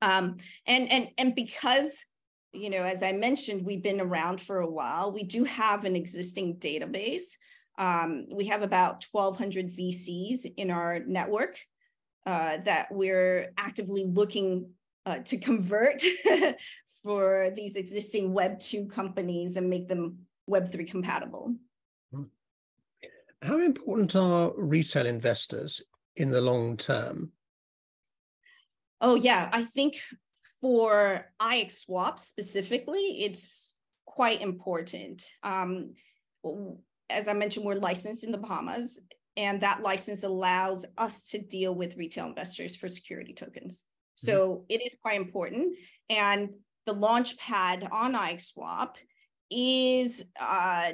Um, 0.00 0.38
and, 0.66 0.90
and, 0.90 1.08
and 1.18 1.34
because, 1.34 2.02
you 2.52 2.70
know, 2.70 2.84
as 2.84 3.02
I 3.02 3.12
mentioned, 3.12 3.66
we've 3.66 3.82
been 3.82 4.00
around 4.00 4.40
for 4.40 4.60
a 4.60 4.70
while, 4.70 5.12
we 5.12 5.24
do 5.24 5.44
have 5.44 5.84
an 5.84 5.96
existing 5.96 6.56
database 6.56 7.32
Um, 7.78 8.26
we 8.30 8.46
have 8.46 8.62
about 8.62 9.06
1,200 9.12 9.76
VCs 9.76 10.52
in 10.56 10.70
our 10.70 10.98
network 10.98 11.58
uh, 12.26 12.58
that 12.64 12.88
we're 12.90 13.52
actively 13.56 14.04
looking 14.04 14.70
uh, 15.06 15.18
to 15.18 15.38
convert 15.38 16.02
for 17.02 17.50
these 17.54 17.76
existing 17.76 18.34
Web 18.34 18.58
2 18.58 18.86
companies 18.86 19.56
and 19.56 19.70
make 19.70 19.88
them 19.88 20.18
Web 20.46 20.70
3 20.70 20.84
compatible. 20.84 21.54
How 23.40 23.60
important 23.60 24.16
are 24.16 24.52
retail 24.56 25.06
investors 25.06 25.80
in 26.16 26.30
the 26.30 26.40
long 26.40 26.76
term? 26.76 27.30
Oh, 29.00 29.14
yeah. 29.14 29.48
I 29.52 29.62
think 29.62 30.00
for 30.60 31.24
IX 31.40 31.72
Swap 31.72 32.18
specifically, 32.18 33.20
it's 33.20 33.72
quite 34.04 34.42
important. 34.42 35.24
Um, 35.44 35.94
as 37.10 37.28
I 37.28 37.32
mentioned, 37.32 37.64
we're 37.64 37.74
licensed 37.74 38.24
in 38.24 38.32
the 38.32 38.38
Bahamas, 38.38 39.00
and 39.36 39.60
that 39.60 39.82
license 39.82 40.24
allows 40.24 40.84
us 40.96 41.22
to 41.30 41.38
deal 41.38 41.74
with 41.74 41.96
retail 41.96 42.26
investors 42.26 42.76
for 42.76 42.88
security 42.88 43.32
tokens. 43.32 43.84
So 44.14 44.48
mm-hmm. 44.48 44.62
it 44.68 44.82
is 44.84 44.92
quite 45.00 45.20
important. 45.20 45.76
And 46.10 46.50
the 46.86 46.92
launch 46.92 47.38
pad 47.38 47.86
on 47.92 48.14
IXSwap 48.14 48.96
is 49.50 50.24
uh, 50.40 50.92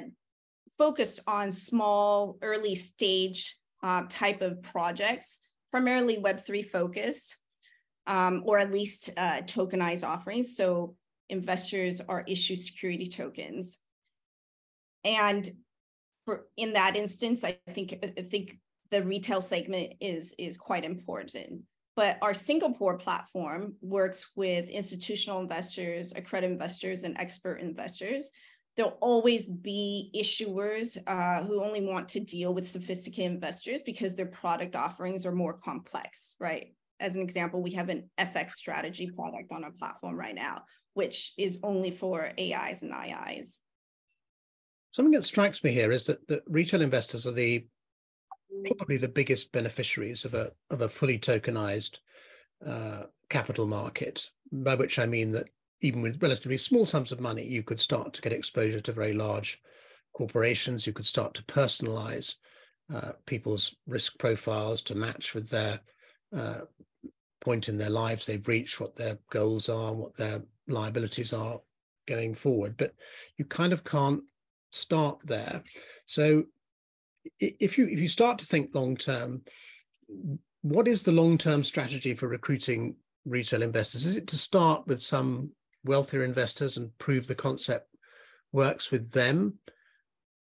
focused 0.77 1.21
on 1.25 1.51
small, 1.51 2.37
early 2.41 2.75
stage 2.75 3.57
uh, 3.81 4.03
type 4.09 4.41
of 4.41 4.61
projects, 4.61 5.39
primarily 5.71 6.17
Web3 6.17 6.69
focused, 6.69 7.37
um, 8.07 8.43
or 8.45 8.59
at 8.59 8.71
least 8.71 9.09
uh, 9.17 9.41
tokenized 9.41 10.07
offerings. 10.07 10.55
So 10.55 10.95
investors 11.29 12.01
are 12.07 12.23
issued 12.27 12.59
security 12.59 13.07
tokens. 13.07 13.79
And 15.03 15.49
for 16.25 16.47
in 16.57 16.73
that 16.73 16.95
instance, 16.95 17.43
I 17.43 17.57
think 17.73 17.97
I 18.03 18.21
think 18.21 18.57
the 18.89 19.03
retail 19.03 19.41
segment 19.41 19.93
is 20.01 20.33
is 20.37 20.57
quite 20.57 20.83
important. 20.83 21.61
But 21.95 22.17
our 22.21 22.33
Singapore 22.33 22.97
platform 22.97 23.75
works 23.81 24.31
with 24.35 24.67
institutional 24.67 25.39
investors, 25.39 26.11
accredited 26.13 26.51
investors, 26.51 27.05
and 27.05 27.15
expert 27.17 27.61
investors. 27.61 28.31
There'll 28.75 28.97
always 28.99 29.47
be 29.47 30.11
issuers 30.13 30.97
uh, 31.07 31.45
who 31.45 31.63
only 31.63 31.79
want 31.79 32.09
to 32.09 32.19
deal 32.19 32.53
with 32.53 32.67
sophisticated 32.67 33.31
investors 33.31 33.81
because 33.81 34.15
their 34.15 34.25
product 34.25 34.75
offerings 34.75 35.25
are 35.25 35.31
more 35.31 35.53
complex, 35.53 36.35
right? 36.41 36.75
As 36.99 37.15
an 37.15 37.21
example, 37.21 37.61
we 37.61 37.71
have 37.71 37.87
an 37.87 38.09
FX 38.19 38.51
strategy 38.51 39.09
product 39.09 39.53
on 39.53 39.63
our 39.63 39.71
platform 39.71 40.17
right 40.17 40.35
now, 40.35 40.63
which 40.93 41.31
is 41.37 41.59
only 41.63 41.91
for 41.91 42.33
AIs 42.37 42.83
and 42.83 42.91
IIs. 42.91 43.61
Something 44.95 45.11
that 45.11 45.25
strikes 45.25 45.61
me 45.61 45.73
here 45.73 45.91
is 45.91 46.05
that, 46.05 46.25
that 46.29 46.43
retail 46.47 46.81
investors 46.81 47.27
are 47.27 47.33
the 47.33 47.67
probably 48.77 48.95
the 48.95 49.09
biggest 49.09 49.51
beneficiaries 49.51 50.23
of 50.23 50.33
a 50.33 50.53
of 50.69 50.79
a 50.79 50.87
fully 50.87 51.19
tokenized 51.19 51.97
uh, 52.65 53.03
capital 53.29 53.67
market. 53.67 54.29
By 54.53 54.75
which 54.75 54.97
I 54.97 55.05
mean 55.05 55.33
that 55.33 55.49
even 55.81 56.01
with 56.01 56.21
relatively 56.23 56.57
small 56.57 56.85
sums 56.85 57.11
of 57.11 57.19
money, 57.19 57.43
you 57.43 57.61
could 57.61 57.81
start 57.81 58.13
to 58.13 58.21
get 58.21 58.31
exposure 58.31 58.79
to 58.79 58.93
very 58.93 59.11
large 59.11 59.59
corporations. 60.13 60.87
You 60.87 60.93
could 60.93 61.05
start 61.05 61.33
to 61.33 61.43
personalize 61.43 62.35
uh, 62.93 63.11
people's 63.25 63.75
risk 63.87 64.17
profiles 64.17 64.81
to 64.83 64.95
match 64.95 65.33
with 65.33 65.49
their 65.49 65.81
uh, 66.33 66.61
point 67.41 67.67
in 67.67 67.77
their 67.77 67.89
lives 67.89 68.25
they've 68.25 68.47
reached, 68.47 68.79
what 68.79 68.95
their 68.95 69.17
goals 69.29 69.67
are, 69.67 69.93
what 69.93 70.15
their 70.15 70.41
liabilities 70.69 71.33
are 71.33 71.59
going 72.07 72.33
forward. 72.33 72.75
But 72.77 72.93
you 73.35 73.43
kind 73.43 73.73
of 73.73 73.83
can't 73.83 74.23
start 74.75 75.19
there. 75.23 75.63
So 76.05 76.43
if 77.39 77.77
you 77.77 77.87
if 77.87 77.99
you 77.99 78.07
start 78.07 78.39
to 78.39 78.45
think 78.45 78.73
long 78.73 78.97
term, 78.97 79.41
what 80.61 80.87
is 80.87 81.03
the 81.03 81.11
long 81.11 81.37
term 81.37 81.63
strategy 81.63 82.13
for 82.13 82.27
recruiting 82.27 82.95
retail 83.25 83.61
investors? 83.61 84.05
Is 84.05 84.15
it 84.15 84.27
to 84.27 84.37
start 84.37 84.85
with 84.87 85.01
some 85.01 85.51
wealthier 85.83 86.23
investors 86.23 86.77
and 86.77 86.95
prove 86.97 87.27
the 87.27 87.35
concept 87.35 87.87
works 88.51 88.91
with 88.91 89.11
them, 89.11 89.59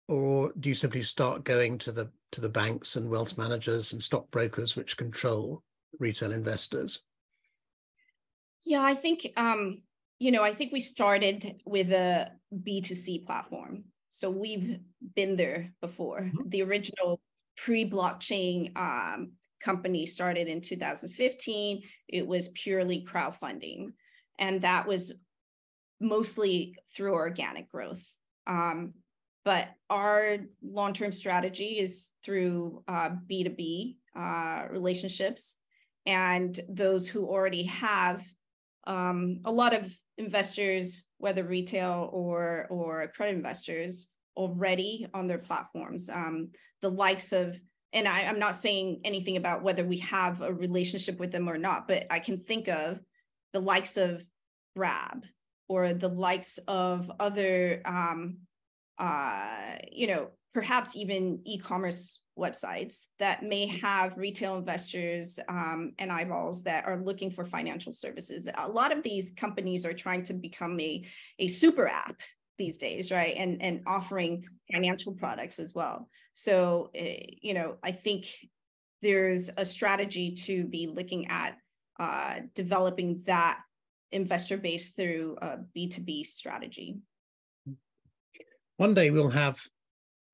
or 0.09 0.53
do 0.59 0.68
you 0.68 0.74
simply 0.74 1.03
start 1.03 1.45
going 1.45 1.78
to 1.78 1.93
the 1.93 2.11
to 2.32 2.41
the 2.41 2.49
banks 2.49 2.97
and 2.97 3.09
wealth 3.09 3.39
managers 3.39 3.93
and 3.93 4.03
stockbrokers 4.03 4.76
which 4.76 4.97
control 4.97 5.62
retail 5.99 6.32
investors? 6.32 7.01
Yeah, 8.64 8.82
I 8.82 8.95
think 8.95 9.26
um, 9.37 9.82
you 10.18 10.32
know, 10.32 10.43
I 10.43 10.55
think 10.55 10.72
we 10.72 10.80
started 10.80 11.61
with 11.64 11.93
a 11.93 12.30
B2C 12.55 13.26
platform. 13.26 13.85
So 14.15 14.31
we've 14.31 14.79
been 15.17 15.35
there 15.35 15.75
before. 15.81 16.21
Mm-hmm. 16.21 16.49
The 16.49 16.62
original 16.62 17.21
pre-blockchain 17.57 18.71
um, 18.77 19.33
company 19.61 20.07
started 20.07 20.47
in 20.47 20.61
2015. 20.61 21.83
It 22.07 22.25
was 22.25 22.49
purely 22.51 23.05
crowdfunding, 23.05 23.89
and 24.39 24.61
that 24.61 24.87
was 24.87 25.12
mostly 26.01 26.77
through 26.95 27.15
organic 27.15 27.69
growth. 27.69 28.05
Um, 28.47 28.95
but 29.45 29.71
our 29.91 30.39
long-term 30.62 31.11
strategy 31.11 31.81
is 31.81 32.11
through 32.25 32.85
uh, 32.87 33.11
B2B 33.29 33.97
uh, 34.17 34.69
relationships, 34.71 35.57
and 36.07 36.57
those 36.69 37.09
who 37.09 37.27
already 37.27 37.65
have 37.65 38.25
um, 38.87 39.41
a 39.45 39.51
lot 39.51 39.75
of 39.75 39.93
investors 40.19 41.05
whether 41.19 41.43
retail 41.43 42.11
or 42.12 42.67
or 42.71 43.11
credit 43.15 43.35
investors 43.35 44.09
already 44.37 45.07
on 45.15 45.27
their 45.27 45.39
platforms. 45.39 46.11
Um, 46.11 46.51
the 46.83 46.91
likes 46.91 47.33
of, 47.33 47.59
and 47.93 48.09
I, 48.09 48.23
I'm 48.23 48.39
not 48.39 48.55
saying 48.55 49.01
anything 49.05 49.37
about 49.37 49.62
whether 49.62 49.85
we 49.85 49.99
have 49.99 50.43
a 50.43 50.53
relationship 50.53 51.19
with 51.19 51.31
them 51.31 51.49
or 51.49 51.57
not, 51.57 51.87
but 51.87 52.07
I 52.11 52.19
can 52.19 52.37
think 52.37 52.69
of 52.69 53.01
the 53.53 53.61
likes 53.61 53.97
of 53.97 54.25
Grab 54.77 55.25
or 55.69 55.95
the 55.95 56.09
likes 56.09 56.59
of 56.67 57.11
other, 57.21 57.81
um, 57.85 58.39
uh, 58.99 59.77
you 59.93 60.09
know, 60.09 60.31
perhaps 60.53 60.97
even 60.97 61.41
e-commerce 61.45 62.21
websites 62.39 63.05
that 63.18 63.43
may 63.43 63.66
have 63.66 64.16
retail 64.16 64.57
investors 64.57 65.39
um, 65.49 65.93
and 65.99 66.11
eyeballs 66.11 66.62
that 66.64 66.85
are 66.85 67.01
looking 67.01 67.30
for 67.30 67.45
financial 67.45 67.93
services. 67.93 68.49
A 68.59 68.68
lot 68.68 68.93
of 68.97 69.03
these 69.03 69.32
companies 69.37 69.87
are 69.87 69.93
trying 69.93 70.22
to 70.24 70.35
become 70.35 70.78
a, 70.80 71.05
a 71.39 71.49
super 71.49 71.87
app 71.87 72.16
these 72.59 72.76
days, 72.76 73.11
right? 73.11 73.37
And, 73.37 73.62
and 73.62 73.82
offering 73.87 74.45
financial 74.72 75.12
products 75.12 75.59
as 75.59 75.74
well. 75.74 76.09
So, 76.32 76.91
uh, 76.99 77.05
you 77.41 77.55
know, 77.55 77.76
I 77.82 77.93
think 77.93 78.26
there's 79.03 79.51
a 79.57 79.64
strategy 79.64 80.32
to 80.32 80.64
be 80.64 80.87
looking 80.87 81.28
at 81.28 81.57
uh, 82.01 82.41
developing 82.55 83.22
that 83.26 83.61
investor 84.11 84.57
base 84.57 84.91
through 84.91 85.37
a 85.41 85.59
B2B 85.76 86.26
strategy. 86.26 86.97
One 88.76 88.95
day 88.95 89.11
we'll 89.11 89.30
have 89.30 89.61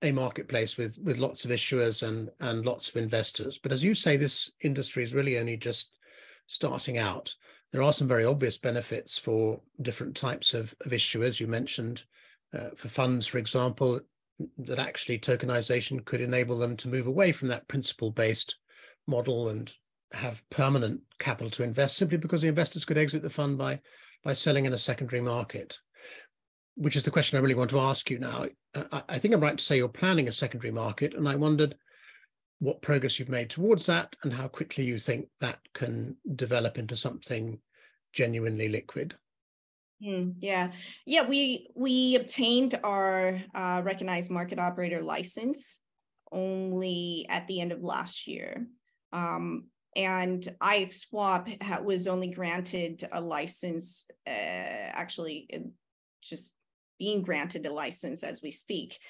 a 0.03 0.13
marketplace 0.13 0.77
with 0.77 0.99
with 1.03 1.19
lots 1.19 1.45
of 1.45 1.51
issuers 1.51 2.07
and 2.07 2.31
and 2.41 2.65
lots 2.65 2.89
of 2.89 2.97
investors. 2.97 3.59
But 3.59 3.73
as 3.73 3.85
you 3.85 3.95
say 3.95 4.17
this 4.17 4.51
industry 4.63 5.03
is 5.03 5.15
really 5.15 5.39
only 5.39 5.57
just 5.57 5.99
starting 6.47 6.99
out. 6.99 7.35
There 7.73 7.83
are 7.83 7.93
some 7.93 8.09
very 8.09 8.25
obvious 8.25 8.59
benefits 8.59 9.17
for 9.17 9.61
different 9.83 10.17
types 10.17 10.55
of, 10.55 10.75
of 10.85 10.91
issuers. 10.91 11.39
You 11.39 11.47
mentioned 11.47 12.05
uh, 12.53 12.71
for 12.77 12.89
funds 12.89 13.27
for 13.27 13.39
example 13.39 14.01
that 14.59 14.79
actually 14.79 15.19
tokenization 15.19 16.05
could 16.05 16.21
enable 16.21 16.59
them 16.59 16.77
to 16.79 16.89
move 16.89 17.07
away 17.07 17.31
from 17.31 17.49
that 17.49 17.69
principal 17.69 18.11
based 18.11 18.57
model 19.07 19.51
and 19.51 19.73
have 20.13 20.43
permanent 20.51 21.01
capital 21.19 21.51
to 21.51 21.63
invest 21.63 21.97
simply 21.97 22.17
because 22.17 22.43
the 22.43 22.49
investors 22.49 22.85
could 22.85 22.99
exit 22.99 23.23
the 23.23 23.31
fund 23.31 23.59
by 23.59 23.79
by 24.25 24.33
selling 24.33 24.65
in 24.65 24.73
a 24.73 24.79
secondary 24.79 25.21
market 25.21 25.79
which 26.81 26.97
is 26.97 27.03
the 27.03 27.11
question 27.11 27.37
I 27.37 27.43
really 27.43 27.55
want 27.55 27.71
to 27.71 27.81
ask 27.81 28.11
you 28.11 28.19
now. 28.19 28.47
I, 28.75 29.03
I 29.09 29.19
think 29.19 29.35
I'm 29.35 29.41
right 29.41 29.57
to 29.57 29.65
say 29.65 29.77
you're 29.77 29.89
planning 29.89 30.29
a 30.29 30.33
secondary 30.33 30.73
market, 30.73 31.15
and 31.15 31.29
I 31.29 31.37
wondered 31.37 31.77
what 32.61 32.83
progress 32.83 33.19
you've 33.19 33.29
made 33.29 33.51
towards 33.51 33.87
that 33.87 34.15
and 34.23 34.33
how 34.33 34.47
quickly 34.47 34.85
you 34.85 34.99
think 34.99 35.29
that 35.41 35.59
can 35.75 36.17
develop 36.37 36.79
into 36.79 36.95
something 36.95 37.59
genuinely 38.13 38.69
liquid. 38.69 39.15
Mm, 40.03 40.35
yeah, 40.41 40.73
yeah. 41.07 41.27
We 41.27 41.71
we 41.75 42.17
obtained 42.17 42.75
our 42.83 43.41
uh, 43.55 43.83
recognized 43.85 44.31
market 44.31 44.59
operator 44.59 45.03
license 45.03 45.81
only 46.33 47.27
at 47.29 47.47
the 47.49 47.61
end 47.61 47.73
of 47.73 47.83
last 47.83 48.27
year, 48.27 48.67
um, 49.13 49.67
and 49.97 50.47
IXSwap 50.63 51.83
was 51.83 52.07
only 52.07 52.29
granted 52.29 53.07
a 53.13 53.21
license 53.21 54.07
uh, 54.27 54.31
actually 54.31 55.49
just 56.23 56.55
being 57.01 57.23
granted 57.23 57.67
a 57.67 57.73
license 57.73 58.23
as 58.23 58.41
we 58.41 58.53
speak. 58.53 59.01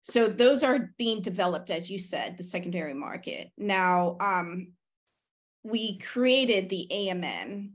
So 0.00 0.26
those 0.26 0.64
are 0.64 0.90
being 0.96 1.20
developed, 1.20 1.70
as 1.70 1.90
you 1.90 1.98
said, 1.98 2.38
the 2.38 2.44
secondary 2.44 2.94
market. 2.94 3.50
Now, 3.58 4.16
um, 4.20 4.68
we 5.62 5.98
created 5.98 6.68
the 6.68 6.86
AMM 6.90 7.72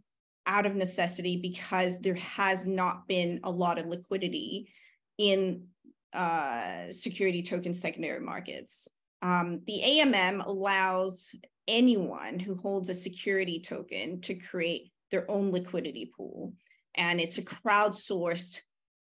out 0.47 0.65
of 0.65 0.75
necessity 0.75 1.38
because 1.38 1.99
there 1.99 2.15
has 2.15 2.65
not 2.65 3.07
been 3.07 3.41
a 3.43 3.51
lot 3.51 3.78
of 3.78 3.86
liquidity 3.86 4.71
in 5.17 5.67
uh, 6.13 6.91
security 6.91 7.43
token 7.43 7.73
secondary 7.73 8.19
markets. 8.19 8.88
Um, 9.21 9.61
the 9.65 9.82
AMM 9.84 10.45
allows 10.45 11.34
anyone 11.67 12.39
who 12.39 12.55
holds 12.55 12.89
a 12.89 12.93
security 12.93 13.59
token 13.59 14.21
to 14.21 14.36
create 14.36 14.91
their 15.11 15.30
own 15.30 15.51
liquidity 15.51 16.11
pool. 16.15 16.53
And 16.95 17.19
it's 17.19 17.38
a 17.38 17.43
crowdsourced 17.43 18.61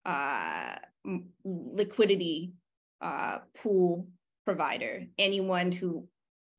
uh, 0.05 0.77
liquidity 1.45 2.53
uh, 3.01 3.39
pool 3.57 4.09
provider. 4.45 5.05
Anyone 5.19 5.73
who 5.73 6.09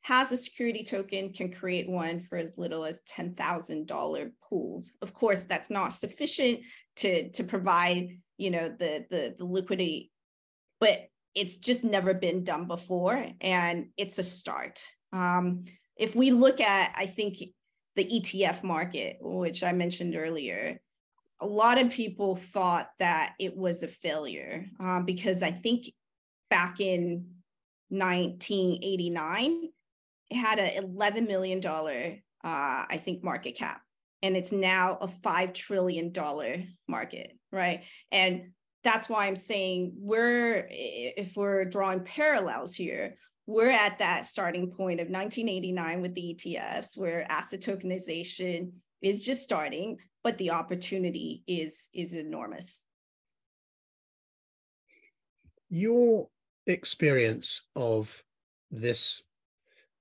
has 0.01 0.31
a 0.31 0.37
security 0.37 0.83
token 0.83 1.31
can 1.31 1.51
create 1.51 1.87
one 1.87 2.21
for 2.21 2.37
as 2.37 2.57
little 2.57 2.85
as 2.85 3.01
$10,000 3.09 4.31
pools. 4.49 4.91
Of 5.01 5.13
course, 5.13 5.43
that's 5.43 5.69
not 5.69 5.93
sufficient 5.93 6.61
to, 6.97 7.29
to 7.31 7.43
provide, 7.43 8.17
you 8.37 8.49
know, 8.49 8.69
the, 8.69 9.05
the, 9.09 9.35
the 9.37 9.45
liquidity, 9.45 10.11
but 10.79 11.07
it's 11.35 11.57
just 11.57 11.83
never 11.83 12.13
been 12.13 12.43
done 12.43 12.65
before 12.67 13.25
and 13.39 13.87
it's 13.95 14.17
a 14.17 14.23
start. 14.23 14.83
Um, 15.13 15.65
if 15.95 16.15
we 16.15 16.31
look 16.31 16.59
at, 16.59 16.93
I 16.97 17.05
think, 17.05 17.37
the 17.95 18.05
ETF 18.05 18.63
market, 18.63 19.17
which 19.19 19.63
I 19.63 19.71
mentioned 19.71 20.15
earlier, 20.15 20.79
a 21.41 21.45
lot 21.47 21.79
of 21.79 21.89
people 21.89 22.35
thought 22.35 22.89
that 22.99 23.33
it 23.39 23.57
was 23.57 23.81
a 23.81 23.87
failure 23.87 24.67
um, 24.79 25.05
because 25.05 25.41
I 25.41 25.51
think 25.51 25.91
back 26.49 26.79
in 26.79 27.25
1989, 27.89 29.69
it 30.29 30.35
had 30.35 30.59
an 30.59 30.95
$11 30.95 31.27
million, 31.27 31.65
uh, 31.65 32.07
I 32.43 33.01
think, 33.03 33.23
market 33.23 33.57
cap. 33.57 33.81
And 34.21 34.37
it's 34.37 34.51
now 34.51 34.99
a 35.01 35.07
$5 35.07 35.53
trillion 35.53 36.13
market, 36.87 37.31
right? 37.51 37.83
And 38.11 38.51
that's 38.83 39.09
why 39.09 39.25
I'm 39.25 39.35
saying 39.35 39.93
we're, 39.97 40.67
if 40.69 41.35
we're 41.35 41.65
drawing 41.65 42.01
parallels 42.01 42.75
here, 42.75 43.15
we're 43.47 43.71
at 43.71 43.97
that 43.99 44.25
starting 44.25 44.71
point 44.71 44.99
of 44.99 45.09
1989 45.09 46.01
with 46.01 46.13
the 46.13 46.35
ETFs, 46.35 46.97
where 46.97 47.29
asset 47.31 47.61
tokenization 47.61 48.71
is 49.01 49.23
just 49.23 49.41
starting, 49.41 49.97
but 50.23 50.37
the 50.37 50.51
opportunity 50.51 51.43
is 51.47 51.89
is 51.93 52.13
enormous. 52.13 52.83
Your 55.69 56.27
experience 56.67 57.63
of 57.75 58.23
this 58.69 59.23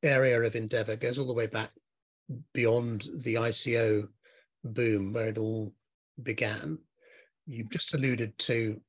area 0.02 0.40
of 0.40 0.56
endeavor 0.56 0.96
goes 0.96 1.18
all 1.18 1.26
the 1.26 1.32
way 1.32 1.46
back 1.46 1.70
beyond 2.52 3.08
the 3.14 3.34
ICO 3.34 4.08
boom 4.64 5.12
where 5.12 5.28
it 5.28 5.38
all 5.38 5.72
began. 6.22 6.78
You've 7.46 7.70
just 7.70 7.94
alluded 7.94 8.38
to 8.40 8.80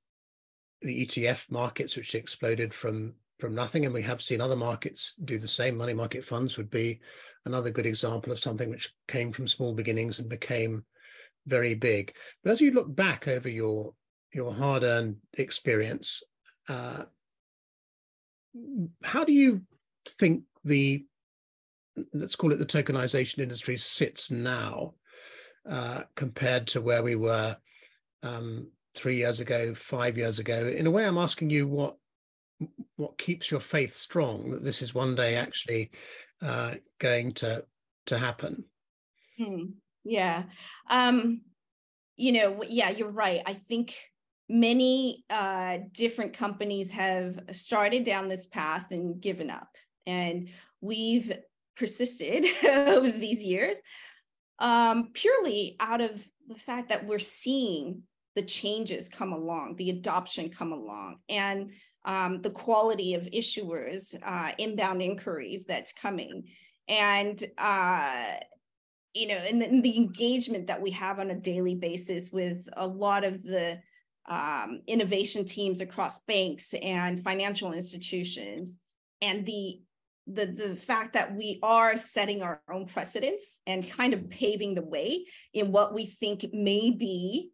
the 0.81 1.05
ETF 1.05 1.49
markets, 1.49 1.95
which 1.95 2.15
exploded 2.15 2.73
from 2.73 3.13
from 3.39 3.55
nothing, 3.55 3.85
and 3.85 3.93
we 3.93 4.03
have 4.03 4.21
seen 4.21 4.39
other 4.39 4.55
markets 4.55 5.15
do 5.25 5.39
the 5.39 5.47
same. 5.47 5.75
Money 5.75 5.93
market 5.93 6.23
funds 6.23 6.57
would 6.57 6.69
be 6.69 6.99
another 7.47 7.71
good 7.71 7.87
example 7.87 8.31
of 8.31 8.39
something 8.39 8.69
which 8.69 8.93
came 9.07 9.31
from 9.31 9.47
small 9.47 9.73
beginnings 9.73 10.19
and 10.19 10.29
became 10.29 10.85
very 11.47 11.73
big. 11.73 12.13
But 12.43 12.51
as 12.51 12.61
you 12.61 12.71
look 12.71 12.93
back 12.95 13.27
over 13.27 13.49
your 13.49 13.93
your 14.33 14.53
hard-earned 14.53 15.17
experience, 15.33 16.23
uh, 16.69 17.03
how 19.03 19.23
do 19.23 19.33
you 19.33 19.61
think 20.07 20.43
the 20.63 21.05
let's 22.13 22.35
call 22.35 22.51
it 22.51 22.59
the 22.59 22.65
tokenization 22.65 23.39
industry 23.39 23.77
sits 23.77 24.31
now 24.31 24.93
uh, 25.69 26.01
compared 26.15 26.67
to 26.67 26.81
where 26.81 27.03
we 27.03 27.15
were 27.15 27.57
um, 28.23 28.67
three 28.95 29.15
years 29.15 29.39
ago, 29.39 29.73
five 29.73 30.17
years 30.17 30.39
ago? 30.39 30.67
In 30.67 30.87
a 30.87 30.91
way, 30.91 31.05
I'm 31.05 31.17
asking 31.17 31.49
you 31.49 31.67
what 31.67 31.97
what 32.95 33.17
keeps 33.17 33.49
your 33.49 33.59
faith 33.59 33.93
strong 33.93 34.51
that 34.51 34.63
this 34.63 34.81
is 34.81 34.93
one 34.93 35.15
day 35.15 35.35
actually 35.35 35.91
uh, 36.41 36.75
going 36.99 37.33
to 37.33 37.65
to 38.05 38.17
happen. 38.17 38.63
Hmm. 39.37 39.63
Yeah, 40.03 40.43
um, 40.89 41.41
you 42.17 42.31
know, 42.31 42.63
yeah, 42.67 42.89
you're 42.89 43.09
right. 43.11 43.41
I 43.45 43.53
think 43.53 43.95
many 44.49 45.23
uh, 45.29 45.77
different 45.93 46.33
companies 46.33 46.91
have 46.91 47.39
started 47.51 48.03
down 48.03 48.27
this 48.27 48.47
path 48.47 48.87
and 48.91 49.21
given 49.21 49.49
up, 49.49 49.69
and 50.07 50.49
we've 50.81 51.31
persisted 51.77 52.45
over 52.63 53.11
these 53.11 53.43
years 53.43 53.77
um, 54.59 55.09
purely 55.13 55.75
out 55.79 56.01
of 56.01 56.23
the 56.47 56.55
fact 56.55 56.89
that 56.89 57.05
we're 57.05 57.19
seeing 57.19 58.03
the 58.35 58.41
changes 58.41 59.09
come 59.09 59.33
along, 59.33 59.75
the 59.75 59.89
adoption 59.89 60.49
come 60.49 60.71
along, 60.71 61.17
and 61.29 61.71
um, 62.05 62.41
the 62.41 62.49
quality 62.49 63.13
of 63.13 63.23
issuers, 63.33 64.15
uh, 64.25 64.51
inbound 64.57 65.01
inquiries 65.01 65.65
that's 65.65 65.93
coming. 65.93 66.45
And, 66.87 67.43
uh, 67.57 68.35
you 69.13 69.27
know, 69.27 69.35
and, 69.35 69.61
and, 69.61 69.83
the 69.83 69.97
engagement 69.97 70.67
that 70.67 70.81
we 70.81 70.91
have 70.91 71.19
on 71.19 71.31
a 71.31 71.35
daily 71.35 71.75
basis 71.75 72.31
with 72.31 72.67
a 72.77 72.87
lot 72.87 73.23
of 73.23 73.43
the 73.43 73.79
um, 74.29 74.81
innovation 74.87 75.43
teams 75.43 75.81
across 75.81 76.19
banks 76.19 76.73
and 76.81 77.21
financial 77.21 77.73
institutions, 77.73 78.75
and 79.21 79.45
the 79.45 79.81
the 80.27 80.45
the 80.45 80.75
fact 80.75 81.13
that 81.13 81.35
we 81.35 81.59
are 81.63 81.97
setting 81.97 82.41
our 82.41 82.61
own 82.71 82.85
precedents 82.85 83.59
and 83.67 83.89
kind 83.89 84.13
of 84.13 84.29
paving 84.29 84.75
the 84.75 84.81
way 84.81 85.25
in 85.53 85.71
what 85.71 85.93
we 85.93 86.05
think 86.05 86.45
may 86.53 86.91
be 86.91 87.51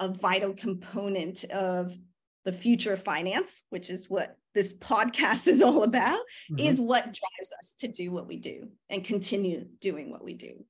a 0.00 0.08
vital 0.08 0.54
component 0.54 1.44
of 1.44 1.96
the 2.44 2.52
future 2.52 2.92
of 2.92 3.02
finance, 3.02 3.62
which 3.70 3.90
is 3.90 4.08
what 4.08 4.36
this 4.54 4.76
podcast 4.78 5.48
is 5.48 5.62
all 5.62 5.82
about, 5.82 6.20
mm-hmm. 6.50 6.60
is 6.60 6.80
what 6.80 7.04
drives 7.04 7.52
us 7.58 7.74
to 7.80 7.88
do 7.88 8.10
what 8.10 8.26
we 8.26 8.38
do 8.38 8.68
and 8.88 9.04
continue 9.04 9.66
doing 9.80 10.10
what 10.10 10.24
we 10.24 10.34
do. 10.34 10.64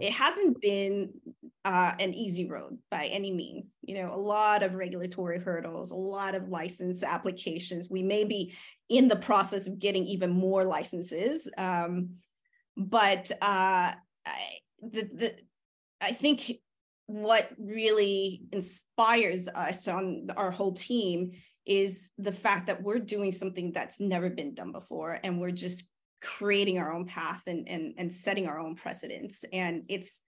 It 0.00 0.12
hasn't 0.12 0.60
been 0.60 1.10
uh, 1.64 1.92
an 1.98 2.14
easy 2.14 2.48
road 2.48 2.78
by 2.90 3.06
any 3.06 3.32
means. 3.32 3.70
You 3.82 4.02
know, 4.02 4.14
a 4.14 4.16
lot 4.16 4.62
of 4.62 4.74
regulatory 4.74 5.38
hurdles, 5.38 5.90
a 5.90 5.96
lot 5.96 6.34
of 6.34 6.48
license 6.48 7.02
applications. 7.02 7.88
We 7.90 8.02
may 8.02 8.24
be 8.24 8.54
in 8.88 9.08
the 9.08 9.16
process 9.16 9.66
of 9.66 9.78
getting 9.78 10.06
even 10.06 10.30
more 10.30 10.64
licenses, 10.64 11.48
um, 11.56 12.16
but 12.76 13.30
uh, 13.40 13.92
I, 14.26 14.40
the 14.80 15.02
the 15.02 15.38
I 16.00 16.12
think 16.12 16.52
what 17.06 17.50
really 17.58 18.42
inspires 18.52 19.48
us 19.48 19.86
on 19.86 20.28
our 20.36 20.50
whole 20.50 20.72
team 20.72 21.32
is 21.64 22.10
the 22.18 22.32
fact 22.32 22.66
that 22.66 22.82
we're 22.82 22.98
doing 22.98 23.30
something 23.30 23.72
that's 23.72 24.00
never 24.00 24.30
been 24.30 24.54
done 24.54 24.72
before 24.72 25.18
and 25.22 25.40
we're 25.40 25.50
just 25.50 25.84
creating 26.22 26.78
our 26.78 26.92
own 26.92 27.04
path 27.06 27.42
and 27.46 27.68
and, 27.68 27.94
and 27.98 28.12
setting 28.12 28.46
our 28.46 28.58
own 28.58 28.74
precedents 28.74 29.44
and 29.52 29.84
it's 29.88 30.20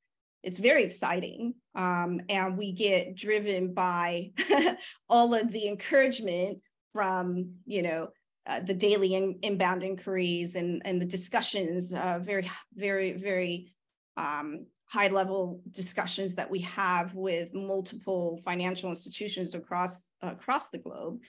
it's 0.42 0.58
very 0.58 0.84
exciting 0.84 1.54
um, 1.74 2.20
and 2.28 2.58
we 2.58 2.72
get 2.72 3.14
driven 3.14 3.72
by 3.72 4.30
all 5.08 5.32
of 5.34 5.50
the 5.52 5.66
encouragement 5.68 6.58
from 6.92 7.52
you 7.64 7.82
know 7.82 8.08
uh, 8.46 8.60
the 8.60 8.74
daily 8.74 9.14
in, 9.14 9.38
inbound 9.42 9.82
inquiries 9.82 10.54
and 10.54 10.82
and 10.84 11.00
the 11.00 11.06
discussions 11.06 11.92
uh, 11.92 12.18
very 12.20 12.50
very 12.74 13.12
very 13.12 13.72
um, 14.16 14.66
high 14.86 15.08
level 15.08 15.60
discussions 15.70 16.34
that 16.34 16.50
we 16.50 16.60
have 16.60 17.14
with 17.14 17.54
multiple 17.54 18.40
financial 18.44 18.90
institutions 18.90 19.54
across 19.54 20.00
across 20.22 20.68
the 20.68 20.78
globe 20.78 21.20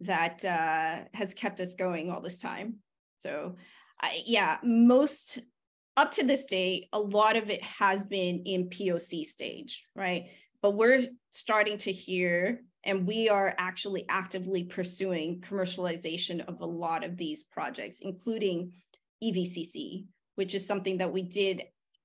that 0.00 0.44
uh, 0.44 1.04
has 1.14 1.34
kept 1.34 1.60
us 1.60 1.74
going 1.74 2.10
all 2.10 2.20
this 2.20 2.38
time. 2.38 2.76
So, 3.18 3.56
Yeah, 4.24 4.58
most 4.62 5.40
up 5.96 6.10
to 6.12 6.24
this 6.24 6.44
day, 6.44 6.88
a 6.92 6.98
lot 6.98 7.36
of 7.36 7.50
it 7.50 7.62
has 7.62 8.04
been 8.04 8.42
in 8.44 8.68
POC 8.68 9.24
stage, 9.24 9.84
right? 9.94 10.26
But 10.60 10.72
we're 10.72 11.02
starting 11.30 11.78
to 11.78 11.92
hear, 11.92 12.62
and 12.84 13.06
we 13.06 13.28
are 13.28 13.54
actually 13.58 14.04
actively 14.08 14.64
pursuing 14.64 15.40
commercialization 15.40 16.46
of 16.48 16.60
a 16.60 16.66
lot 16.66 17.04
of 17.04 17.16
these 17.16 17.44
projects, 17.44 17.98
including 18.00 18.72
EVCC, 19.22 20.06
which 20.34 20.54
is 20.54 20.66
something 20.66 20.98
that 20.98 21.12
we 21.12 21.22
did 21.22 21.62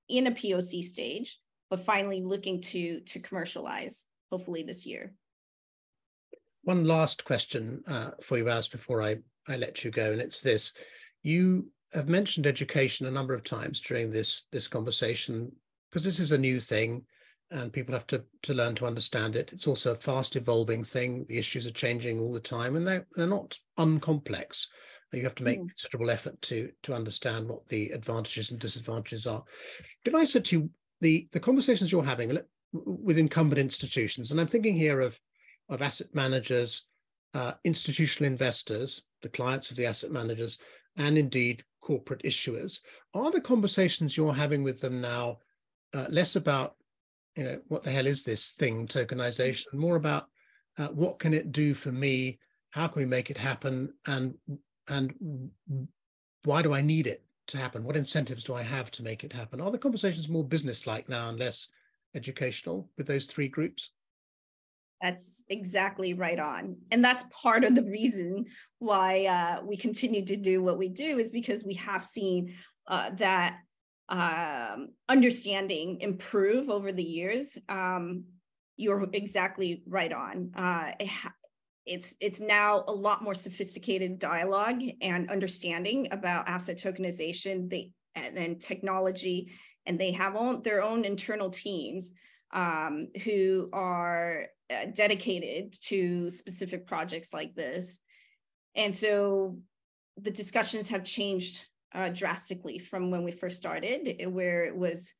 in 0.08 0.26
a 0.26 0.32
POC 0.32 0.82
stage, 0.82 1.38
but 1.68 1.84
finally 1.84 2.22
looking 2.22 2.60
to 2.60 3.00
to 3.00 3.20
commercialize 3.20 4.04
hopefully 4.30 4.62
this 4.62 4.86
year. 4.86 5.14
One 6.62 6.84
last 6.84 7.24
question 7.24 7.82
uh, 7.86 8.10
for 8.22 8.36
you, 8.36 8.48
As, 8.48 8.68
before 8.68 9.02
I, 9.02 9.16
I 9.48 9.56
let 9.56 9.84
you 9.84 9.90
go, 9.90 10.12
and 10.12 10.20
it's 10.20 10.42
this. 10.42 10.72
You 11.22 11.70
have 11.92 12.08
mentioned 12.08 12.46
education 12.46 13.06
a 13.06 13.10
number 13.10 13.34
of 13.34 13.44
times 13.44 13.80
during 13.80 14.10
this 14.10 14.44
this 14.52 14.68
conversation 14.68 15.50
because 15.90 16.04
this 16.04 16.20
is 16.20 16.32
a 16.32 16.38
new 16.38 16.60
thing 16.60 17.02
and 17.50 17.72
people 17.72 17.94
have 17.94 18.06
to 18.06 18.24
to 18.42 18.54
learn 18.54 18.74
to 18.76 18.86
understand 18.86 19.36
it. 19.36 19.52
It's 19.52 19.66
also 19.66 19.92
a 19.92 19.96
fast 19.96 20.36
evolving 20.36 20.84
thing. 20.84 21.26
The 21.28 21.38
issues 21.38 21.66
are 21.66 21.72
changing 21.72 22.20
all 22.20 22.32
the 22.32 22.40
time 22.40 22.76
and 22.76 22.86
they're 22.86 23.06
they're 23.16 23.26
not 23.26 23.58
uncomplex 23.78 24.66
you 25.18 25.24
have 25.24 25.34
to 25.36 25.42
make 25.42 25.60
mm. 25.60 25.68
considerable 25.68 26.10
effort 26.10 26.40
to 26.42 26.70
to 26.82 26.94
understand 26.94 27.48
what 27.48 27.66
the 27.68 27.90
advantages 27.90 28.50
and 28.50 28.60
disadvantages 28.60 29.26
are. 29.26 29.42
If 30.04 30.14
I 30.14 30.24
said 30.24 30.44
to 30.46 30.56
you 30.56 30.70
the 31.00 31.28
the 31.32 31.40
conversations 31.40 31.90
you're 31.90 32.04
having 32.04 32.38
with 32.72 33.18
incumbent 33.18 33.58
institutions, 33.58 34.30
and 34.30 34.40
I'm 34.40 34.46
thinking 34.46 34.76
here 34.76 35.00
of 35.00 35.18
of 35.68 35.82
asset 35.82 36.08
managers, 36.14 36.84
uh, 37.34 37.52
institutional 37.64 38.30
investors, 38.30 39.02
the 39.22 39.28
clients 39.28 39.70
of 39.70 39.76
the 39.76 39.86
asset 39.86 40.10
managers, 40.10 40.58
and 40.96 41.18
indeed 41.18 41.64
corporate 41.90 42.22
issuers. 42.22 42.78
Are 43.14 43.32
the 43.32 43.40
conversations 43.40 44.16
you're 44.16 44.32
having 44.32 44.62
with 44.62 44.78
them 44.78 45.00
now 45.00 45.38
uh, 45.92 46.06
less 46.08 46.36
about, 46.36 46.76
you 47.34 47.42
know, 47.42 47.60
what 47.66 47.82
the 47.82 47.90
hell 47.90 48.06
is 48.06 48.22
this 48.22 48.52
thing, 48.52 48.86
tokenization, 48.86 49.74
more 49.74 49.96
about 49.96 50.26
uh, 50.78 50.86
what 50.88 51.18
can 51.18 51.34
it 51.34 51.50
do 51.50 51.74
for 51.74 51.90
me? 51.90 52.38
How 52.70 52.86
can 52.86 53.02
we 53.02 53.06
make 53.06 53.28
it 53.28 53.36
happen? 53.36 53.92
And 54.06 54.34
and 54.86 55.50
why 56.44 56.62
do 56.62 56.72
I 56.72 56.80
need 56.80 57.08
it 57.08 57.24
to 57.48 57.58
happen? 57.58 57.82
What 57.82 57.96
incentives 57.96 58.44
do 58.44 58.54
I 58.54 58.62
have 58.62 58.92
to 58.92 59.02
make 59.02 59.24
it 59.24 59.32
happen? 59.32 59.60
Are 59.60 59.72
the 59.72 59.84
conversations 59.86 60.28
more 60.28 60.44
business-like 60.44 61.08
now 61.08 61.28
and 61.28 61.40
less 61.40 61.66
educational 62.14 62.88
with 62.96 63.08
those 63.08 63.26
three 63.26 63.48
groups? 63.48 63.90
That's 65.02 65.44
exactly 65.48 66.14
right 66.14 66.38
on. 66.38 66.76
And 66.90 67.02
that's 67.04 67.24
part 67.42 67.64
of 67.64 67.74
the 67.74 67.84
reason 67.84 68.46
why 68.78 69.26
uh, 69.26 69.64
we 69.64 69.76
continue 69.76 70.24
to 70.26 70.36
do 70.36 70.62
what 70.62 70.78
we 70.78 70.88
do 70.88 71.18
is 71.18 71.30
because 71.30 71.64
we 71.64 71.74
have 71.74 72.04
seen 72.04 72.54
uh, 72.86 73.10
that 73.16 73.58
um, 74.10 74.90
understanding 75.08 76.00
improve 76.00 76.68
over 76.68 76.92
the 76.92 77.02
years. 77.02 77.56
Um, 77.68 78.24
you're 78.76 79.08
exactly 79.12 79.82
right 79.86 80.12
on. 80.12 80.50
Uh, 80.54 80.92
it 80.98 81.08
ha- 81.08 81.34
it's 81.86 82.14
it's 82.20 82.40
now 82.40 82.84
a 82.88 82.92
lot 82.92 83.22
more 83.22 83.34
sophisticated 83.34 84.18
dialogue 84.18 84.82
and 85.00 85.30
understanding 85.30 86.08
about 86.10 86.48
asset 86.48 86.78
tokenization 86.78 87.70
they, 87.70 87.90
and, 88.14 88.36
and 88.36 88.60
technology, 88.60 89.52
and 89.86 89.98
they 89.98 90.12
have 90.12 90.36
own, 90.36 90.62
their 90.62 90.82
own 90.82 91.04
internal 91.04 91.50
teams 91.50 92.12
um, 92.52 93.08
who 93.24 93.68
are 93.72 94.46
dedicated 94.94 95.72
to 95.82 96.30
specific 96.30 96.86
projects 96.86 97.32
like 97.32 97.54
this. 97.54 97.98
And 98.74 98.94
so 98.94 99.58
the 100.16 100.30
discussions 100.30 100.88
have 100.88 101.04
changed 101.04 101.64
uh, 101.94 102.08
drastically 102.10 102.78
from 102.78 103.10
when 103.10 103.24
we 103.24 103.32
first 103.32 103.56
started, 103.56 104.16
eh, 104.20 104.26
where 104.26 104.64
it 104.64 104.76
was 104.76 105.14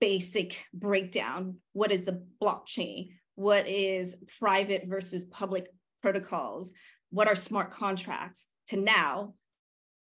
basic 0.00 0.64
breakdown. 0.72 1.56
What 1.72 1.92
is 1.92 2.06
the 2.06 2.24
blockchain? 2.42 3.10
What 3.34 3.66
is 3.66 4.16
private 4.38 4.84
versus 4.86 5.24
public 5.24 5.68
protocols? 6.02 6.72
What 7.10 7.28
are 7.28 7.34
smart 7.34 7.70
contracts? 7.70 8.46
To 8.68 8.76
now, 8.76 9.34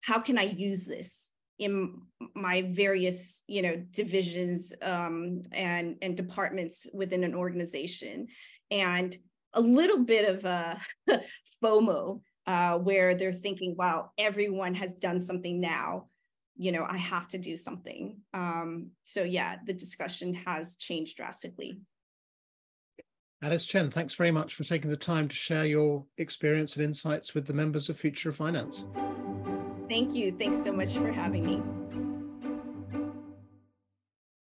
how 0.05 0.18
can 0.18 0.38
I 0.38 0.42
use 0.42 0.84
this 0.84 1.30
in 1.59 2.03
my 2.34 2.62
various 2.70 3.42
you 3.49 3.62
know 3.62 3.76
divisions 3.90 4.72
um, 4.80 5.42
and 5.53 5.96
and 6.03 6.16
departments 6.16 6.86
within 6.92 7.24
an 7.24 7.34
organization 7.34 8.28
and 8.71 9.16
a 9.55 9.61
little 9.61 10.05
bit 10.05 10.29
of 10.29 10.45
a 10.45 10.81
fomo 11.62 12.21
uh, 12.47 12.79
where 12.79 13.14
they're 13.14 13.33
thinking 13.33 13.75
wow 13.77 14.11
everyone 14.19 14.75
has 14.75 14.95
done 14.95 15.21
something 15.21 15.61
now 15.61 16.07
you 16.57 16.73
know 16.73 16.87
i 16.89 16.97
have 16.97 17.29
to 17.29 17.39
do 17.39 17.57
something 17.57 18.16
um, 18.35 18.91
so 19.05 19.23
yeah 19.23 19.57
the 19.66 19.73
discussion 19.73 20.35
has 20.35 20.77
changed 20.77 21.16
drastically 21.16 21.79
alice 23.43 23.66
chen 23.66 23.91
thanks 23.91 24.14
very 24.14 24.31
much 24.33 24.55
for 24.55 24.64
taking 24.64 24.91
the 24.91 24.97
time 24.97 25.29
to 25.29 25.35
share 25.35 25.66
your 25.66 26.05
experience 26.19 26.77
and 26.77 26.85
insights 26.85 27.35
with 27.35 27.47
the 27.47 27.53
members 27.53 27.89
of 27.89 27.99
future 27.99 28.31
of 28.31 28.37
finance 28.37 28.85
Thank 29.89 30.14
you. 30.14 30.33
Thanks 30.39 30.62
so 30.62 30.71
much 30.71 30.97
for 30.97 31.11
having 31.11 31.47
me. 31.47 31.78